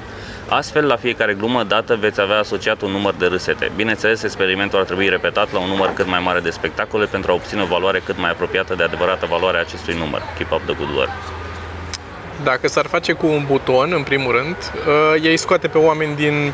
Astfel, 0.48 0.86
la 0.86 0.96
fiecare 0.96 1.34
glumă 1.34 1.62
dată 1.62 1.96
veți 1.96 2.20
avea 2.20 2.38
asociat 2.38 2.82
un 2.82 2.90
număr 2.90 3.14
de 3.14 3.26
râsete. 3.26 3.72
Bineînțeles, 3.76 4.22
experimentul 4.22 4.78
ar 4.78 4.84
trebui 4.84 5.08
repetat 5.08 5.52
la 5.52 5.58
un 5.58 5.68
număr 5.68 5.92
cât 5.94 6.06
mai 6.06 6.20
mare 6.24 6.40
de 6.40 6.50
spectacole 6.50 7.04
pentru 7.06 7.30
a 7.30 7.34
obține 7.34 7.62
o 7.62 7.66
valoare 7.66 8.02
cât 8.04 8.18
mai 8.18 8.30
apropiată 8.30 8.74
de 8.74 8.82
adevărata 8.82 9.26
valoare 9.26 9.56
a 9.56 9.60
acestui 9.60 9.94
număr. 9.94 10.22
Keep 10.36 10.52
up 10.52 10.60
the 10.64 10.74
good 10.74 10.96
work. 10.96 11.10
Dacă 12.44 12.68
s-ar 12.68 12.86
face 12.86 13.12
cu 13.12 13.26
un 13.26 13.44
buton, 13.46 13.92
în 13.92 14.02
primul 14.02 14.32
rând, 14.32 14.56
uh, 14.56 15.24
ei 15.24 15.36
scoate 15.36 15.68
pe 15.68 15.78
oameni 15.78 16.16
din 16.16 16.52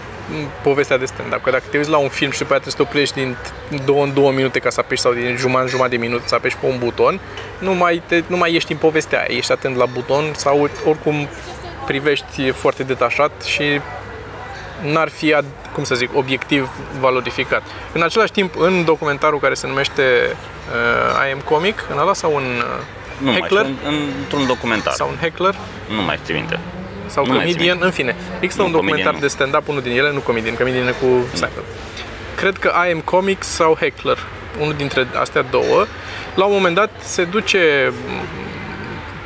povestea 0.63 0.99
de 0.99 1.05
stand-up. 1.05 1.43
Că 1.43 1.51
dacă 1.51 1.65
te 1.71 1.77
uiți 1.77 1.91
la 1.91 1.97
un 1.97 2.09
film 2.09 2.31
și 2.31 2.39
după 2.39 2.55
aceea 2.55 2.73
trebuie 2.75 2.87
să 2.89 3.11
te 3.15 3.15
oprești 3.15 3.15
din 3.15 3.37
două 3.85 4.05
în 4.05 4.15
două 4.15 4.33
minute 4.33 4.59
ca 4.59 4.71
să 4.71 4.81
apeși 4.81 5.01
sau 5.01 5.13
din 5.13 5.37
jumătate 5.37 5.65
în 5.65 5.69
jumătate 5.69 5.97
de 5.97 6.03
minut 6.07 6.23
să 6.25 6.35
apeși 6.35 6.57
pe 6.57 6.67
un 6.67 6.79
buton, 6.79 7.21
nu 7.59 7.75
mai, 7.75 8.03
te, 8.07 8.23
nu 8.27 8.37
mai 8.37 8.55
ești 8.55 8.73
în 8.73 8.79
povestea 8.79 9.19
aia, 9.19 9.37
ești 9.37 9.53
atent 9.53 9.77
la 9.77 9.85
buton 9.85 10.25
sau 10.35 10.71
oricum 10.87 11.29
privești 11.87 12.51
foarte 12.51 12.83
detașat 12.83 13.43
și 13.43 13.81
n-ar 14.83 15.09
fi, 15.09 15.37
cum 15.73 15.85
să 15.85 15.95
zic, 15.95 16.17
obiectiv 16.17 16.71
valorificat. 17.01 17.63
În 17.93 18.03
același 18.03 18.33
timp, 18.33 18.59
în 18.59 18.85
documentarul 18.85 19.39
care 19.39 19.55
se 19.55 19.67
numește 19.67 20.03
uh, 20.03 21.29
I 21.29 21.33
Am 21.33 21.41
Comic, 21.45 21.85
în 21.93 21.99
ăla 21.99 22.15
sau 22.15 22.35
un 22.35 22.43
uh, 22.43 22.83
nu 23.19 23.31
Heckler? 23.31 23.63
Mai 23.63 23.75
știu, 23.79 23.89
într-un 24.21 24.47
documentar. 24.47 24.93
Sau 24.93 25.09
un 25.09 25.17
Heckler? 25.21 25.55
Nu 25.97 26.03
mai 26.03 26.19
țin 26.25 26.35
minte. 26.35 26.59
Sau 27.07 27.27
nu 27.27 27.33
comedian, 27.33 27.79
în 27.81 27.91
fine. 27.91 28.17
Există 28.41 28.63
nu, 28.63 28.69
un 28.69 28.75
documentar 28.75 29.15
de 29.15 29.27
stand-up, 29.27 29.69
unul 29.69 29.83
din 29.83 29.93
ele, 29.93 30.13
nu 30.13 30.19
comedian, 30.19 30.55
comedian 30.55 30.85
cu 30.85 31.07
Seinfeld. 31.33 31.65
Cred 32.37 32.57
că 32.59 32.73
I 32.89 32.93
Am 32.93 33.01
Comic 33.01 33.43
sau 33.43 33.77
Heckler, 33.81 34.19
unul 34.61 34.75
dintre 34.75 35.07
astea 35.21 35.43
două. 35.43 35.87
La 36.35 36.45
un 36.45 36.53
moment 36.53 36.75
dat 36.75 36.91
se 36.99 37.25
duce 37.25 37.93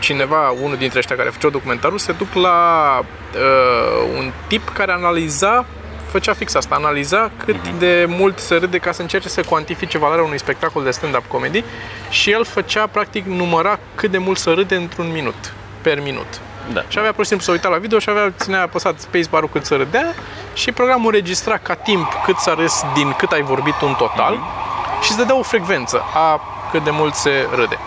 cineva, 0.00 0.50
unul 0.62 0.76
dintre 0.76 0.98
ăștia 0.98 1.16
care 1.16 1.28
făceau 1.28 1.50
documentarul, 1.50 1.98
se 1.98 2.12
duc 2.12 2.34
la 2.34 2.98
uh, 2.98 4.18
un 4.18 4.32
tip 4.46 4.68
care 4.68 4.92
analiza 4.92 5.66
făcea 6.10 6.32
fix 6.32 6.54
asta, 6.54 6.74
analiza 6.74 7.30
cât 7.44 7.56
uh-huh. 7.56 7.78
de 7.78 8.06
mult 8.08 8.38
se 8.38 8.54
râde 8.54 8.78
ca 8.78 8.92
să 8.92 9.02
încerce 9.02 9.28
să 9.28 9.42
cuantifice 9.42 9.98
valoarea 9.98 10.24
unui 10.24 10.38
spectacol 10.38 10.82
de 10.84 10.90
stand-up 10.90 11.24
comedy 11.28 11.64
și 12.10 12.30
el 12.30 12.44
făcea, 12.44 12.86
practic, 12.86 13.24
număra 13.26 13.78
cât 13.94 14.10
de 14.10 14.18
mult 14.18 14.38
se 14.38 14.50
râde 14.50 14.74
într-un 14.74 15.12
minut, 15.12 15.52
per 15.80 16.00
minut. 16.00 16.40
Da. 16.72 16.82
Și 16.88 16.98
avea 16.98 17.12
pur 17.12 17.22
și 17.22 17.28
simplu 17.28 17.46
să 17.46 17.52
uita 17.52 17.68
la 17.68 17.76
video 17.76 17.98
și 17.98 18.10
avea, 18.10 18.32
ținea 18.38 18.62
apăsat 18.62 19.00
spacebar-ul 19.00 19.48
cât 19.48 19.64
să 19.64 19.76
râdea 19.76 20.14
și 20.52 20.72
programul 20.72 21.10
registra 21.10 21.56
ca 21.56 21.74
timp 21.74 22.12
cât 22.24 22.36
s-a 22.36 22.54
râs 22.54 22.82
din 22.94 23.12
cât 23.12 23.30
ai 23.30 23.42
vorbit 23.42 23.74
în 23.80 23.94
total 23.94 24.34
uh-huh. 24.34 25.02
și 25.02 25.10
îți 25.10 25.18
dădea 25.18 25.38
o 25.38 25.42
frecvență 25.42 26.02
a 26.14 26.40
cât 26.70 26.84
de 26.84 26.90
mult 26.90 27.14
se 27.14 27.48
râde. 27.54 27.78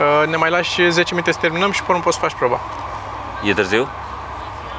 Uh, 0.00 0.28
ne 0.28 0.36
mai 0.36 0.50
lași 0.50 0.90
10 0.90 1.14
minute 1.14 1.32
să 1.32 1.38
terminăm 1.40 1.70
și 1.70 1.82
până 1.82 1.98
poți 1.98 2.16
să 2.16 2.22
faci 2.22 2.34
proba. 2.34 2.60
E 3.42 3.54
târziu? 3.54 3.88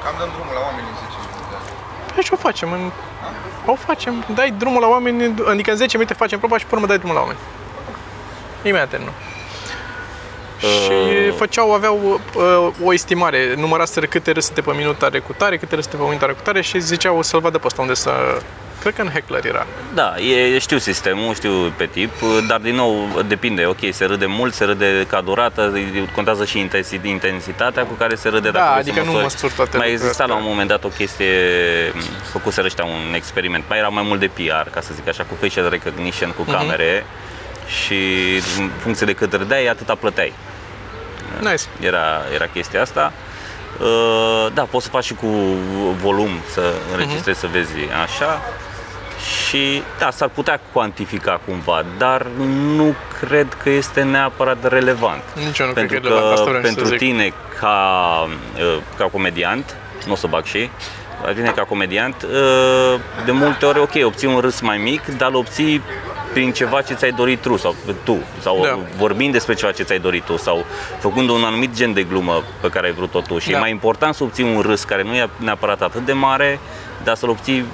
Cam 0.03 0.15
dăm 0.17 0.29
drumul 0.35 0.53
la 0.53 0.61
oameni 0.67 0.87
în 0.89 0.90
10 0.90 0.90
minute. 0.90 0.90
Păi 2.13 2.23
și 2.23 2.33
o 2.33 2.35
facem. 2.35 2.71
În... 2.71 2.91
O 3.65 3.75
facem. 3.75 4.25
Dai 4.33 4.53
drumul 4.57 4.81
la 4.81 4.87
oameni, 4.87 5.35
adică 5.47 5.71
în 5.71 5.77
10 5.77 5.97
minute 5.97 6.13
facem 6.15 6.39
proba 6.39 6.57
și 6.57 6.65
până 6.65 6.85
dai 6.85 6.97
drumul 6.97 7.15
la 7.15 7.21
oameni. 7.21 7.39
Imediat 8.63 8.89
terminăm. 8.89 9.13
Uh... 10.63 10.69
Și 10.69 11.31
făceau, 11.37 11.73
aveau 11.73 12.19
uh, 12.35 12.67
o 12.83 12.93
estimare, 12.93 13.53
număraseră 13.55 14.05
câte 14.05 14.31
râsete 14.31 14.61
pe 14.61 14.71
minut 14.71 15.01
are 15.01 15.19
cu 15.19 15.33
tare, 15.33 15.57
câte 15.57 15.75
râsete 15.75 15.95
pe 15.95 16.03
minut 16.03 16.21
are 16.21 16.33
cu 16.33 16.41
tare 16.43 16.61
și 16.61 16.79
ziceau 16.79 17.21
să-l 17.21 17.39
vadă 17.39 17.57
pe 17.57 17.65
ăsta 17.65 17.81
unde 17.81 17.93
să 17.93 18.11
Cred 18.81 18.93
că 18.93 19.01
în 19.01 19.09
Heckler 19.09 19.45
era. 19.45 19.65
Da, 19.93 20.15
e, 20.17 20.59
știu 20.59 20.77
sistemul, 20.77 21.33
știu 21.33 21.73
pe 21.77 21.85
tip, 21.85 22.11
dar 22.47 22.59
din 22.59 22.75
nou 22.75 23.21
depinde, 23.27 23.65
ok, 23.65 23.77
se 23.91 24.05
râde 24.05 24.25
mult, 24.25 24.53
se 24.53 24.63
râde 24.63 25.05
ca 25.09 25.21
durată, 25.21 25.73
contează 26.15 26.45
și 26.45 26.69
intensitatea 27.03 27.83
cu 27.83 27.93
care 27.93 28.15
se 28.15 28.29
râde. 28.29 28.49
Da, 28.49 28.59
dacă 28.59 28.79
adică 28.79 29.01
nu 29.03 29.11
măsuri 29.11 29.53
toate 29.53 29.77
Mai 29.77 29.91
exista 29.91 30.25
la 30.25 30.35
un 30.35 30.43
moment 30.45 30.67
dat 30.67 30.83
o 30.83 30.87
chestie, 30.87 31.35
făcuseră 32.31 32.65
ăștia 32.65 32.83
un 32.83 33.13
experiment, 33.15 33.63
mai 33.69 33.77
era 33.77 33.87
mai 33.87 34.03
mult 34.05 34.19
de 34.19 34.29
PR, 34.33 34.69
ca 34.69 34.81
să 34.81 34.89
zic 34.93 35.07
așa, 35.07 35.23
cu 35.23 35.35
facial 35.39 35.69
recognition, 35.69 36.31
cu 36.31 36.41
mhm. 36.41 36.51
camere 36.51 36.99
uh-huh. 36.99 37.69
și 37.69 37.95
în 38.59 38.69
funcție 38.77 39.05
de 39.05 39.13
cât 39.13 39.33
râdeai, 39.33 39.65
atâta 39.65 39.95
plăteai. 39.95 40.33
Nice. 41.39 41.63
Era, 41.79 42.21
era 42.33 42.45
chestia 42.45 42.81
asta. 42.81 43.13
Uh, 43.81 44.47
da, 44.53 44.61
poți 44.61 44.85
să 44.85 44.91
faci 44.91 45.03
și 45.03 45.13
cu 45.13 45.27
volum, 46.01 46.29
să 46.53 46.73
înregistrezi, 46.91 47.37
uh-huh. 47.37 47.41
să 47.41 47.47
vezi 47.51 47.71
așa 48.03 48.41
și 49.47 49.83
da, 49.99 50.11
s-ar 50.11 50.29
putea 50.29 50.59
cuantifica 50.71 51.39
cumva, 51.45 51.85
dar 51.97 52.25
nu 52.75 52.95
cred 53.19 53.57
că 53.63 53.69
este 53.69 54.01
neapărat 54.01 54.67
relevant. 54.69 55.21
Nici 55.45 55.59
eu 55.59 55.67
nu 55.67 55.73
pentru 55.73 55.99
cred 55.99 56.11
că, 56.11 56.19
că 56.19 56.31
Asta 56.33 56.59
pentru 56.61 56.89
tine 56.89 57.33
ca, 57.59 58.27
uh, 58.57 58.77
ca 58.97 59.03
comediant, 59.03 59.75
nu 60.05 60.11
o 60.11 60.15
să 60.15 60.27
bag 60.27 60.43
și, 60.43 60.69
la 61.25 61.33
tine 61.33 61.51
ca 61.55 61.63
comediant, 61.63 62.15
uh, 62.23 62.99
de 63.25 63.31
multe 63.31 63.65
ori, 63.65 63.79
ok, 63.79 63.91
obții 64.03 64.27
un 64.27 64.39
râs 64.39 64.59
mai 64.61 64.77
mic, 64.77 65.05
dar 65.05 65.29
îl 65.29 65.35
obții 65.35 65.81
prin 66.33 66.51
ceva 66.51 66.81
ce 66.81 66.93
ți-ai 66.93 67.11
dorit 67.11 67.41
tu 67.41 67.57
sau 67.57 67.75
tu 68.03 68.17
sau 68.39 68.61
da. 68.63 68.79
vorbind 68.97 69.31
despre 69.31 69.53
ceva 69.53 69.71
ce 69.71 69.83
ți-ai 69.83 69.99
dorit 69.99 70.23
tu 70.23 70.37
sau 70.37 70.65
făcând 70.99 71.29
un 71.29 71.43
anumit 71.43 71.75
gen 71.75 71.93
de 71.93 72.03
glumă 72.03 72.43
pe 72.61 72.69
care 72.69 72.87
ai 72.87 72.93
vrut-o 72.93 73.21
tu 73.21 73.37
și 73.37 73.49
da. 73.49 73.57
e 73.57 73.59
mai 73.59 73.69
important 73.69 74.15
să 74.15 74.23
obții 74.23 74.43
un 74.43 74.61
râs 74.61 74.83
care 74.83 75.03
nu 75.03 75.13
e 75.13 75.29
neapărat 75.37 75.81
atât 75.81 76.05
de 76.05 76.13
mare, 76.13 76.59
dar 77.03 77.15
să-l 77.15 77.29
obții 77.29 77.65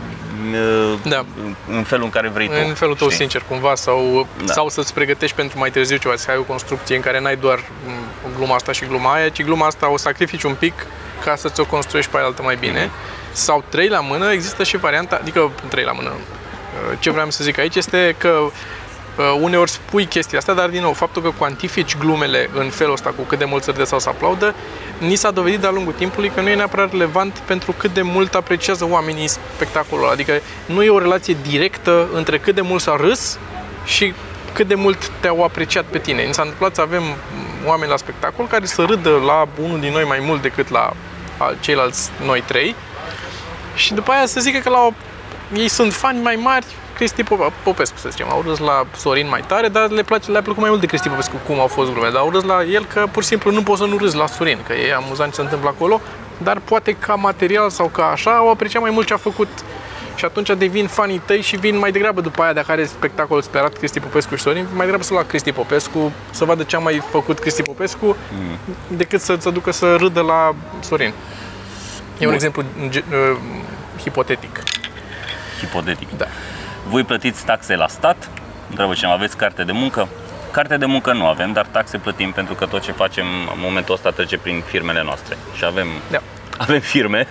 da. 1.03 1.25
în 1.69 1.83
felul 1.83 2.03
în 2.03 2.09
care 2.09 2.27
vrei 2.27 2.47
tu. 2.47 2.53
În 2.67 2.73
felul 2.73 2.95
tău 2.95 3.07
știi? 3.07 3.19
sincer, 3.19 3.43
cumva, 3.47 3.75
sau, 3.75 4.27
da. 4.45 4.53
sau 4.53 4.69
să-ți 4.69 4.93
pregătești 4.93 5.35
pentru 5.35 5.59
mai 5.59 5.71
târziu 5.71 5.97
ceva, 5.97 6.15
să 6.15 6.31
ai 6.31 6.37
o 6.37 6.41
construcție 6.41 6.95
în 6.95 7.01
care 7.01 7.19
n-ai 7.19 7.35
doar 7.35 7.63
gluma 8.35 8.55
asta 8.55 8.71
și 8.71 8.85
gluma 8.85 9.13
aia, 9.13 9.29
ci 9.29 9.43
gluma 9.43 9.65
asta 9.65 9.91
o 9.91 9.97
sacrifici 9.97 10.43
un 10.43 10.55
pic 10.59 10.73
ca 11.23 11.35
să 11.35 11.49
ți-o 11.49 11.65
construiești 11.65 12.11
pe 12.11 12.17
altă 12.17 12.41
mai 12.41 12.55
bine. 12.55 12.85
Mm-hmm. 12.85 13.31
Sau 13.31 13.63
trei 13.69 13.87
la 13.87 13.99
mână, 13.99 14.31
există 14.31 14.63
și 14.63 14.77
varianta, 14.77 15.17
adică 15.21 15.51
trei 15.67 15.83
la 15.83 15.91
mână. 15.91 16.11
Ce 16.99 17.11
vreau 17.11 17.29
să 17.29 17.43
zic 17.43 17.57
aici 17.57 17.75
este 17.75 18.15
că 18.17 18.29
Uh, 18.29 18.51
uneori 19.41 19.69
spui 19.69 20.05
chestia 20.05 20.37
asta, 20.37 20.53
dar 20.53 20.69
din 20.69 20.81
nou, 20.81 20.93
faptul 20.93 21.21
că 21.21 21.31
cuantifici 21.37 21.97
glumele 21.97 22.49
în 22.53 22.69
felul 22.69 22.93
ăsta 22.93 23.09
cu 23.09 23.21
cât 23.21 23.37
de 23.37 23.45
mult 23.45 23.63
se 23.63 23.83
sau 23.83 23.99
să 23.99 24.09
aplaudă, 24.09 24.55
ni 24.97 25.15
s-a 25.15 25.31
dovedit 25.31 25.59
de-a 25.59 25.71
lungul 25.71 25.93
timpului 25.93 26.29
că 26.29 26.41
nu 26.41 26.49
e 26.49 26.55
neapărat 26.55 26.91
relevant 26.91 27.41
pentru 27.45 27.71
cât 27.77 27.93
de 27.93 28.01
mult 28.01 28.35
apreciază 28.35 28.87
oamenii 28.89 29.27
spectacolul 29.27 30.09
Adică 30.09 30.33
nu 30.65 30.83
e 30.83 30.89
o 30.89 30.99
relație 30.99 31.37
directă 31.41 32.07
între 32.13 32.37
cât 32.37 32.55
de 32.55 32.61
mult 32.61 32.81
s-a 32.81 32.95
râs 32.95 33.39
și 33.85 34.13
cât 34.53 34.67
de 34.67 34.75
mult 34.75 35.11
te-au 35.19 35.43
apreciat 35.43 35.85
pe 35.85 35.97
tine. 35.97 36.23
Ni 36.23 36.33
s-a 36.33 36.41
întâmplat 36.41 36.75
să 36.75 36.81
avem 36.81 37.03
oameni 37.65 37.91
la 37.91 37.97
spectacol 37.97 38.47
care 38.47 38.65
să 38.65 38.83
râdă 38.83 39.21
la 39.25 39.47
unul 39.63 39.79
din 39.79 39.91
noi 39.91 40.03
mai 40.03 40.19
mult 40.21 40.41
decât 40.41 40.69
la 40.69 40.93
ceilalți 41.59 42.09
noi 42.25 42.43
trei 42.45 42.75
și 43.75 43.93
după 43.93 44.11
aia 44.11 44.25
să 44.25 44.39
zică 44.39 44.59
că 44.59 44.69
la 44.69 44.79
o, 44.79 44.91
ei 45.53 45.67
sunt 45.67 45.93
fani 45.93 46.21
mai 46.21 46.35
mari 46.35 46.65
Cristi 46.97 47.23
Popescu, 47.63 47.97
să 47.97 48.09
zicem. 48.09 48.27
Au 48.29 48.43
râs 48.47 48.57
la 48.57 48.85
Sorin 48.95 49.27
mai 49.29 49.43
tare, 49.47 49.67
dar 49.67 49.89
le, 49.89 50.03
place, 50.03 50.31
le-a 50.31 50.41
plăcut 50.41 50.61
mai 50.61 50.69
mult 50.69 50.81
de 50.81 50.87
Cristi 50.87 51.09
Popescu 51.09 51.35
cum 51.45 51.59
au 51.59 51.67
fost 51.67 51.91
glumele. 51.91 52.11
Dar 52.11 52.21
au 52.21 52.29
râs 52.29 52.43
la 52.43 52.63
el 52.63 52.85
că 52.85 53.05
pur 53.11 53.21
și 53.21 53.29
simplu 53.29 53.51
nu 53.51 53.63
poți 53.63 53.79
să 53.81 53.85
nu 53.85 53.97
râzi 53.97 54.15
la 54.15 54.27
Sorin, 54.27 54.59
că 54.67 54.73
e 54.73 54.93
amuzant 54.93 55.29
ce 55.29 55.35
se 55.35 55.41
întâmplă 55.41 55.69
acolo, 55.69 56.01
dar 56.37 56.59
poate 56.59 56.91
ca 56.91 57.15
material 57.15 57.69
sau 57.69 57.87
ca 57.87 58.05
așa 58.11 58.31
au 58.31 58.49
apreciat 58.49 58.81
mai 58.81 58.91
mult 58.91 59.07
ce 59.07 59.13
a 59.13 59.17
făcut 59.17 59.47
și 60.15 60.25
atunci 60.25 60.49
devin 60.57 60.87
fanii 60.87 61.21
tăi 61.25 61.41
și 61.41 61.55
vin 61.55 61.77
mai 61.77 61.91
degrabă 61.91 62.21
după 62.21 62.41
aia, 62.41 62.53
dacă 62.53 62.71
are 62.71 62.85
spectacol 62.85 63.41
sperat 63.41 63.73
Cristi 63.73 63.99
Popescu 63.99 64.35
și 64.35 64.41
Sorin, 64.41 64.65
mai 64.71 64.81
degrabă 64.81 65.03
să 65.03 65.13
lua 65.13 65.23
Cristi 65.23 65.51
Popescu, 65.51 66.11
să 66.31 66.45
vadă 66.45 66.63
ce 66.63 66.75
a 66.75 66.79
mai 66.79 67.01
făcut 67.11 67.39
Cristi 67.39 67.61
Popescu, 67.61 68.05
mm. 68.05 68.57
decât 68.97 69.21
să 69.21 69.35
se 69.39 69.49
ducă 69.49 69.71
să 69.71 69.95
râdă 69.95 70.21
la 70.21 70.55
Sorin. 70.79 71.07
E 71.07 71.13
Bun. 72.17 72.27
un 72.27 72.33
exemplu 72.33 72.63
uh, 72.83 73.37
hipotetic. 74.01 74.63
Hipotetic. 75.59 76.17
Da. 76.17 76.25
Voi 76.89 77.03
plătiți 77.03 77.45
taxe 77.45 77.75
la 77.75 77.87
stat? 77.87 78.29
Întreabă 78.69 78.93
cineva, 78.93 79.13
aveți 79.13 79.37
carte 79.37 79.63
de 79.63 79.71
muncă? 79.71 80.07
Carte 80.51 80.77
de 80.77 80.85
muncă 80.85 81.13
nu 81.13 81.27
avem, 81.27 81.51
dar 81.51 81.65
taxe 81.65 81.97
plătim 81.97 82.31
pentru 82.31 82.53
că 82.53 82.65
tot 82.65 82.81
ce 82.81 82.91
facem 82.91 83.25
în 83.53 83.59
momentul 83.59 83.93
ăsta 83.93 84.09
trece 84.09 84.37
prin 84.37 84.63
firmele 84.65 85.03
noastre. 85.03 85.37
Și 85.55 85.65
avem, 85.65 85.87
da. 86.11 86.21
avem 86.65 86.79
firme 86.79 87.27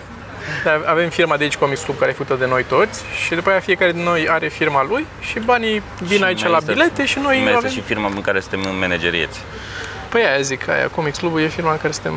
avem 0.85 1.09
firma 1.09 1.37
de 1.37 1.43
aici, 1.43 1.55
Comics 1.55 1.83
Club, 1.83 1.97
care 1.97 2.11
e 2.11 2.13
făcută 2.13 2.35
de 2.35 2.45
noi 2.45 2.63
toți 2.63 3.03
și 3.25 3.35
după 3.35 3.49
aia 3.49 3.59
fiecare 3.59 3.91
din 3.91 4.03
noi 4.03 4.29
are 4.29 4.47
firma 4.47 4.85
lui 4.89 5.05
și 5.19 5.39
banii 5.39 5.81
vin 6.01 6.17
și 6.17 6.23
aici 6.23 6.43
la 6.43 6.59
bilete 6.65 7.05
și 7.05 7.19
noi 7.19 7.41
mai 7.43 7.53
avem... 7.53 7.69
și 7.69 7.81
firma 7.81 8.11
în 8.15 8.21
care 8.21 8.39
suntem 8.39 8.75
managerieți. 8.79 9.39
Păi 10.09 10.21
aia 10.21 10.41
zic, 10.41 10.67
aia 10.67 10.87
Comics 10.87 11.17
Club 11.17 11.37
e 11.37 11.47
firma 11.47 11.71
în 11.71 11.77
care 11.77 11.93
suntem 11.93 12.13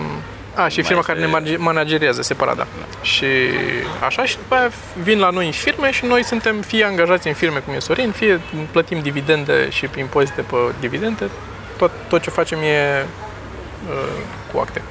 a, 0.63 0.69
și 0.69 0.83
firma 0.83 1.03
care 1.03 1.19
ne 1.19 1.57
managerează 1.57 2.23
separat, 2.23 2.57
da. 2.57 2.67
da. 2.79 3.03
Și 3.03 3.27
așa 4.05 4.25
și 4.25 4.37
după 4.37 4.55
aia 4.55 4.71
vin 5.03 5.19
la 5.19 5.31
noi 5.31 5.47
în 5.47 5.53
firme 5.53 5.91
și 5.91 6.05
noi 6.05 6.25
suntem 6.25 6.61
fie 6.61 6.85
angajați 6.85 7.29
în 7.29 7.35
firme 7.35 7.59
cum 7.59 7.75
e 7.75 7.79
Sorin, 7.79 8.11
fie 8.11 8.41
plătim 8.71 9.01
dividende 9.01 9.71
și 9.71 9.89
impozite 9.99 10.41
pe 10.41 10.57
dividende. 10.81 11.29
Tot, 11.77 11.91
tot 12.09 12.23
ce 12.23 12.31
facem 12.31 12.59
e 12.59 13.07
uh, 13.89 14.23
cu 14.53 14.59
acte. 14.59 14.83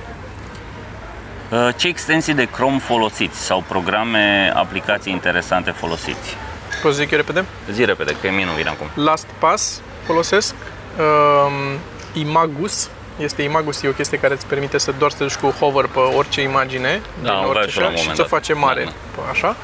Uh, 1.49 1.69
ce 1.75 1.87
extensii 1.87 2.33
de 2.33 2.45
Chrome 2.45 2.77
folosiți 2.77 3.39
sau 3.39 3.63
programe, 3.67 4.51
aplicații 4.55 5.11
interesante 5.11 5.71
folosiți? 5.71 6.37
Poți 6.81 6.95
zic 6.95 7.11
eu 7.11 7.17
repede? 7.17 7.45
Zi 7.71 7.85
repede, 7.85 8.15
că 8.21 8.31
mie 8.31 8.45
nu 8.45 8.51
vine 8.51 8.69
acum. 8.69 9.03
LastPass 9.03 9.81
folosesc, 10.05 10.55
uh, 10.97 11.75
Imagus, 12.13 12.89
este 13.19 13.41
Imagus, 13.41 13.81
e 13.81 13.87
o 13.87 13.91
chestie 13.91 14.19
care 14.19 14.33
îți 14.33 14.45
permite 14.45 14.77
să 14.77 14.93
doar 14.97 15.11
să 15.11 15.17
te 15.17 15.23
duci 15.23 15.35
cu 15.35 15.47
hover 15.47 15.85
pe 15.85 15.99
orice 15.99 16.41
imagine 16.41 17.01
da, 17.21 17.29
din 17.29 17.47
orice 17.47 17.71
și, 17.71 18.01
și 18.01 18.15
să 18.15 18.23
face 18.23 18.53
mare, 18.53 18.83
da, 18.83 18.91
da. 19.15 19.29
așa. 19.29 19.55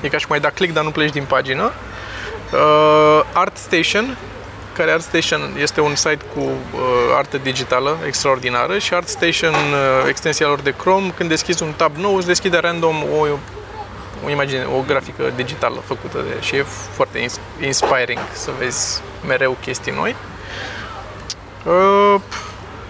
E 0.00 0.08
ca 0.08 0.18
și 0.18 0.26
cum 0.26 0.34
ai 0.34 0.40
da 0.40 0.50
click, 0.50 0.74
dar 0.74 0.84
nu 0.84 0.90
pleci 0.90 1.12
din 1.12 1.24
pagină. 1.24 1.72
Uh, 2.52 3.20
ArtStation, 3.32 4.16
care 4.72 4.90
ArtStation 4.90 5.56
este 5.60 5.80
un 5.80 5.94
site 5.94 6.24
cu 6.34 6.40
uh, 6.40 6.50
artă 7.16 7.38
digitală 7.38 7.98
extraordinară 8.06 8.78
și 8.78 8.94
ArtStation, 8.94 9.52
uh, 9.52 10.08
extensia 10.08 10.46
lor 10.46 10.60
de 10.60 10.74
Chrome, 10.76 11.12
când 11.16 11.28
deschizi 11.28 11.62
un 11.62 11.72
tab 11.76 11.96
nou, 11.96 12.16
îți 12.16 12.26
deschide 12.26 12.58
random 12.58 12.96
o, 13.18 13.26
o 14.24 14.30
imagine, 14.30 14.64
o 14.76 14.82
grafică 14.86 15.32
digitală 15.36 15.82
făcută 15.84 16.18
de, 16.28 16.42
și 16.44 16.56
e 16.56 16.66
foarte 16.94 17.28
inspiring 17.60 18.20
să 18.32 18.50
vezi 18.58 19.00
mereu 19.26 19.56
chestii 19.60 19.92
noi. 19.92 20.16
Uh, 21.64 22.20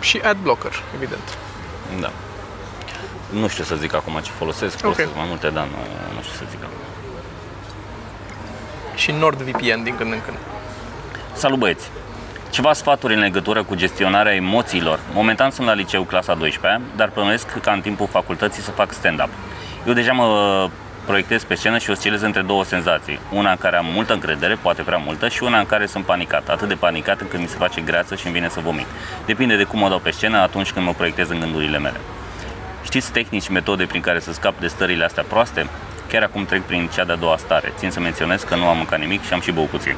și 0.06 0.20
AdBlocker, 0.24 0.72
evident. 0.94 1.38
Da. 2.00 2.10
Nu 3.40 3.48
știu 3.48 3.64
să 3.64 3.74
zic 3.74 3.94
acum 3.94 4.18
ce 4.22 4.30
folosesc, 4.30 4.76
folosesc 4.78 5.08
okay. 5.08 5.20
mai 5.20 5.28
multe, 5.28 5.48
dar 5.48 5.64
nu, 5.64 5.80
nu 6.14 6.22
știu 6.22 6.34
să 6.36 6.44
zic 6.50 6.58
acum. 6.62 6.82
Și 8.94 9.10
NordVPN 9.10 9.82
din 9.82 9.96
când 9.96 10.12
în 10.12 10.20
când. 10.24 10.36
Salut 11.32 11.58
băieți! 11.58 11.90
Ceva 12.50 12.72
sfaturi 12.72 13.14
în 13.14 13.20
legătură 13.20 13.62
cu 13.62 13.74
gestionarea 13.74 14.34
emoțiilor. 14.34 15.00
Momentan 15.12 15.50
sunt 15.50 15.66
la 15.66 15.72
liceu 15.72 16.02
clasa 16.02 16.34
12 16.34 16.80
dar 16.96 17.10
plănuiesc 17.10 17.60
ca 17.60 17.72
în 17.72 17.80
timpul 17.80 18.06
facultății 18.06 18.62
să 18.62 18.70
fac 18.70 18.92
stand-up. 18.92 19.28
Eu 19.86 19.92
deja 19.92 20.12
mă 20.12 20.70
proiectez 21.06 21.44
pe 21.44 21.54
scenă 21.54 21.78
și 21.78 21.90
oscilez 21.90 22.22
între 22.22 22.40
două 22.42 22.64
senzații. 22.64 23.18
Una 23.32 23.50
în 23.50 23.56
care 23.56 23.76
am 23.76 23.86
multă 23.94 24.12
încredere, 24.12 24.58
poate 24.62 24.82
prea 24.82 24.96
multă, 24.96 25.28
și 25.28 25.42
una 25.42 25.58
în 25.58 25.66
care 25.66 25.86
sunt 25.86 26.04
panicat, 26.04 26.48
atât 26.48 26.68
de 26.68 26.74
panicat 26.74 27.20
încât 27.20 27.40
mi 27.40 27.46
se 27.46 27.56
face 27.56 27.80
greață 27.80 28.14
și 28.14 28.26
îmi 28.26 28.34
vine 28.34 28.48
să 28.48 28.60
vomit. 28.60 28.86
Depinde 29.26 29.56
de 29.56 29.64
cum 29.64 29.78
mă 29.78 29.88
dau 29.88 29.98
pe 29.98 30.10
scenă 30.10 30.38
atunci 30.38 30.70
când 30.70 30.86
mă 30.86 30.92
proiectez 30.92 31.28
în 31.30 31.40
gândurile 31.40 31.78
mele. 31.78 32.00
Știți 32.82 33.12
tehnici, 33.12 33.48
metode 33.48 33.84
prin 33.84 34.00
care 34.00 34.20
să 34.20 34.32
scap 34.32 34.60
de 34.60 34.66
stările 34.66 35.04
astea 35.04 35.24
proaste? 35.28 35.66
Chiar 36.08 36.22
acum 36.22 36.44
trec 36.44 36.62
prin 36.62 36.88
cea 36.94 37.04
de-a 37.04 37.16
doua 37.16 37.36
stare. 37.36 37.72
Țin 37.76 37.90
să 37.90 38.00
menționez 38.00 38.42
că 38.42 38.54
nu 38.54 38.68
am 38.68 38.76
mâncat 38.76 38.98
nimic 38.98 39.26
și 39.26 39.32
am 39.32 39.40
și 39.40 39.50
băut 39.50 39.68
puțin. 39.68 39.94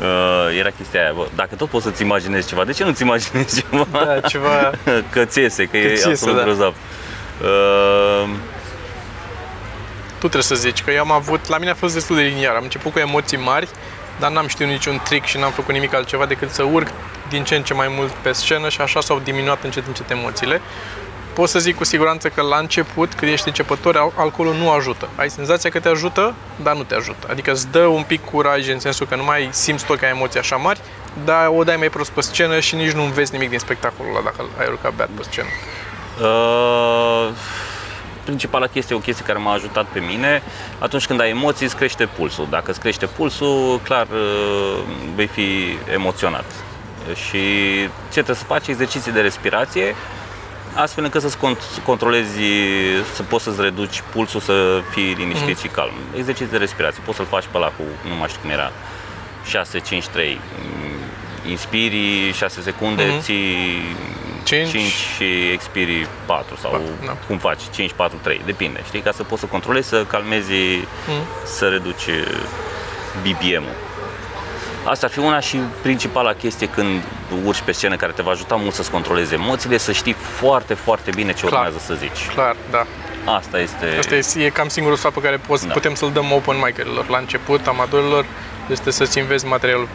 Uh, 0.00 0.58
era 0.58 0.70
chestia 0.70 1.00
aia, 1.00 1.12
bă, 1.12 1.26
dacă 1.34 1.54
tot 1.54 1.68
poți 1.68 1.84
să-ți 1.84 2.02
imaginezi 2.02 2.48
ceva, 2.48 2.64
de 2.64 2.72
ce 2.72 2.84
nu-ți 2.84 3.02
imaginezi 3.02 3.64
ceva? 3.70 3.86
Da, 4.04 4.20
ceva... 4.20 4.70
că 5.12 5.24
ți 5.24 5.40
iese, 5.40 5.64
că, 5.64 5.70
că 5.70 5.76
e 5.76 6.02
absolut 6.04 6.36
da. 6.36 6.42
grozav. 6.42 6.74
Uh, 7.42 8.28
tu 10.18 10.28
trebuie 10.28 10.42
să 10.42 10.54
zici, 10.54 10.82
că 10.82 10.90
eu 10.90 11.00
am 11.00 11.10
avut, 11.10 11.48
la 11.48 11.58
mine 11.58 11.70
a 11.70 11.74
fost 11.74 11.94
destul 11.94 12.16
de 12.16 12.22
liniar, 12.22 12.54
am 12.54 12.62
început 12.62 12.92
cu 12.92 12.98
emoții 12.98 13.38
mari, 13.38 13.68
dar 14.18 14.30
n-am 14.30 14.46
știut 14.46 14.68
niciun 14.68 15.00
trick 15.04 15.26
și 15.26 15.38
n-am 15.38 15.50
făcut 15.50 15.74
nimic 15.74 15.94
altceva 15.94 16.26
decât 16.26 16.50
să 16.50 16.62
urc 16.62 16.88
din 17.28 17.44
ce 17.44 17.54
în 17.54 17.62
ce 17.62 17.74
mai 17.74 17.88
mult 17.96 18.10
pe 18.10 18.32
scenă 18.32 18.68
și 18.68 18.80
așa 18.80 19.00
s-au 19.00 19.20
diminuat 19.24 19.64
încet 19.64 19.86
încet 19.86 20.10
emoțiile. 20.10 20.60
Pot 21.34 21.48
să 21.48 21.58
zic 21.58 21.76
cu 21.76 21.84
siguranță 21.84 22.28
că 22.28 22.42
la 22.42 22.56
început, 22.56 23.14
când 23.14 23.32
ești 23.32 23.48
începător, 23.48 24.12
alcoolul 24.14 24.54
nu 24.54 24.70
ajută. 24.70 25.08
Ai 25.16 25.30
senzația 25.30 25.70
că 25.70 25.80
te 25.80 25.88
ajută, 25.88 26.34
dar 26.62 26.76
nu 26.76 26.82
te 26.82 26.94
ajută. 26.94 27.26
Adică 27.30 27.50
îți 27.50 27.70
dă 27.70 27.86
un 27.86 28.02
pic 28.02 28.24
curaj 28.24 28.68
în 28.68 28.80
sensul 28.80 29.06
că 29.06 29.16
nu 29.16 29.24
mai 29.24 29.48
simți 29.52 29.84
tot 29.84 29.98
ca 29.98 30.08
emoții 30.08 30.40
așa 30.40 30.56
mari, 30.56 30.80
dar 31.24 31.48
o 31.56 31.64
dai 31.64 31.76
mai 31.76 31.88
prost 31.88 32.10
pe 32.10 32.20
scenă 32.20 32.60
și 32.60 32.74
nici 32.74 32.90
nu 32.90 33.02
vezi 33.02 33.32
nimic 33.32 33.50
din 33.50 33.58
spectacolul 33.58 34.10
ăla 34.10 34.24
dacă 34.24 34.48
ai 34.58 34.66
urcat 34.68 34.94
beat 34.94 35.08
pe 35.16 35.22
scenă. 35.22 35.48
Uh 36.20 37.28
principala 38.24 38.66
chestie, 38.66 38.94
o 38.94 38.98
chestie 38.98 39.24
care 39.24 39.38
m-a 39.38 39.52
ajutat 39.52 39.84
pe 39.84 40.00
mine, 40.00 40.42
atunci 40.78 41.06
când 41.06 41.20
ai 41.20 41.30
emoții, 41.30 41.66
îți 41.66 41.76
crește 41.76 42.06
pulsul. 42.06 42.46
Dacă 42.50 42.70
îți 42.70 42.80
crește 42.80 43.06
pulsul, 43.06 43.80
clar 43.82 44.06
uh, 44.12 44.78
vei 45.14 45.26
fi 45.26 45.78
emoționat. 45.92 46.44
Și 47.14 47.38
ce 47.82 48.22
trebuie 48.22 48.36
să 48.36 48.44
faci? 48.44 48.66
Exerciții 48.66 49.12
de 49.12 49.20
respirație, 49.20 49.94
astfel 50.74 51.04
încât 51.04 51.20
să-ți 51.20 51.38
controlezi, 51.84 52.40
să 53.14 53.22
poți 53.22 53.44
să-ți 53.44 53.60
reduci 53.60 54.02
pulsul, 54.12 54.40
să 54.40 54.82
fii 54.90 55.14
liniștit 55.18 55.46
mm. 55.46 55.62
și 55.62 55.66
calm. 55.68 55.92
Exerciții 56.16 56.50
de 56.50 56.56
respirație, 56.56 57.02
poți 57.04 57.16
să-l 57.16 57.26
faci 57.26 57.44
pe 57.50 57.56
ăla 57.56 57.66
cu, 57.66 57.82
nu 58.08 58.14
mai 58.14 58.28
știu 58.28 58.40
cum 58.40 58.50
era, 58.50 58.72
6, 59.44 59.78
5, 59.78 60.06
3, 60.06 60.40
inspiri 61.48 62.32
6 62.32 62.60
secunde, 62.60 63.02
mm-hmm. 63.02 63.20
ții 63.20 63.82
5. 64.44 64.70
5 64.70 64.82
și 65.16 65.24
expiri 65.52 66.08
4 66.26 66.56
sau 66.56 66.70
4, 66.70 66.86
da. 67.06 67.16
cum 67.26 67.38
faci, 67.38 67.60
5, 67.70 67.92
4, 67.92 68.18
3, 68.22 68.40
depinde, 68.44 68.80
știi, 68.86 69.00
ca 69.00 69.12
să 69.12 69.22
poți 69.22 69.40
să 69.40 69.46
controlezi, 69.46 69.88
să 69.88 70.04
calmezi, 70.04 70.52
mm. 71.08 71.24
să 71.44 71.68
reduci 71.68 72.08
BPM-ul. 73.22 73.76
Asta 74.84 75.06
ar 75.06 75.12
fi 75.12 75.18
una 75.18 75.40
și 75.40 75.58
principala 75.82 76.32
chestie 76.32 76.68
când 76.68 77.02
urci 77.44 77.60
pe 77.60 77.72
scenă 77.72 77.96
care 77.96 78.12
te 78.12 78.22
va 78.22 78.30
ajuta 78.30 78.54
mult 78.54 78.74
să-ți 78.74 78.90
controlezi 78.90 79.34
emoțiile, 79.34 79.76
să 79.76 79.92
știi 79.92 80.12
foarte, 80.12 80.74
foarte 80.74 81.10
bine 81.14 81.32
ce 81.32 81.46
Clar. 81.46 81.52
urmează 81.52 81.84
să 81.84 81.94
zici. 81.94 82.28
Clar, 82.34 82.56
da. 82.70 82.86
Asta 83.32 83.58
este... 83.58 83.96
Asta 83.98 84.38
e, 84.38 84.44
e 84.44 84.48
cam 84.48 84.68
singurul 84.68 84.98
sfat 84.98 85.12
pe 85.12 85.20
care 85.20 85.36
poți, 85.36 85.66
da. 85.66 85.72
putem 85.72 85.94
să-l 85.94 86.10
dăm 86.12 86.32
open 86.32 86.56
mic-urilor 86.64 87.08
la 87.08 87.18
început, 87.18 87.66
amatorilor, 87.66 88.26
este 88.70 88.90
să-ți 88.90 89.18
înveți 89.18 89.46
materialul 89.46 89.88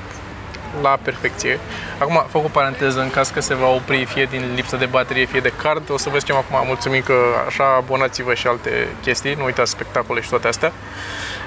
la 0.81 0.97
perfecție. 1.01 1.59
Acum 1.97 2.25
fac 2.29 2.43
o 2.43 2.47
paranteză 2.47 2.99
în 3.01 3.09
caz 3.09 3.29
că 3.29 3.41
se 3.41 3.55
va 3.55 3.67
opri 3.67 4.05
fie 4.05 4.25
din 4.25 4.51
lipsă 4.55 4.75
de 4.75 4.85
baterie, 4.85 5.25
fie 5.25 5.39
de 5.39 5.53
card. 5.61 5.89
O 5.89 5.97
să 5.97 6.09
vă 6.09 6.17
zicem 6.17 6.35
acum, 6.35 6.67
mulțumim 6.67 7.01
că 7.01 7.13
așa 7.47 7.63
abonați-vă 7.77 8.33
și 8.33 8.47
alte 8.47 8.87
chestii, 9.01 9.33
nu 9.33 9.43
uitați 9.43 9.71
spectacole 9.71 10.21
și 10.21 10.29
toate 10.29 10.47
astea. 10.47 10.71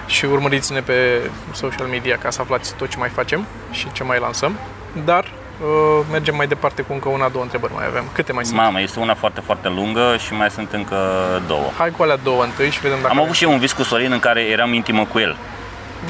Și 0.07 0.25
urmăriți-ne 0.25 0.81
pe 0.81 1.31
social 1.53 1.87
media 1.87 2.17
ca 2.19 2.31
să 2.31 2.41
aflați 2.41 2.75
tot 2.75 2.89
ce 2.89 2.97
mai 2.99 3.09
facem 3.09 3.47
și 3.71 3.93
ce 3.93 4.05
mai 4.05 4.19
lansăm. 4.19 4.59
Dar 5.05 5.25
uh, 5.25 6.05
mergem 6.11 6.37
mai 6.37 6.47
departe 6.47 6.83
cu 6.83 6.93
încă 6.93 7.09
una, 7.09 7.29
două 7.29 7.45
întrebări 7.45 7.73
mai 7.75 7.87
avem. 7.87 8.05
Câte 8.13 8.33
mai 8.33 8.45
sunt? 8.45 8.57
Mamă, 8.57 8.81
este 8.81 9.01
una 9.01 9.15
foarte, 9.15 9.41
foarte 9.41 9.69
lungă 9.69 10.17
și 10.19 10.33
mai 10.35 10.51
sunt 10.51 10.73
încă 10.73 10.97
două. 11.47 11.71
Hai 11.79 11.91
cu 11.91 12.03
alea 12.03 12.17
două 12.17 12.43
întâi 12.43 12.71
și 12.71 12.81
vedem 12.81 12.99
dacă... 13.01 13.13
Am 13.13 13.21
avut 13.21 13.35
și 13.35 13.45
eu 13.45 13.53
un 13.53 13.59
vis 13.59 13.73
cu 13.73 13.83
Sorin 13.83 14.13
în 14.13 14.19
care 14.19 14.41
eram 14.41 14.73
intimă 14.73 15.05
cu 15.05 15.19
el. 15.19 15.37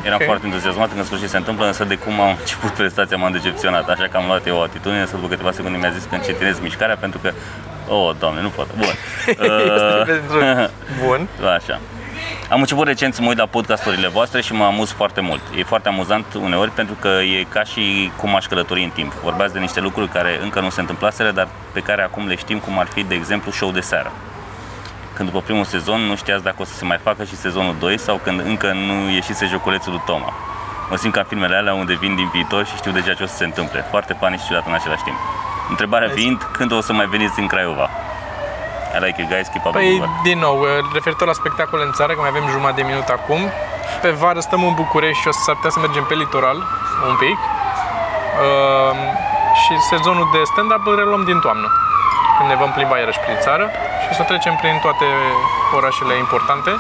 Eram 0.01 0.15
okay. 0.15 0.27
foarte 0.27 0.47
entuziasmat 0.47 0.87
când 0.87 0.99
în 0.99 1.05
sfârșit 1.05 1.29
se 1.29 1.37
întâmplă, 1.37 1.67
însă 1.67 1.85
de 1.85 1.97
cum 1.97 2.21
am 2.21 2.37
început 2.39 2.71
prestația 2.71 3.17
m-am 3.17 3.33
decepționat, 3.33 3.89
așa 3.89 4.07
că 4.11 4.17
am 4.17 4.27
luat 4.27 4.47
eu 4.47 4.57
o 4.57 4.61
atitudine, 4.61 5.07
să 5.07 5.15
după 5.15 5.29
câteva 5.29 5.53
secunde 5.53 5.79
mi-a 5.79 5.91
zis 5.91 6.05
că 6.05 6.15
încetinez 6.15 6.61
mișcarea 6.61 6.97
pentru 6.97 7.19
că, 7.19 7.33
oh, 7.89 8.15
doamne, 8.19 8.41
nu 8.41 8.49
pot. 8.49 8.67
Bun. 8.77 8.95
uh, 10.39 10.69
Bun. 11.05 11.29
Așa. 11.57 11.81
Am 12.51 12.61
început 12.61 12.87
recent 12.87 13.15
să 13.15 13.23
mă 13.23 13.29
uit 13.29 13.39
la 13.39 13.47
podcasturile 13.47 14.09
voastre 14.09 14.41
și 14.41 14.53
mă 14.53 14.65
amuz 14.65 14.91
foarte 14.91 15.21
mult. 15.21 15.41
E 15.57 15.63
foarte 15.63 15.89
amuzant 15.89 16.27
uneori 16.35 16.71
pentru 16.71 16.97
că 17.01 17.09
e 17.09 17.47
ca 17.49 17.65
și 17.65 18.11
cum 18.17 18.35
aș 18.35 18.47
călători 18.47 18.83
în 18.83 18.91
timp. 18.91 19.13
Vorbeați 19.13 19.53
de 19.53 19.59
niște 19.59 19.81
lucruri 19.81 20.09
care 20.09 20.39
încă 20.43 20.61
nu 20.61 20.71
se 20.71 20.81
întâmplaseră, 20.81 21.31
dar 21.31 21.49
pe 21.73 21.81
care 21.81 22.03
acum 22.03 22.27
le 22.27 22.37
știm 22.37 22.59
cum 22.59 22.79
ar 22.79 22.87
fi, 22.87 23.03
de 23.03 23.15
exemplu, 23.15 23.51
show 23.51 23.71
de 23.71 23.81
seară 23.81 24.13
când 25.15 25.31
după 25.31 25.43
primul 25.45 25.65
sezon 25.65 26.01
nu 26.01 26.17
știați 26.17 26.43
dacă 26.43 26.57
o 26.59 26.65
să 26.65 26.75
se 26.75 26.85
mai 26.85 26.99
facă 27.03 27.25
și 27.25 27.37
sezonul 27.37 27.75
2 27.79 27.99
sau 27.99 28.21
când 28.25 28.41
încă 28.45 28.73
nu 28.73 29.11
ieșise 29.11 29.47
joculețul 29.47 29.93
lui 29.93 30.03
Toma. 30.07 30.33
Mă 30.91 30.97
simt 30.97 31.13
ca 31.13 31.23
filmele 31.23 31.57
alea 31.57 31.75
unde 31.75 31.95
vin 31.95 32.15
din 32.15 32.29
viitor 32.33 32.67
și 32.67 32.77
știu 32.77 32.93
deja 32.93 33.15
ce 33.15 33.23
o 33.23 33.27
să 33.27 33.37
se 33.37 33.45
întâmple. 33.45 33.85
Foarte 33.91 34.17
funny 34.19 34.37
și 34.39 34.47
ciudat 34.47 34.67
în 34.67 34.73
același 34.73 35.03
timp. 35.03 35.17
Întrebarea 35.69 36.09
fiind, 36.09 36.49
când 36.57 36.73
o 36.73 36.81
să 36.81 36.93
mai 36.93 37.07
veniți 37.07 37.41
în 37.41 37.47
Craiova? 37.47 37.91
I 38.97 38.99
like 39.05 39.21
you 39.21 39.29
guys, 39.33 39.47
keep 39.53 39.65
up 39.67 39.73
Păi, 39.73 40.03
din 40.23 40.39
nou, 40.39 40.67
referitor 40.93 41.27
la 41.27 41.33
spectacole 41.33 41.83
în 41.85 41.93
țară, 41.93 42.13
că 42.13 42.21
mai 42.21 42.29
avem 42.29 42.49
jumătate 42.51 42.81
de 42.81 42.87
minut 42.91 43.09
acum, 43.09 43.41
pe 44.03 44.11
vară 44.11 44.41
stăm 44.41 44.65
în 44.65 44.75
București 44.75 45.21
și 45.23 45.29
o 45.29 45.33
să 45.33 45.51
putea 45.53 45.71
să 45.71 45.79
mergem 45.79 46.05
pe 46.05 46.15
litoral 46.15 46.59
un 47.09 47.17
pic. 47.25 47.39
Uh, 48.47 48.95
și 49.63 49.73
sezonul 49.91 50.29
de 50.33 50.41
stand-up 50.53 50.87
îl 50.87 50.97
reluăm 50.97 51.25
din 51.25 51.39
toamnă 51.39 51.69
când 52.43 52.55
ne 52.55 52.63
vom 52.65 52.73
plimba 52.79 52.97
iarăși 52.99 53.21
prin 53.25 53.39
țară 53.47 53.67
și 54.03 54.09
o 54.13 54.15
să 54.21 54.23
trecem 54.31 54.55
prin 54.63 54.77
toate 54.87 55.09
orașele 55.79 56.15
importante. 56.25 56.71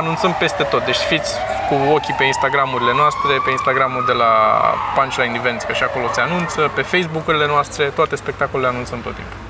Anunțăm 0.00 0.32
peste 0.42 0.62
tot, 0.72 0.82
deci 0.84 1.02
fiți 1.10 1.32
cu 1.68 1.74
ochii 1.96 2.14
pe 2.18 2.24
Instagramurile 2.24 2.92
noastre, 3.00 3.32
pe 3.44 3.50
Instagramul 3.50 4.04
de 4.10 4.12
la 4.22 4.32
Punchline 4.94 5.34
Events, 5.40 5.64
că 5.64 5.72
și 5.72 5.82
acolo 5.82 6.06
se 6.16 6.20
anunță, 6.20 6.60
pe 6.76 6.82
Facebook-urile 6.92 7.46
noastre, 7.46 7.84
toate 7.98 8.14
spectacolele 8.16 8.68
anunțăm 8.68 9.00
tot 9.06 9.14
timpul. 9.14 9.40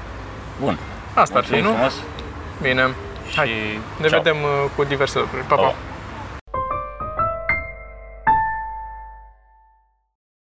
Bun. 0.65 0.79
Asta 1.15 1.39
ar 1.39 1.45
fi, 1.45 1.59
nu? 1.67 1.73
Frumos. 1.73 1.95
Bine. 2.67 2.85
Hai. 3.37 3.47
Și 3.47 3.55
ne 4.03 4.09
ceau. 4.09 4.21
vedem 4.21 4.39
uh, 4.43 4.51
cu 4.75 4.85
diverse 4.85 5.19
lucruri. 5.19 5.43
Pa, 5.43 5.55
pa! 5.55 5.63
pa. 5.63 5.75